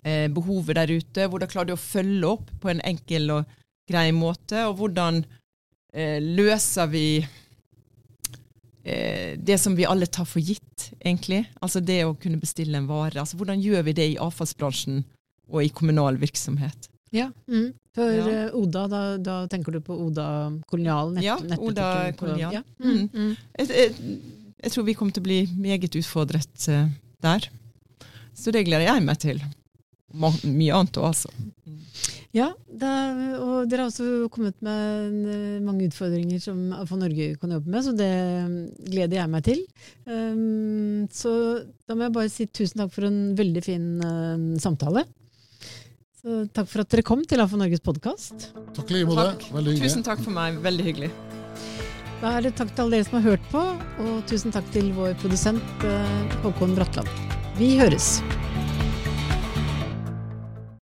uh, 0.04 0.26
behovet 0.36 0.76
der 0.76 0.92
ute? 0.92 1.28
Hvordan 1.32 1.48
klarer 1.48 1.70
du 1.70 1.78
å 1.78 1.80
følge 1.80 2.28
opp 2.28 2.50
på 2.60 2.74
en 2.74 2.82
enkel 2.84 3.32
og 3.38 3.54
grei 3.88 4.10
måte? 4.12 4.66
Og 4.68 4.76
hvordan 4.82 5.24
løser 5.96 6.90
vi 6.92 7.06
det 8.84 9.56
som 9.64 9.78
vi 9.80 9.86
alle 9.88 10.10
tar 10.12 10.28
for 10.28 10.44
gitt, 10.44 10.90
egentlig? 11.00 11.46
Altså 11.64 11.80
det 11.80 12.02
å 12.04 12.18
kunne 12.20 12.42
bestille 12.42 12.76
en 12.76 12.90
vare. 12.90 13.22
Altså, 13.22 13.40
hvordan 13.40 13.64
gjør 13.64 13.88
vi 13.88 13.94
det 13.96 14.10
i 14.12 14.20
avfallsbransjen 14.20 15.06
og 15.48 15.64
i 15.64 15.72
kommunal 15.72 16.20
virksomhet? 16.20 16.90
Ja, 17.16 17.30
mm. 17.48 17.68
For 17.96 18.12
Ja. 18.12 18.26
eh, 18.28 18.56
Oda, 18.60 18.88
da, 18.92 19.02
da 19.18 19.36
tenker 19.52 19.72
du 19.72 19.80
på 19.84 19.96
Oda 20.08 20.28
kolonial? 20.68 21.14
Nett, 21.16 21.24
Ja, 21.24 21.38
Oda 21.58 22.12
kolonial. 22.20 22.58
Ja. 22.60 22.64
Mm. 22.84 23.10
Mm. 23.14 23.36
Jeg, 23.58 23.70
jeg, 23.70 24.18
jeg 24.66 24.74
tror 24.74 24.88
vi 24.90 24.96
kommer 25.00 25.16
til 25.16 25.24
å 25.24 25.30
bli 25.30 25.40
meget 25.56 25.96
utfordret 25.96 26.68
uh, 26.74 26.90
der. 27.24 27.48
Så 28.36 28.52
det 28.52 28.66
gleder 28.68 28.90
jeg 28.90 29.06
meg 29.06 29.22
til. 29.24 29.40
Mye 30.16 30.76
annet 30.76 31.00
òg, 31.00 31.12
altså. 31.14 31.32
Ja, 32.36 32.50
det 32.68 32.88
er, 32.88 33.20
og 33.40 33.70
dere 33.72 33.86
har 33.86 33.92
også 33.94 34.28
kommet 34.34 34.58
med 34.66 35.28
eh, 35.32 35.60
mange 35.64 35.86
utfordringer 35.88 36.42
som 36.44 36.74
AFO 36.76 36.98
Norge 37.00 37.30
kan 37.40 37.54
jobbe 37.56 37.72
med, 37.72 37.86
så 37.86 37.94
det 37.96 38.12
mm, 38.12 38.58
gleder 38.92 39.22
jeg 39.22 39.32
meg 39.32 39.46
til. 39.46 39.62
Um, 40.04 41.06
så 41.16 41.32
da 41.88 41.96
må 41.96 42.10
jeg 42.10 42.16
bare 42.18 42.34
si 42.34 42.48
tusen 42.52 42.84
takk 42.84 42.92
for 42.92 43.08
en 43.08 43.22
veldig 43.40 43.64
fin 43.64 43.86
uh, 44.04 44.60
samtale. 44.60 45.06
Så 46.26 46.36
takk 46.58 46.70
for 46.72 46.82
at 46.82 46.90
dere 46.90 47.04
kom 47.06 47.20
til 47.30 47.38
AFA 47.44 47.58
Norges 47.60 47.84
podkast. 47.86 48.48
Takk 48.74 48.90
i 48.90 48.96
like 48.96 49.10
måte. 49.12 49.46
Veldig 49.54 49.76
hyggelig. 49.76 49.92
Tusen 49.92 50.06
takk 50.08 50.24
for 50.26 50.34
meg. 50.34 50.56
Veldig 50.64 50.86
hyggelig. 50.88 51.10
Da 52.18 52.32
er 52.40 52.48
det 52.48 52.56
takk 52.58 52.72
til 52.72 52.82
alle 52.82 52.98
dere 52.98 53.06
som 53.06 53.18
har 53.20 53.26
hørt 53.28 53.46
på, 53.52 53.62
og 54.02 54.16
tusen 54.32 54.56
takk 54.56 54.72
til 54.74 54.90
vår 54.98 55.14
produsent 55.22 55.86
eh, 55.86 56.40
Håkon 56.42 56.74
Bratland. 56.80 57.12
Vi 57.60 57.76
høres! 57.78 58.16